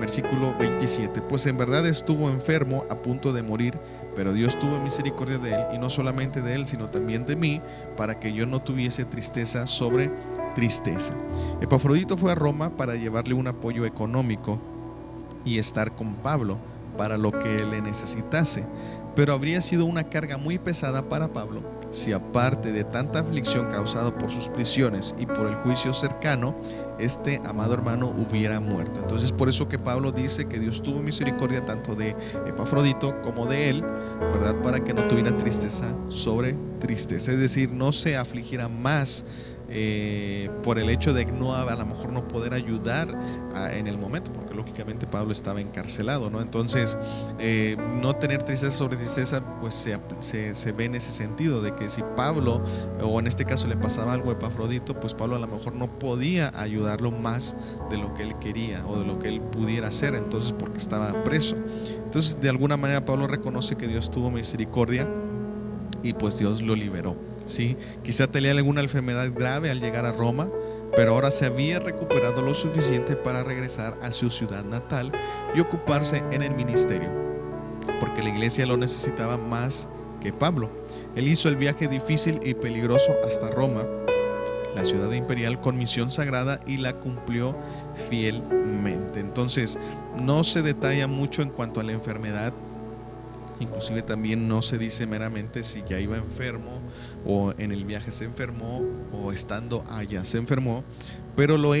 Versículo 0.00 0.54
27, 0.58 1.22
pues 1.22 1.46
en 1.46 1.56
verdad 1.56 1.86
estuvo 1.86 2.28
enfermo 2.28 2.84
a 2.90 2.96
punto 2.96 3.32
de 3.32 3.42
morir, 3.42 3.78
pero 4.14 4.32
Dios 4.32 4.58
tuvo 4.58 4.78
misericordia 4.78 5.38
de 5.38 5.54
él, 5.54 5.60
y 5.74 5.78
no 5.78 5.90
solamente 5.90 6.42
de 6.42 6.54
él, 6.54 6.66
sino 6.66 6.88
también 6.88 7.24
de 7.26 7.36
mí, 7.36 7.60
para 7.96 8.18
que 8.18 8.32
yo 8.32 8.46
no 8.46 8.62
tuviese 8.62 9.04
tristeza 9.04 9.66
sobre 9.66 10.10
tristeza. 10.54 11.14
Epafrodito 11.60 12.16
fue 12.16 12.32
a 12.32 12.34
Roma 12.36 12.70
para 12.76 12.94
llevarle 12.94 13.34
un 13.34 13.48
apoyo 13.48 13.86
económico 13.86 14.58
y 15.44 15.58
estar 15.58 15.94
con 15.94 16.14
Pablo 16.16 16.58
para 16.96 17.16
lo 17.16 17.32
que 17.32 17.64
le 17.64 17.80
necesitase. 17.80 18.64
Pero 19.14 19.32
habría 19.32 19.60
sido 19.60 19.84
una 19.84 20.04
carga 20.04 20.36
muy 20.36 20.58
pesada 20.58 21.08
para 21.08 21.28
Pablo 21.28 21.62
si 21.92 22.12
aparte 22.12 22.72
de 22.72 22.84
tanta 22.84 23.20
aflicción 23.20 23.66
causada 23.66 24.16
por 24.16 24.30
sus 24.30 24.48
prisiones 24.48 25.14
y 25.18 25.26
por 25.26 25.46
el 25.46 25.54
juicio 25.56 25.92
cercano, 25.92 26.56
este 26.98 27.40
amado 27.44 27.74
hermano 27.74 28.08
hubiera 28.08 28.60
muerto. 28.60 29.00
Entonces 29.00 29.30
por 29.30 29.48
eso 29.48 29.68
que 29.68 29.78
Pablo 29.78 30.10
dice 30.10 30.46
que 30.46 30.58
Dios 30.58 30.82
tuvo 30.82 31.00
misericordia 31.00 31.64
tanto 31.64 31.94
de 31.94 32.16
Epafrodito 32.46 33.20
como 33.22 33.46
de 33.46 33.68
él, 33.68 33.82
¿verdad? 33.82 34.56
Para 34.62 34.82
que 34.82 34.94
no 34.94 35.02
tuviera 35.02 35.36
tristeza 35.36 35.86
sobre 36.08 36.56
tristeza, 36.80 37.32
es 37.32 37.38
decir, 37.38 37.70
no 37.70 37.92
se 37.92 38.16
afligiera 38.16 38.68
más 38.68 39.24
eh, 39.74 40.50
por 40.62 40.78
el 40.78 40.90
hecho 40.90 41.14
de 41.14 41.24
no 41.32 41.54
a, 41.54 41.74
lo 41.74 41.86
mejor 41.86 42.12
no 42.12 42.28
poder 42.28 42.52
ayudar 42.52 43.08
en 43.72 43.86
el 43.86 43.98
momento, 43.98 44.32
porque 44.32 44.54
lógicamente 44.54 45.06
Pablo 45.06 45.32
estaba 45.32 45.60
encarcelado, 45.60 46.30
¿no? 46.30 46.40
Entonces, 46.40 46.98
eh, 47.38 47.76
no 48.00 48.14
tener 48.16 48.42
tristeza 48.42 48.72
sobre 48.72 48.96
tristeza, 48.96 49.42
pues 49.60 49.74
se, 49.74 50.54
se, 50.54 50.72
ve 50.72 50.84
en 50.84 50.94
ese 50.94 51.12
sentido, 51.12 51.62
de 51.62 51.74
que 51.74 51.88
si 51.88 52.02
Pablo, 52.16 52.62
o 53.02 53.18
en 53.18 53.26
este 53.26 53.44
caso 53.44 53.66
le 53.66 53.76
pasaba 53.76 54.12
algo 54.12 54.30
a 54.30 54.32
Epafrodito, 54.34 54.98
pues 54.98 55.14
Pablo 55.14 55.36
a 55.36 55.38
lo 55.38 55.46
mejor 55.46 55.74
no 55.74 55.98
podía 55.98 56.52
ayudarlo 56.54 57.10
más 57.10 57.56
de 57.90 57.96
lo 57.96 58.14
que 58.14 58.22
él 58.22 58.38
quería 58.38 58.86
o 58.86 58.98
de 58.98 59.06
lo 59.06 59.18
que 59.18 59.28
él 59.28 59.40
pudiera 59.40 59.88
hacer, 59.88 60.14
entonces 60.14 60.52
porque 60.52 60.78
estaba 60.78 61.24
preso. 61.24 61.56
Entonces, 62.04 62.40
de 62.40 62.48
alguna 62.48 62.76
manera 62.76 63.04
Pablo 63.04 63.26
reconoce 63.26 63.76
que 63.76 63.86
Dios 63.86 64.10
tuvo 64.10 64.30
misericordia 64.30 65.08
y 66.02 66.12
pues 66.14 66.38
Dios 66.38 66.62
lo 66.62 66.74
liberó. 66.74 67.16
¿sí? 67.46 67.76
Quizá 68.02 68.26
tenía 68.26 68.52
alguna 68.52 68.80
enfermedad 68.80 69.30
grave 69.34 69.70
al 69.70 69.80
llegar 69.80 70.06
a 70.06 70.12
Roma, 70.12 70.48
pero 70.96 71.14
ahora 71.14 71.30
se 71.30 71.46
había 71.46 71.78
recuperado 71.78 72.42
lo 72.42 72.54
suficiente 72.54 73.16
para 73.16 73.44
regresar 73.44 73.96
a 74.02 74.12
su 74.12 74.30
ciudad 74.30 74.64
natal 74.64 75.12
y 75.54 75.60
ocuparse 75.60 76.22
en 76.30 76.42
el 76.42 76.54
ministerio, 76.54 77.10
porque 78.00 78.22
la 78.22 78.30
iglesia 78.30 78.66
lo 78.66 78.76
necesitaba 78.76 79.36
más 79.36 79.88
que 80.20 80.32
Pablo. 80.32 80.70
Él 81.16 81.28
hizo 81.28 81.48
el 81.48 81.56
viaje 81.56 81.88
difícil 81.88 82.40
y 82.42 82.54
peligroso 82.54 83.12
hasta 83.26 83.50
Roma, 83.50 83.84
la 84.74 84.84
ciudad 84.84 85.12
imperial, 85.12 85.60
con 85.60 85.76
misión 85.76 86.10
sagrada 86.10 86.60
y 86.66 86.78
la 86.78 86.94
cumplió 86.94 87.56
fielmente. 88.08 89.20
Entonces, 89.20 89.78
no 90.22 90.44
se 90.44 90.62
detalla 90.62 91.06
mucho 91.06 91.42
en 91.42 91.50
cuanto 91.50 91.80
a 91.80 91.82
la 91.82 91.92
enfermedad 91.92 92.54
Inclusive 93.62 94.02
también 94.02 94.48
no 94.48 94.60
se 94.62 94.78
dice 94.78 95.06
meramente 95.06 95.62
si 95.62 95.82
ya 95.88 96.00
iba 96.00 96.16
enfermo 96.16 96.80
o 97.24 97.54
en 97.58 97.72
el 97.72 97.84
viaje 97.84 98.10
se 98.12 98.24
enfermó 98.24 98.82
o 99.12 99.32
estando 99.32 99.84
allá 99.88 100.24
se 100.24 100.38
enfermó. 100.38 100.84
Pero 101.34 101.56
lo, 101.56 101.72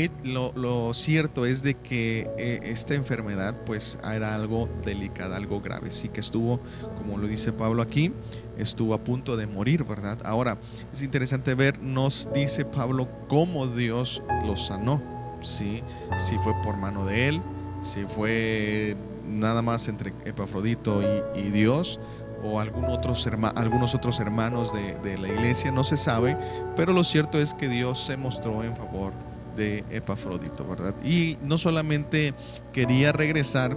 lo, 0.54 0.94
cierto 0.94 1.44
es 1.44 1.62
de 1.62 1.74
que 1.74 2.30
eh, 2.38 2.60
esta 2.62 2.94
enfermedad 2.94 3.54
pues 3.66 3.98
era 4.02 4.34
algo 4.34 4.70
delicada, 4.82 5.36
algo 5.36 5.60
grave. 5.60 5.90
Sí 5.90 6.08
que 6.08 6.20
estuvo, 6.20 6.60
como 6.96 7.18
lo 7.18 7.26
dice 7.26 7.52
Pablo 7.52 7.82
aquí, 7.82 8.12
estuvo 8.56 8.94
a 8.94 9.04
punto 9.04 9.36
de 9.36 9.46
morir, 9.46 9.84
¿verdad? 9.84 10.18
Ahora, 10.24 10.58
es 10.90 11.02
interesante 11.02 11.54
ver, 11.54 11.78
nos 11.80 12.30
dice 12.32 12.64
Pablo 12.64 13.08
cómo 13.28 13.66
Dios 13.66 14.22
lo 14.46 14.56
sanó. 14.56 15.02
¿sí? 15.42 15.82
Si 16.16 16.38
fue 16.38 16.54
por 16.62 16.76
mano 16.76 17.04
de 17.04 17.28
él, 17.28 17.42
si 17.80 18.04
fue 18.04 18.96
nada 19.32 19.62
más 19.62 19.88
entre 19.88 20.12
Epafrodito 20.24 21.02
y, 21.34 21.50
Dios 21.50 22.00
o 22.42 22.60
algún 22.60 22.86
otros 22.86 23.28
algunos 23.54 23.94
otros 23.94 24.18
hermanos 24.20 24.72
de, 24.72 24.96
de, 24.98 25.18
la 25.18 25.28
iglesia, 25.28 25.70
no 25.70 25.84
se 25.84 25.96
sabe, 25.96 26.36
pero 26.74 26.92
lo 26.92 27.04
cierto 27.04 27.38
es 27.38 27.54
que 27.54 27.68
Dios 27.68 28.04
se 28.04 28.16
mostró 28.16 28.64
en 28.64 28.74
favor 28.76 29.12
de 29.56 29.84
Epafrodito, 29.90 30.66
¿verdad? 30.66 30.94
Y 31.04 31.38
no 31.42 31.58
solamente 31.58 32.34
quería 32.72 33.12
regresar 33.12 33.76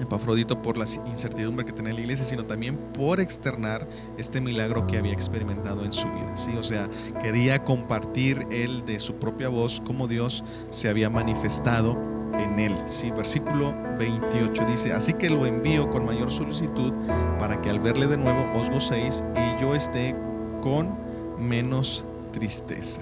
Epafrodito 0.00 0.62
por 0.62 0.76
la 0.76 0.84
incertidumbre 1.06 1.64
que 1.64 1.72
tenía 1.72 1.92
la 1.92 2.00
iglesia, 2.00 2.24
sino 2.24 2.44
también 2.44 2.76
por 2.76 3.20
externar 3.20 3.88
este 4.18 4.40
milagro 4.40 4.86
que 4.86 4.98
había 4.98 5.12
experimentado 5.12 5.84
en 5.84 5.92
su 5.92 6.08
vida. 6.08 6.36
¿sí? 6.36 6.52
O 6.56 6.62
sea, 6.62 6.88
quería 7.20 7.64
compartir 7.64 8.46
él 8.50 8.84
de 8.84 8.98
su 8.98 9.14
propia 9.14 9.48
voz 9.48 9.82
cómo 9.84 10.06
Dios 10.08 10.44
se 10.70 10.88
había 10.88 11.10
manifestado 11.10 11.96
en 12.38 12.58
él. 12.58 12.74
Sí, 12.86 13.10
versículo 13.10 13.74
28 13.98 14.64
dice, 14.66 14.92
así 14.92 15.14
que 15.14 15.30
lo 15.30 15.46
envío 15.46 15.88
con 15.88 16.04
mayor 16.04 16.30
solicitud 16.30 16.92
para 17.38 17.60
que 17.60 17.70
al 17.70 17.80
verle 17.80 18.06
de 18.06 18.18
nuevo 18.18 18.52
os 18.58 18.68
gocéis 18.70 19.24
y 19.34 19.60
yo 19.60 19.74
esté 19.74 20.14
con 20.60 20.98
menos 21.38 22.04
tristeza. 22.32 23.00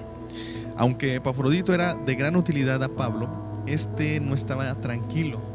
Aunque 0.77 1.15
Epafrodito 1.15 1.73
era 1.73 1.95
de 1.95 2.15
gran 2.15 2.35
utilidad 2.35 2.83
a 2.83 2.89
Pablo, 2.89 3.29
este 3.65 4.19
no 4.19 4.35
estaba 4.35 4.73
tranquilo 4.75 5.54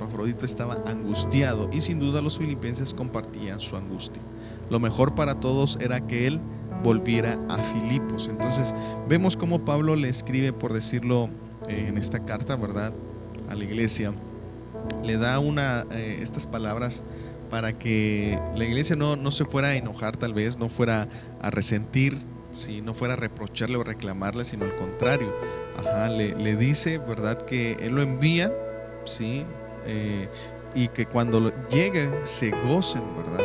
Epafrodito 0.00 0.44
estaba 0.44 0.82
angustiado 0.86 1.68
y 1.72 1.80
sin 1.80 2.00
duda 2.00 2.22
los 2.22 2.38
filipenses 2.38 2.94
compartían 2.94 3.60
su 3.60 3.76
angustia. 3.76 4.22
Lo 4.70 4.80
mejor 4.80 5.14
para 5.14 5.40
todos 5.40 5.78
era 5.80 6.06
que 6.06 6.26
él 6.26 6.40
volviera 6.82 7.38
a 7.48 7.58
Filipos. 7.58 8.26
Entonces 8.28 8.74
vemos 9.08 9.36
cómo 9.36 9.64
Pablo 9.64 9.96
le 9.96 10.08
escribe, 10.08 10.52
por 10.52 10.72
decirlo 10.72 11.28
eh, 11.68 11.86
en 11.88 11.98
esta 11.98 12.24
carta, 12.24 12.56
¿verdad? 12.56 12.92
a 13.50 13.54
la 13.54 13.64
iglesia, 13.64 14.14
le 15.04 15.18
da 15.18 15.38
una, 15.38 15.84
eh, 15.90 16.20
estas 16.22 16.46
palabras 16.46 17.04
para 17.50 17.78
que 17.78 18.38
la 18.54 18.64
iglesia 18.64 18.96
no, 18.96 19.16
no, 19.16 19.30
se 19.32 19.44
fuera 19.44 19.68
a 19.68 19.74
enojar 19.74 20.16
tal 20.16 20.32
vez, 20.32 20.56
no 20.56 20.68
fuera 20.68 21.08
a 21.42 21.50
resentir, 21.50 22.18
si 22.52 22.80
no 22.80 22.94
fuera 22.94 23.14
a 23.14 23.16
reprocharle 23.16 23.76
o 23.76 23.84
reclamarle, 23.84 24.44
sino 24.44 24.64
al 24.64 24.76
contrario. 24.76 25.34
Ajá, 25.76 26.08
le, 26.08 26.36
le 26.36 26.56
dice, 26.56 26.98
¿verdad? 26.98 27.42
Que 27.42 27.72
él 27.80 27.94
lo 27.94 28.02
envía, 28.02 28.52
¿sí? 29.04 29.44
Eh, 29.86 30.28
y 30.74 30.88
que 30.88 31.06
cuando 31.06 31.52
llegue 31.68 32.20
se 32.24 32.50
gocen, 32.50 33.02
¿verdad? 33.16 33.44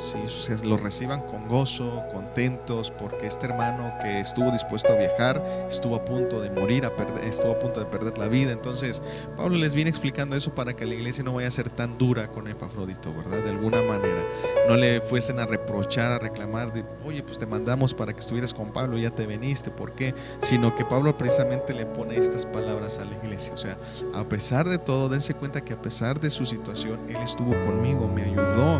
Se 0.00 0.66
lo 0.66 0.76
reciban 0.76 1.22
con 1.26 1.48
gozo, 1.48 2.02
contentos, 2.12 2.90
porque 2.90 3.26
este 3.26 3.46
hermano 3.46 3.92
que 4.00 4.20
estuvo 4.20 4.50
dispuesto 4.50 4.92
a 4.92 4.96
viajar, 4.96 5.44
estuvo 5.68 5.96
a 5.96 6.04
punto 6.04 6.40
de 6.40 6.50
morir, 6.50 6.84
a 6.84 6.96
perder, 6.96 7.24
estuvo 7.24 7.52
a 7.52 7.58
punto 7.58 7.80
de 7.80 7.86
perder 7.86 8.18
la 8.18 8.28
vida. 8.28 8.52
Entonces, 8.52 9.02
Pablo 9.36 9.56
les 9.56 9.74
viene 9.74 9.90
explicando 9.90 10.36
eso 10.36 10.54
para 10.54 10.74
que 10.74 10.86
la 10.86 10.94
iglesia 10.94 11.24
no 11.24 11.34
vaya 11.34 11.48
a 11.48 11.50
ser 11.50 11.68
tan 11.70 11.98
dura 11.98 12.28
con 12.28 12.48
Epafrodito, 12.48 13.14
¿verdad? 13.14 13.42
De 13.44 13.50
alguna 13.50 13.82
manera. 13.82 14.24
No 14.68 14.76
le 14.76 15.00
fuesen 15.00 15.38
a 15.38 15.46
reprochar, 15.46 16.12
a 16.12 16.18
reclamar, 16.18 16.72
de, 16.72 16.84
oye, 17.04 17.22
pues 17.22 17.38
te 17.38 17.46
mandamos 17.46 17.94
para 17.94 18.12
que 18.12 18.20
estuvieras 18.20 18.54
con 18.54 18.72
Pablo, 18.72 18.98
ya 18.98 19.10
te 19.10 19.26
veniste, 19.26 19.70
¿por 19.70 19.92
qué? 19.92 20.14
Sino 20.40 20.74
que 20.74 20.84
Pablo 20.84 21.16
precisamente 21.16 21.74
le 21.74 21.86
pone 21.86 22.16
estas 22.16 22.46
palabras 22.46 22.98
a 22.98 23.04
la 23.04 23.16
iglesia. 23.16 23.52
O 23.54 23.58
sea, 23.58 23.78
a 24.14 24.28
pesar 24.28 24.68
de 24.68 24.78
todo, 24.78 25.08
dense 25.08 25.34
cuenta 25.34 25.62
que 25.62 25.72
a 25.72 25.82
pesar 25.82 26.20
de 26.20 26.30
su 26.30 26.44
situación, 26.44 27.00
Él 27.08 27.18
estuvo 27.18 27.52
conmigo, 27.66 28.08
me 28.08 28.22
ayudó 28.22 28.78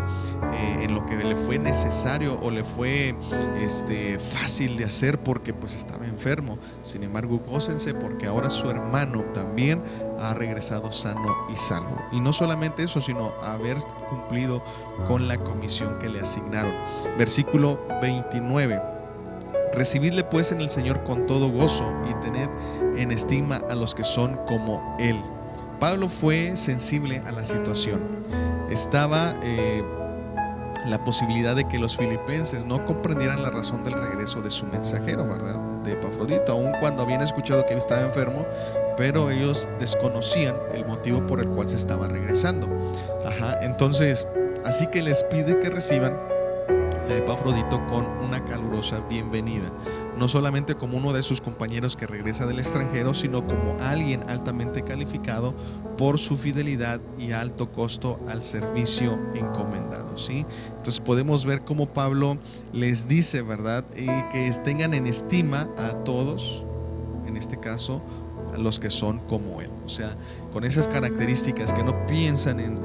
eh, 0.53 0.83
en 0.83 0.93
lo 0.93 1.05
que 1.05 1.10
le 1.15 1.35
fue 1.35 1.59
necesario 1.59 2.39
o 2.41 2.51
le 2.51 2.63
fue 2.63 3.15
este, 3.59 4.19
fácil 4.19 4.77
de 4.77 4.85
hacer 4.85 5.19
porque 5.19 5.53
pues 5.53 5.75
estaba 5.75 6.05
enfermo. 6.05 6.57
Sin 6.81 7.03
embargo, 7.03 7.39
gócense 7.39 7.93
porque 7.93 8.27
ahora 8.27 8.49
su 8.49 8.69
hermano 8.69 9.23
también 9.33 9.81
ha 10.19 10.33
regresado 10.33 10.91
sano 10.91 11.35
y 11.51 11.55
salvo. 11.55 11.95
Y 12.11 12.19
no 12.19 12.33
solamente 12.33 12.83
eso, 12.83 13.01
sino 13.01 13.33
haber 13.41 13.77
cumplido 14.09 14.63
con 15.07 15.27
la 15.27 15.37
comisión 15.37 15.99
que 15.99 16.09
le 16.09 16.21
asignaron. 16.21 16.73
Versículo 17.17 17.79
29. 18.01 18.81
Recibidle 19.73 20.23
pues 20.23 20.51
en 20.51 20.59
el 20.59 20.69
Señor 20.69 21.03
con 21.03 21.25
todo 21.25 21.49
gozo 21.49 21.85
y 22.09 22.13
tened 22.25 22.49
en 22.97 23.11
estima 23.11 23.61
a 23.69 23.75
los 23.75 23.95
que 23.95 24.03
son 24.03 24.37
como 24.45 24.97
Él. 24.99 25.21
Pablo 25.79 26.09
fue 26.09 26.57
sensible 26.57 27.21
a 27.25 27.31
la 27.31 27.45
situación. 27.45 28.01
Estaba 28.69 29.33
eh, 29.41 29.83
la 30.85 31.03
posibilidad 31.03 31.55
de 31.55 31.67
que 31.67 31.77
los 31.77 31.97
filipenses 31.97 32.65
no 32.65 32.85
comprendieran 32.85 33.43
la 33.43 33.49
razón 33.49 33.83
del 33.83 33.93
regreso 33.93 34.41
de 34.41 34.49
su 34.49 34.65
mensajero, 34.65 35.27
¿verdad? 35.27 35.55
De 35.83 35.93
Epafrodito, 35.93 36.53
aun 36.53 36.71
cuando 36.79 37.03
habían 37.03 37.21
escuchado 37.21 37.65
que 37.65 37.75
estaba 37.75 38.01
enfermo, 38.01 38.45
pero 38.97 39.29
ellos 39.29 39.67
desconocían 39.79 40.55
el 40.73 40.85
motivo 40.85 41.25
por 41.25 41.39
el 41.39 41.47
cual 41.49 41.69
se 41.69 41.77
estaba 41.77 42.07
regresando. 42.07 42.67
Ajá, 43.25 43.59
entonces, 43.61 44.27
así 44.65 44.87
que 44.87 45.01
les 45.01 45.23
pide 45.25 45.59
que 45.59 45.69
reciban 45.69 46.17
a 47.09 47.13
Epafrodito 47.13 47.85
con 47.87 48.05
una 48.05 48.43
calurosa 48.45 48.99
bienvenida. 49.09 49.65
No 50.21 50.27
solamente 50.27 50.75
como 50.75 50.97
uno 50.97 51.13
de 51.13 51.23
sus 51.23 51.41
compañeros 51.41 51.95
que 51.95 52.05
regresa 52.05 52.45
del 52.45 52.59
extranjero, 52.59 53.15
sino 53.15 53.47
como 53.47 53.75
alguien 53.79 54.23
altamente 54.29 54.83
calificado 54.83 55.55
por 55.97 56.19
su 56.19 56.37
fidelidad 56.37 57.01
y 57.17 57.31
alto 57.31 57.71
costo 57.71 58.19
al 58.29 58.43
servicio 58.43 59.17
encomendado. 59.33 60.19
¿sí? 60.19 60.45
Entonces 60.67 60.99
podemos 60.99 61.43
ver 61.43 61.61
cómo 61.61 61.87
Pablo 61.87 62.37
les 62.71 63.07
dice, 63.07 63.41
¿verdad? 63.41 63.83
Y 63.97 64.05
que 64.29 64.51
tengan 64.63 64.93
en 64.93 65.07
estima 65.07 65.67
a 65.75 66.03
todos, 66.03 66.67
en 67.25 67.35
este 67.35 67.59
caso, 67.59 68.03
a 68.53 68.59
los 68.59 68.79
que 68.79 68.91
son 68.91 69.21
como 69.21 69.59
Él. 69.59 69.71
O 69.83 69.89
sea, 69.89 70.15
con 70.53 70.65
esas 70.65 70.87
características 70.87 71.73
que 71.73 71.83
no 71.83 72.05
piensan 72.05 72.59
en, 72.59 72.77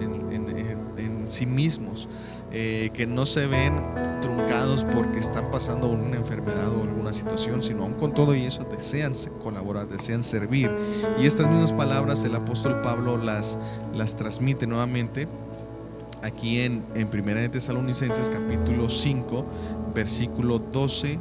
en 0.97 1.31
sí 1.31 1.45
mismos, 1.45 2.09
eh, 2.53 2.91
que 2.95 3.07
no 3.07 3.27
se 3.27 3.47
ven 3.47 3.75
truncados 4.23 4.85
porque 4.85 5.19
están 5.19 5.51
pasando 5.51 5.89
una 5.89 6.17
enfermedad 6.17 6.69
o 6.69 6.83
alguna 6.83 7.13
situación, 7.13 7.63
sino 7.63 7.83
aún 7.83 7.95
con 7.95 8.15
todo 8.15 8.35
y 8.35 8.45
eso 8.45 8.65
desean 8.65 9.15
colaborar, 9.43 9.89
desean 9.89 10.23
servir. 10.23 10.71
Y 11.19 11.27
estas 11.27 11.49
mismas 11.49 11.73
palabras 11.73 12.25
el 12.25 12.35
apóstol 12.35 12.81
Pablo 12.83 13.17
las, 13.17 13.59
las 13.95 14.17
transmite 14.17 14.67
nuevamente 14.67 15.29
aquí 16.23 16.61
en, 16.61 16.85
en 16.95 17.09
Primera 17.09 17.41
de 17.41 17.49
Tesalonicenses 17.49 18.29
capítulo 18.29 18.89
5, 18.89 19.47
versículo 19.95 20.59
12 20.59 21.19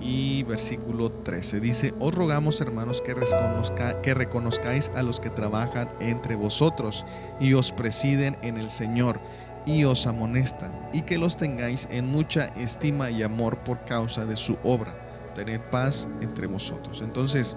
y 0.00 0.42
versículo 0.44 1.10
13. 1.10 1.60
Dice, 1.60 1.94
os 1.98 2.14
rogamos 2.14 2.60
hermanos 2.60 3.02
que, 3.02 3.14
reconozca, 3.14 4.00
que 4.02 4.14
reconozcáis 4.14 4.90
a 4.94 5.02
los 5.02 5.20
que 5.20 5.30
trabajan 5.30 5.88
entre 6.00 6.36
vosotros 6.36 7.04
y 7.40 7.54
os 7.54 7.72
presiden 7.72 8.36
en 8.42 8.56
el 8.56 8.70
Señor 8.70 9.20
y 9.66 9.84
os 9.84 10.06
amonestan, 10.06 10.88
y 10.92 11.02
que 11.02 11.18
los 11.18 11.36
tengáis 11.36 11.88
en 11.90 12.06
mucha 12.06 12.46
estima 12.56 13.10
y 13.10 13.22
amor 13.22 13.58
por 13.58 13.84
causa 13.84 14.24
de 14.24 14.36
su 14.36 14.56
obra. 14.62 14.96
Tened 15.34 15.60
paz 15.70 16.08
entre 16.20 16.46
vosotros. 16.46 17.02
Entonces, 17.02 17.56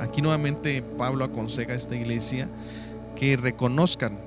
aquí 0.00 0.22
nuevamente 0.22 0.80
Pablo 0.80 1.24
aconseja 1.24 1.72
a 1.72 1.76
esta 1.76 1.96
iglesia 1.96 2.48
que 3.16 3.36
reconozcan 3.36 4.20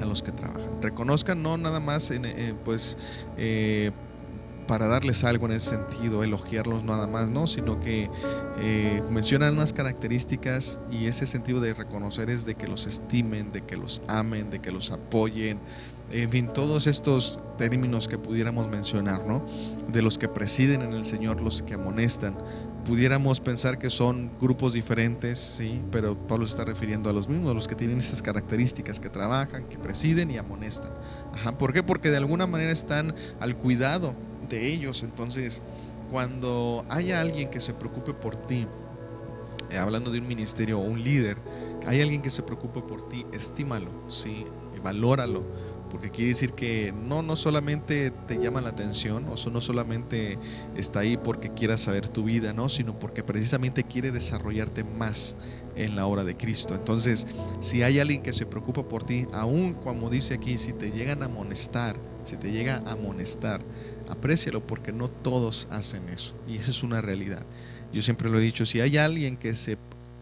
a 0.00 0.04
los 0.04 0.22
que 0.22 0.32
trabajan. 0.32 0.80
Reconozcan 0.80 1.42
no 1.42 1.58
nada 1.58 1.80
más 1.80 2.10
eh, 2.10 2.54
pues 2.64 2.96
eh, 3.36 3.90
para 4.68 4.86
darles 4.86 5.24
algo 5.24 5.46
en 5.46 5.52
ese 5.52 5.70
sentido, 5.70 6.22
elogiarlos 6.22 6.84
nada 6.84 7.08
más, 7.08 7.28
¿no? 7.28 7.48
Sino 7.48 7.80
que 7.80 8.08
eh, 8.60 9.02
mencionan 9.10 9.54
unas 9.54 9.72
características 9.72 10.78
y 10.92 11.06
ese 11.06 11.26
sentido 11.26 11.60
de 11.60 11.74
reconocer 11.74 12.30
es 12.30 12.44
de 12.44 12.54
que 12.54 12.68
los 12.68 12.86
estimen, 12.86 13.50
de 13.50 13.62
que 13.62 13.76
los 13.76 14.02
amen, 14.06 14.50
de 14.50 14.60
que 14.60 14.70
los 14.70 14.92
apoyen, 14.92 15.58
en 16.10 16.30
fin, 16.30 16.48
todos 16.54 16.86
estos 16.86 17.38
términos 17.58 18.08
que 18.08 18.16
pudiéramos 18.16 18.68
mencionar, 18.68 19.26
¿no? 19.26 19.44
De 19.88 20.00
los 20.00 20.16
que 20.16 20.28
presiden 20.28 20.80
en 20.80 20.94
el 20.94 21.04
Señor, 21.04 21.42
los 21.42 21.62
que 21.62 21.74
amonestan. 21.74 22.38
Pudiéramos 22.86 23.40
pensar 23.40 23.78
que 23.78 23.90
son 23.90 24.30
grupos 24.40 24.72
diferentes, 24.72 25.38
sí, 25.38 25.82
pero 25.90 26.16
Pablo 26.16 26.46
se 26.46 26.52
está 26.52 26.64
refiriendo 26.64 27.10
a 27.10 27.12
los 27.12 27.28
mismos, 27.28 27.50
a 27.50 27.54
los 27.54 27.68
que 27.68 27.74
tienen 27.74 27.98
estas 27.98 28.22
características, 28.22 29.00
que 29.00 29.10
trabajan, 29.10 29.68
que 29.68 29.76
presiden 29.76 30.30
y 30.30 30.38
amonestan. 30.38 30.92
¿Por 31.58 31.74
qué? 31.74 31.82
Porque 31.82 32.10
de 32.10 32.16
alguna 32.16 32.46
manera 32.46 32.72
están 32.72 33.14
al 33.38 33.56
cuidado 33.56 34.14
ellos. 34.56 35.02
Entonces, 35.02 35.62
cuando 36.10 36.84
haya 36.88 37.20
alguien 37.20 37.50
que 37.50 37.60
se 37.60 37.74
preocupe 37.74 38.14
por 38.14 38.36
ti, 38.36 38.66
eh, 39.70 39.78
hablando 39.78 40.10
de 40.10 40.20
un 40.20 40.28
ministerio 40.28 40.78
o 40.78 40.82
un 40.82 41.02
líder, 41.02 41.36
hay 41.86 42.00
alguien 42.00 42.22
que 42.22 42.30
se 42.30 42.42
preocupe 42.42 42.80
por 42.80 43.08
ti, 43.08 43.26
estímalo, 43.32 43.90
¿sí? 44.08 44.46
valóralo, 44.82 45.44
porque 45.90 46.10
quiere 46.10 46.30
decir 46.30 46.52
que 46.52 46.92
no, 46.92 47.22
no 47.22 47.36
solamente 47.36 48.10
te 48.10 48.38
llama 48.38 48.60
la 48.60 48.70
atención, 48.70 49.26
o 49.28 49.50
no 49.50 49.60
solamente 49.60 50.38
está 50.76 51.00
ahí 51.00 51.16
porque 51.16 51.50
quiera 51.50 51.76
saber 51.76 52.08
tu 52.08 52.24
vida, 52.24 52.52
¿no? 52.52 52.68
sino 52.68 52.98
porque 52.98 53.22
precisamente 53.22 53.84
quiere 53.84 54.10
desarrollarte 54.10 54.84
más 54.84 55.36
en 55.76 55.96
la 55.96 56.06
obra 56.06 56.24
de 56.24 56.36
Cristo. 56.36 56.74
Entonces, 56.74 57.26
si 57.60 57.82
hay 57.82 58.00
alguien 58.00 58.22
que 58.22 58.32
se 58.32 58.46
preocupa 58.46 58.86
por 58.86 59.04
ti, 59.04 59.26
aún 59.32 59.74
como 59.74 60.10
dice 60.10 60.34
aquí, 60.34 60.58
si 60.58 60.72
te 60.72 60.90
llegan 60.90 61.22
a 61.22 61.26
amonestar, 61.26 61.96
si 62.24 62.36
te 62.36 62.52
llega 62.52 62.82
a 62.84 62.92
amonestar, 62.92 63.62
aprécialo 64.08 64.66
porque 64.66 64.92
no 64.92 65.08
todos 65.08 65.68
hacen 65.70 66.08
eso. 66.08 66.34
Y 66.46 66.56
esa 66.56 66.70
es 66.70 66.82
una 66.82 67.00
realidad. 67.00 67.44
Yo 67.92 68.02
siempre 68.02 68.28
lo 68.28 68.38
he 68.38 68.42
dicho, 68.42 68.66
si 68.66 68.80
hay 68.80 68.96
alguien 68.98 69.36
que 69.36 69.54
se 69.54 69.78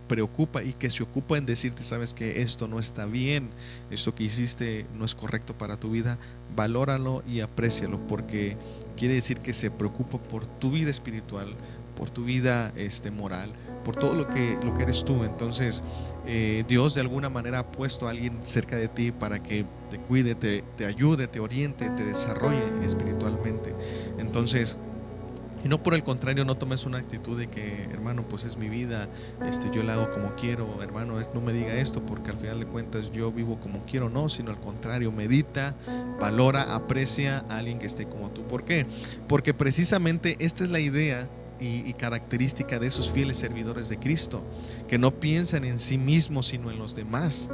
preocupa 0.06 0.62
y 0.62 0.72
que 0.72 0.90
se 0.90 1.02
ocupa 1.02 1.36
en 1.36 1.46
decirte, 1.46 1.82
sabes 1.82 2.14
que 2.14 2.42
esto 2.42 2.68
no 2.68 2.78
está 2.78 3.06
bien, 3.06 3.50
esto 3.90 4.14
que 4.14 4.24
hiciste 4.24 4.86
no 4.94 5.04
es 5.04 5.14
correcto 5.14 5.58
para 5.58 5.78
tu 5.78 5.90
vida, 5.90 6.18
valóralo 6.54 7.22
y 7.28 7.40
aprécialo 7.40 8.06
porque 8.06 8.56
quiere 8.96 9.14
decir 9.14 9.40
que 9.40 9.52
se 9.52 9.70
preocupa 9.70 10.18
por 10.18 10.46
tu 10.46 10.70
vida 10.70 10.90
espiritual, 10.90 11.56
por 11.96 12.10
tu 12.10 12.24
vida 12.24 12.72
este, 12.76 13.10
moral, 13.10 13.52
por 13.84 13.96
todo 13.96 14.14
lo 14.14 14.28
que, 14.28 14.58
lo 14.62 14.74
que 14.74 14.84
eres 14.84 15.04
tú. 15.04 15.24
Entonces, 15.24 15.82
eh, 16.26 16.64
Dios 16.68 16.94
de 16.94 17.00
alguna 17.00 17.28
manera 17.28 17.60
ha 17.60 17.72
puesto 17.72 18.06
a 18.06 18.10
alguien 18.10 18.38
cerca 18.44 18.76
de 18.76 18.88
ti 18.88 19.10
para 19.10 19.42
que 19.42 19.64
te 19.90 19.98
cuide, 19.98 20.34
te, 20.34 20.62
te 20.76 20.86
ayude, 20.86 21.26
te 21.26 21.40
oriente, 21.40 21.90
te 21.90 22.04
desarrolle 22.04 22.62
espiritualmente. 22.84 23.74
Entonces, 24.18 24.76
y 25.66 25.68
no 25.68 25.82
por 25.82 25.94
el 25.94 26.04
contrario, 26.04 26.44
no 26.44 26.56
tomes 26.56 26.84
una 26.86 26.98
actitud 26.98 27.36
de 27.36 27.48
que, 27.48 27.88
hermano, 27.90 28.22
pues 28.28 28.44
es 28.44 28.56
mi 28.56 28.68
vida, 28.68 29.08
este, 29.48 29.68
yo 29.72 29.82
la 29.82 29.94
hago 29.94 30.10
como 30.10 30.36
quiero, 30.36 30.80
hermano, 30.80 31.18
no 31.34 31.40
me 31.40 31.52
diga 31.52 31.74
esto 31.74 32.04
porque 32.06 32.30
al 32.30 32.36
final 32.36 32.60
de 32.60 32.66
cuentas 32.66 33.10
yo 33.10 33.32
vivo 33.32 33.58
como 33.58 33.84
quiero, 33.84 34.08
no, 34.08 34.28
sino 34.28 34.50
al 34.50 34.60
contrario, 34.60 35.10
medita, 35.10 35.74
valora, 36.20 36.76
aprecia 36.76 37.44
a 37.48 37.58
alguien 37.58 37.80
que 37.80 37.86
esté 37.86 38.06
como 38.06 38.30
tú. 38.30 38.42
¿Por 38.46 38.64
qué? 38.64 38.86
Porque 39.26 39.54
precisamente 39.54 40.36
esta 40.38 40.62
es 40.62 40.70
la 40.70 40.78
idea 40.78 41.28
y, 41.60 41.92
característica 41.94 42.78
de 42.78 42.86
esos 42.86 43.10
fieles 43.10 43.38
servidores 43.38 43.88
de 43.88 43.98
Cristo, 43.98 44.44
que 44.86 44.98
no 44.98 45.18
piensan 45.18 45.64
en 45.64 45.78
sí 45.78 45.96
mismos 45.98 46.48
sino 46.48 46.70
en 46.70 46.78
los 46.78 46.94
demás, 46.94 47.50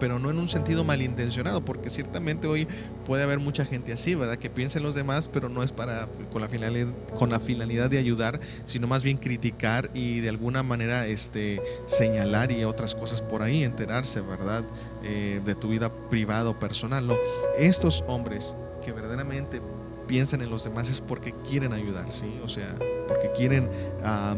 pero 0.00 0.18
no 0.18 0.30
en 0.30 0.38
un 0.38 0.48
sentido 0.48 0.84
malintencionado, 0.84 1.64
porque 1.64 1.90
ciertamente 1.90 2.46
hoy 2.46 2.66
puede 3.04 3.22
haber 3.22 3.38
mucha 3.38 3.64
gente 3.66 3.92
así, 3.92 4.14
¿verdad? 4.14 4.38
Que 4.38 4.48
piensa 4.48 4.78
en 4.78 4.84
los 4.84 4.94
demás, 4.94 5.28
pero 5.28 5.48
no 5.48 5.62
es 5.62 5.72
para 5.72 6.08
con 6.32 6.40
la 6.40 6.48
finalidad, 6.48 6.88
con 7.14 7.30
la 7.30 7.40
finalidad 7.40 7.90
de 7.90 7.98
ayudar, 7.98 8.40
sino 8.64 8.86
más 8.86 9.04
bien 9.04 9.18
criticar 9.18 9.90
y 9.92 10.20
de 10.20 10.30
alguna 10.30 10.62
manera 10.62 11.06
este, 11.06 11.60
señalar 11.86 12.52
y 12.52 12.64
otras 12.64 12.94
cosas 12.94 13.20
por 13.20 13.42
ahí, 13.42 13.62
enterarse, 13.62 14.20
¿verdad? 14.20 14.64
Eh, 15.02 15.40
de 15.44 15.54
tu 15.54 15.68
vida 15.68 15.92
privada 16.08 16.48
o 16.48 16.58
personal. 16.58 17.18
Estos 17.58 18.02
hombres 18.06 18.56
que 18.82 18.92
verdaderamente 18.92 19.60
piensan 20.14 20.42
en 20.42 20.50
los 20.50 20.62
demás 20.62 20.88
es 20.88 21.00
porque 21.00 21.32
quieren 21.42 21.72
ayudar, 21.72 22.12
¿sí? 22.12 22.38
O 22.44 22.48
sea, 22.48 22.72
porque 23.08 23.32
quieren 23.32 23.68
ah, 24.04 24.36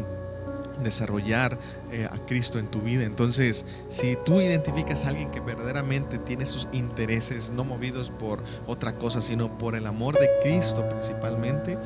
desarrollar 0.83 1.59
eh, 1.93 2.09
a 2.11 2.17
Cristo 2.25 2.59
en 2.59 2.69
tu 2.69 2.81
vida. 2.81 3.05
Entonces, 3.05 3.67
si 3.87 4.17
tú 4.25 4.41
identificas 4.41 5.05
a 5.05 5.09
alguien 5.09 5.31
que 5.31 5.41
verdaderamente 5.41 6.17
tiene 6.17 6.47
sus 6.47 6.67
intereses 6.73 7.51
no 7.51 7.63
movidos 7.63 8.11
por 8.11 8.43
otra 8.67 8.95
cosa, 8.95 9.21
sino 9.21 9.59
por 9.59 9.75
el 9.75 9.87
amor 9.87 10.19
de 10.19 10.31
Cristo 10.43 10.89
principalmente, 10.89 11.77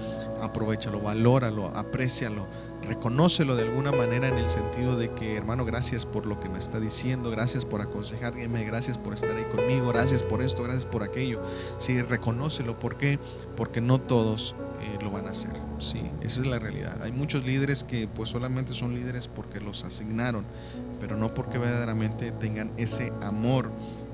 aprovechalo, 0.40 1.00
valóralo, 1.00 1.66
aprécialo 1.74 2.46
reconócelo 2.90 3.54
de 3.54 3.62
alguna 3.62 3.92
manera 3.92 4.26
en 4.26 4.36
el 4.36 4.50
sentido 4.50 4.96
de 4.96 5.12
que, 5.14 5.36
hermano, 5.36 5.64
gracias 5.64 6.04
por 6.04 6.26
lo 6.26 6.40
que 6.40 6.48
me 6.48 6.58
está 6.58 6.80
diciendo, 6.80 7.30
gracias 7.30 7.64
por 7.64 7.80
aconsejarme, 7.80 8.64
gracias 8.64 8.98
por 8.98 9.14
estar 9.14 9.36
ahí 9.36 9.44
conmigo, 9.44 9.86
gracias 9.86 10.24
por 10.24 10.42
esto, 10.42 10.64
gracias 10.64 10.86
por 10.86 11.04
aquello. 11.04 11.40
Sí, 11.78 12.02
reconócelo. 12.02 12.80
¿Por 12.80 12.96
qué? 12.96 13.20
Porque 13.56 13.80
no 13.80 14.00
todos 14.00 14.56
eh, 14.80 14.98
lo 15.00 15.12
van 15.12 15.28
a 15.28 15.30
hacer. 15.30 15.52
Sí, 15.78 16.02
esa 16.20 16.40
es 16.40 16.48
la 16.48 16.58
realidad. 16.58 17.00
Hay 17.00 17.12
muchos 17.12 17.44
líderes 17.44 17.84
que 17.84 18.08
pues 18.08 18.28
solamente 18.28 18.74
son 18.74 18.92
líderes 18.92 19.28
porque 19.28 19.60
los 19.60 19.84
asignaron, 19.84 20.44
pero 20.98 21.16
no 21.16 21.30
porque 21.30 21.58
verdaderamente 21.58 22.32
tengan 22.32 22.72
ese 22.76 23.12
amor 23.22 23.70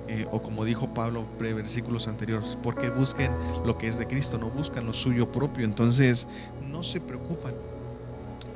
eh, 0.06 0.26
o 0.30 0.42
como 0.42 0.66
dijo 0.66 0.92
Pablo 0.92 1.26
en 1.40 1.56
versículos 1.56 2.08
anteriores, 2.08 2.58
porque 2.62 2.90
busquen 2.90 3.32
lo 3.64 3.78
que 3.78 3.88
es 3.88 3.96
de 3.96 4.06
Cristo, 4.06 4.36
no 4.36 4.50
buscan 4.50 4.84
lo 4.84 4.92
suyo 4.92 5.32
propio. 5.32 5.64
Entonces, 5.64 6.28
no 6.70 6.82
se 6.82 7.00
preocupan 7.00 7.54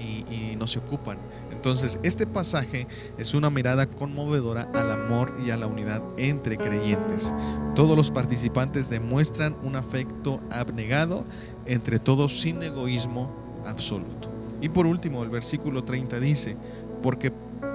y, 0.01 0.57
no 0.57 0.67
se 0.67 0.79
ocupan. 0.79 1.17
Entonces, 1.51 1.99
este 2.03 2.27
pasaje 2.27 2.87
es 3.17 3.33
una 3.33 3.49
mirada 3.49 3.87
conmovedora 3.87 4.69
al 4.75 4.91
amor 4.93 5.35
y 5.45 5.51
a 5.51 5.57
la 5.57 5.67
unidad 5.67 6.03
entre 6.19 6.59
creyentes. 6.59 7.33
Todos 7.75 7.97
los 7.97 8.11
participantes 8.11 8.91
demuestran 8.91 9.57
un 9.63 9.77
afecto 9.77 10.41
abnegado 10.51 11.25
entre 11.65 11.99
todos 11.99 12.41
sin 12.41 12.63
egoísmo 12.63 13.35
absoluto. 13.67 14.29
Y 14.61 14.69
por 14.69 14.87
último, 14.87 15.23
el 15.23 15.31
versículo 15.31 15.83
30 15.85 16.21
dice, 16.21 16.57
porque 17.03 17.33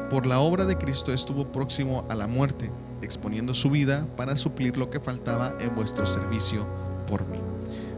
por 0.09 0.27
la 0.27 0.39
obra 0.39 0.65
de 0.65 0.77
Cristo 0.77 1.11
estuvo 1.11 1.51
próximo 1.51 2.05
a 2.09 2.15
la 2.15 2.27
muerte, 2.27 2.69
exponiendo 3.01 3.53
su 3.55 3.71
vida 3.71 4.07
para 4.15 4.35
suplir 4.35 4.77
lo 4.77 4.89
que 4.89 4.99
faltaba 4.99 5.55
en 5.59 5.73
vuestro 5.73 6.05
servicio 6.05 6.67
por 7.07 7.27
mí. 7.27 7.54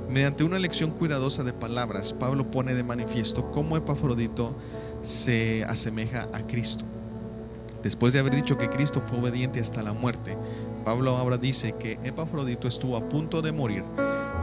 Mediante 0.10 0.46
una 0.46 0.56
elección 0.56 0.92
cuidadosa 0.92 1.44
de 1.44 1.52
palabras, 1.52 2.14
Pablo 2.14 2.50
pone 2.50 2.74
de 2.74 2.84
manifiesto 2.84 3.52
cómo 3.52 3.76
Epafrodito 3.76 4.56
se 5.02 5.66
asemeja 5.66 6.30
a 6.32 6.48
Cristo. 6.48 6.86
Después 7.84 8.14
de 8.14 8.20
haber 8.20 8.34
dicho 8.34 8.58
que 8.58 8.70
Cristo 8.70 9.02
fue 9.02 9.20
obediente 9.20 9.60
hasta 9.60 9.84
la 9.84 9.92
muerte, 9.92 10.38
Pablo 10.86 11.18
ahora 11.18 11.38
dice 11.38 11.76
que 11.78 12.00
Epafrodito 12.04 12.70
estuvo 12.70 12.96
a 12.96 13.10
punto 13.10 13.42
de 13.42 13.52
morir. 13.52 13.84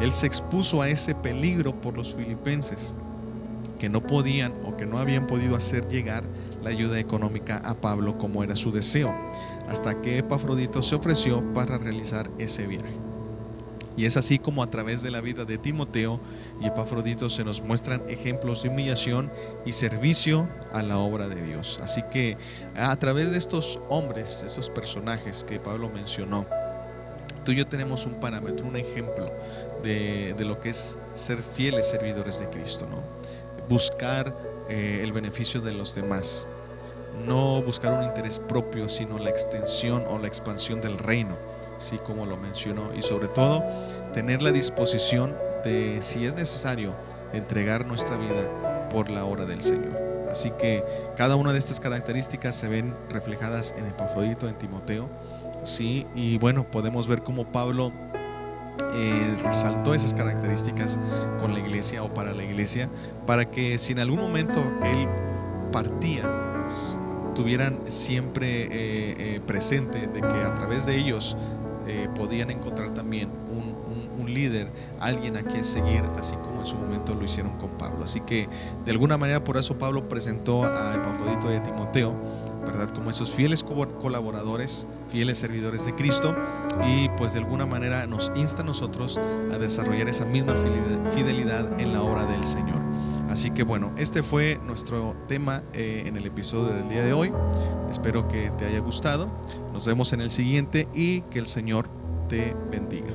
Él 0.01 0.12
se 0.12 0.27
expuso 0.27 0.83
a 0.83 0.89
ese 0.91 1.15
peligro 1.15 1.81
por 1.81 1.97
los 1.97 2.15
filipenses 2.15 2.95
que 3.79 3.89
no 3.89 4.03
podían 4.03 4.53
o 4.67 4.77
que 4.77 4.85
no 4.85 4.99
habían 4.99 5.27
podido 5.27 5.57
hacer 5.57 5.89
llegar 5.89 6.25
la 6.62 6.71
ayuda 6.71 6.99
económica 6.99 7.57
a 7.65 7.75
Pablo 7.75 8.19
como 8.19 8.45
era 8.45 8.55
su 8.55 8.71
deseo, 8.71 9.15
hasta 9.69 10.03
que 10.03 10.19
Epafrodito 10.19 10.83
se 10.83 10.95
ofreció 10.95 11.55
para 11.55 11.79
realizar 11.79 12.31
ese 12.39 12.67
viaje. 12.67 13.14
Y 13.97 14.07
es 14.07 14.16
así 14.16 14.38
como 14.38 14.62
a 14.62 14.70
través 14.70 15.03
de 15.03 15.11
la 15.11 15.20
vida 15.20 15.45
de 15.45 15.59
Timoteo 15.59 16.20
y 16.61 16.66
Epafrodito 16.66 17.28
se 17.28 17.45
nos 17.45 17.62
muestran 17.62 18.03
ejemplos 18.09 18.62
de 18.62 18.68
humillación 18.68 19.30
y 19.64 19.72
servicio 19.72 20.49
a 20.72 20.82
la 20.82 20.99
obra 20.99 21.28
de 21.28 21.42
Dios. 21.42 21.78
Así 21.82 22.03
que 22.11 22.36
a 22.74 22.97
través 22.97 23.30
de 23.30 23.38
estos 23.38 23.80
hombres, 23.88 24.42
esos 24.45 24.68
personajes 24.68 25.45
que 25.45 25.61
Pablo 25.61 25.90
mencionó, 25.90 26.47
tú 27.45 27.53
y 27.53 27.57
yo 27.57 27.66
tenemos 27.66 28.07
un 28.07 28.14
parámetro, 28.14 28.66
un 28.66 28.76
ejemplo 28.76 29.30
de, 29.82 30.34
lo 30.40 30.59
que 30.59 30.70
es 30.70 30.99
ser 31.12 31.42
fieles 31.42 31.88
servidores 31.88 32.40
de 32.40 32.49
Cristo, 32.49 32.88
¿no? 32.90 33.03
Buscar 33.68 34.36
eh, 34.68 35.01
el 35.05 35.12
beneficio 35.12 35.61
de 35.61 35.72
los 35.72 35.95
demás, 35.95 36.47
no 37.26 37.62
buscar 37.62 37.92
un 37.92 38.03
interés 38.03 38.40
propio, 38.40 38.88
sino 38.88 39.18
la 39.18 39.30
extensión 39.30 40.05
o 40.09 40.18
la 40.18 40.26
expansión 40.26 40.80
del 40.80 40.99
reino 40.99 41.36
sí 41.79 41.99
como 41.99 42.27
lo 42.27 42.37
mencionó, 42.37 42.95
y 42.95 43.03
sobre 43.03 43.29
todo 43.29 43.62
tener 44.12 44.43
la 44.43 44.53
disposición 44.53 45.37
de, 45.64 46.03
si 46.03 46.27
es 46.27 46.35
necesario, 46.35 46.95
entregar 47.33 47.87
nuestra 47.87 48.16
vida 48.16 48.89
por 48.91 49.11
la 49.11 49.25
obra 49.25 49.45
del 49.45 49.62
Señor. 49.62 50.01
Así 50.31 50.51
que 50.59 50.85
cada 51.16 51.37
una 51.37 51.53
de 51.53 51.59
estas 51.59 51.81
características 51.81 52.57
se 52.57 52.68
ven 52.68 52.95
reflejadas 53.09 53.75
en 53.77 53.87
Epafrodito, 53.87 54.49
en 54.49 54.57
Timoteo, 54.57 55.09
sí, 55.62 56.07
y 56.14 56.39
bueno, 56.39 56.70
podemos 56.70 57.07
ver 57.07 57.22
cómo 57.22 57.51
Pablo 57.53 57.93
eh, 58.93 59.37
resaltó 59.43 59.95
esas 59.95 60.14
características 60.14 60.99
con 61.39 61.55
la 61.55 61.61
iglesia 61.61 62.03
o 62.03 62.12
para 62.12 62.33
la 62.33 62.45
iglesia, 62.45 62.89
para 63.27 63.51
que 63.51 63.79
si 63.79 63.93
en 63.93 64.01
algún 64.01 64.20
momento 64.20 64.61
él 64.85 65.09
partía, 65.72 66.22
tuvieran 67.35 67.81
siempre 67.89 68.62
eh, 68.62 68.68
eh, 69.18 69.41
presente 69.45 70.07
de 70.07 70.20
que 70.20 70.43
a 70.43 70.55
través 70.55 70.87
de 70.87 70.97
ellos 70.97 71.37
eh, 71.87 72.09
podían 72.14 72.51
encontrar 72.51 72.95
también 72.95 73.30
un, 73.51 73.74
líder, 74.24 74.72
alguien 74.99 75.37
a 75.37 75.43
quien 75.43 75.62
seguir, 75.62 76.03
así 76.18 76.35
como 76.37 76.61
en 76.61 76.66
su 76.66 76.76
momento 76.76 77.14
lo 77.14 77.24
hicieron 77.24 77.57
con 77.57 77.70
Pablo. 77.78 78.05
Así 78.05 78.20
que 78.20 78.49
de 78.85 78.91
alguna 78.91 79.16
manera 79.16 79.45
por 79.45 79.59
eso 79.59 79.78
Pablo 79.78 80.09
presentó 80.09 80.64
a 80.64 80.95
Epafrodito 80.95 81.53
y 81.53 81.57
a 81.57 81.62
Timoteo, 81.62 82.14
¿verdad? 82.66 82.89
Como 82.91 83.11
esos 83.11 83.30
fieles 83.30 83.62
colaboradores, 83.62 84.89
fieles 85.09 85.39
servidores 85.39 85.85
de 85.85 85.95
Cristo 85.95 86.35
y 86.89 87.09
pues 87.11 87.35
de 87.35 87.41
alguna 87.41 87.66
manera 87.66 88.07
nos 88.09 88.32
insta 88.35 88.62
a 88.62 88.64
nosotros 88.64 89.20
a 89.53 89.59
desarrollar 89.59 90.09
esa 90.09 90.24
misma 90.24 90.55
fidelidad 91.12 91.80
en 91.80 91.93
la 91.93 92.03
obra 92.03 92.24
del 92.24 92.43
Señor. 92.43 92.82
Así 93.35 93.51
que 93.51 93.64
bueno, 93.64 93.93
este 93.99 94.22
fue 94.22 94.61
nuestro 94.64 95.16
tema 95.26 95.64
eh, 95.72 96.05
en 96.07 96.16
el 96.16 96.24
episodio 96.24 96.72
del 96.72 96.89
día 96.89 97.03
de 97.03 97.12
hoy. 97.12 97.32
Espero 97.91 98.28
que 98.28 98.53
te 98.57 98.64
haya 98.64 98.78
gustado. 98.78 99.28
Nos 99.72 99.85
vemos 99.85 100.12
en 100.12 100.20
el 100.20 100.30
siguiente 100.30 100.87
y 100.95 101.22
que 101.22 101.41
el 101.41 101.49
Señor 101.49 101.89
te 102.28 102.55
bendiga. 102.70 103.14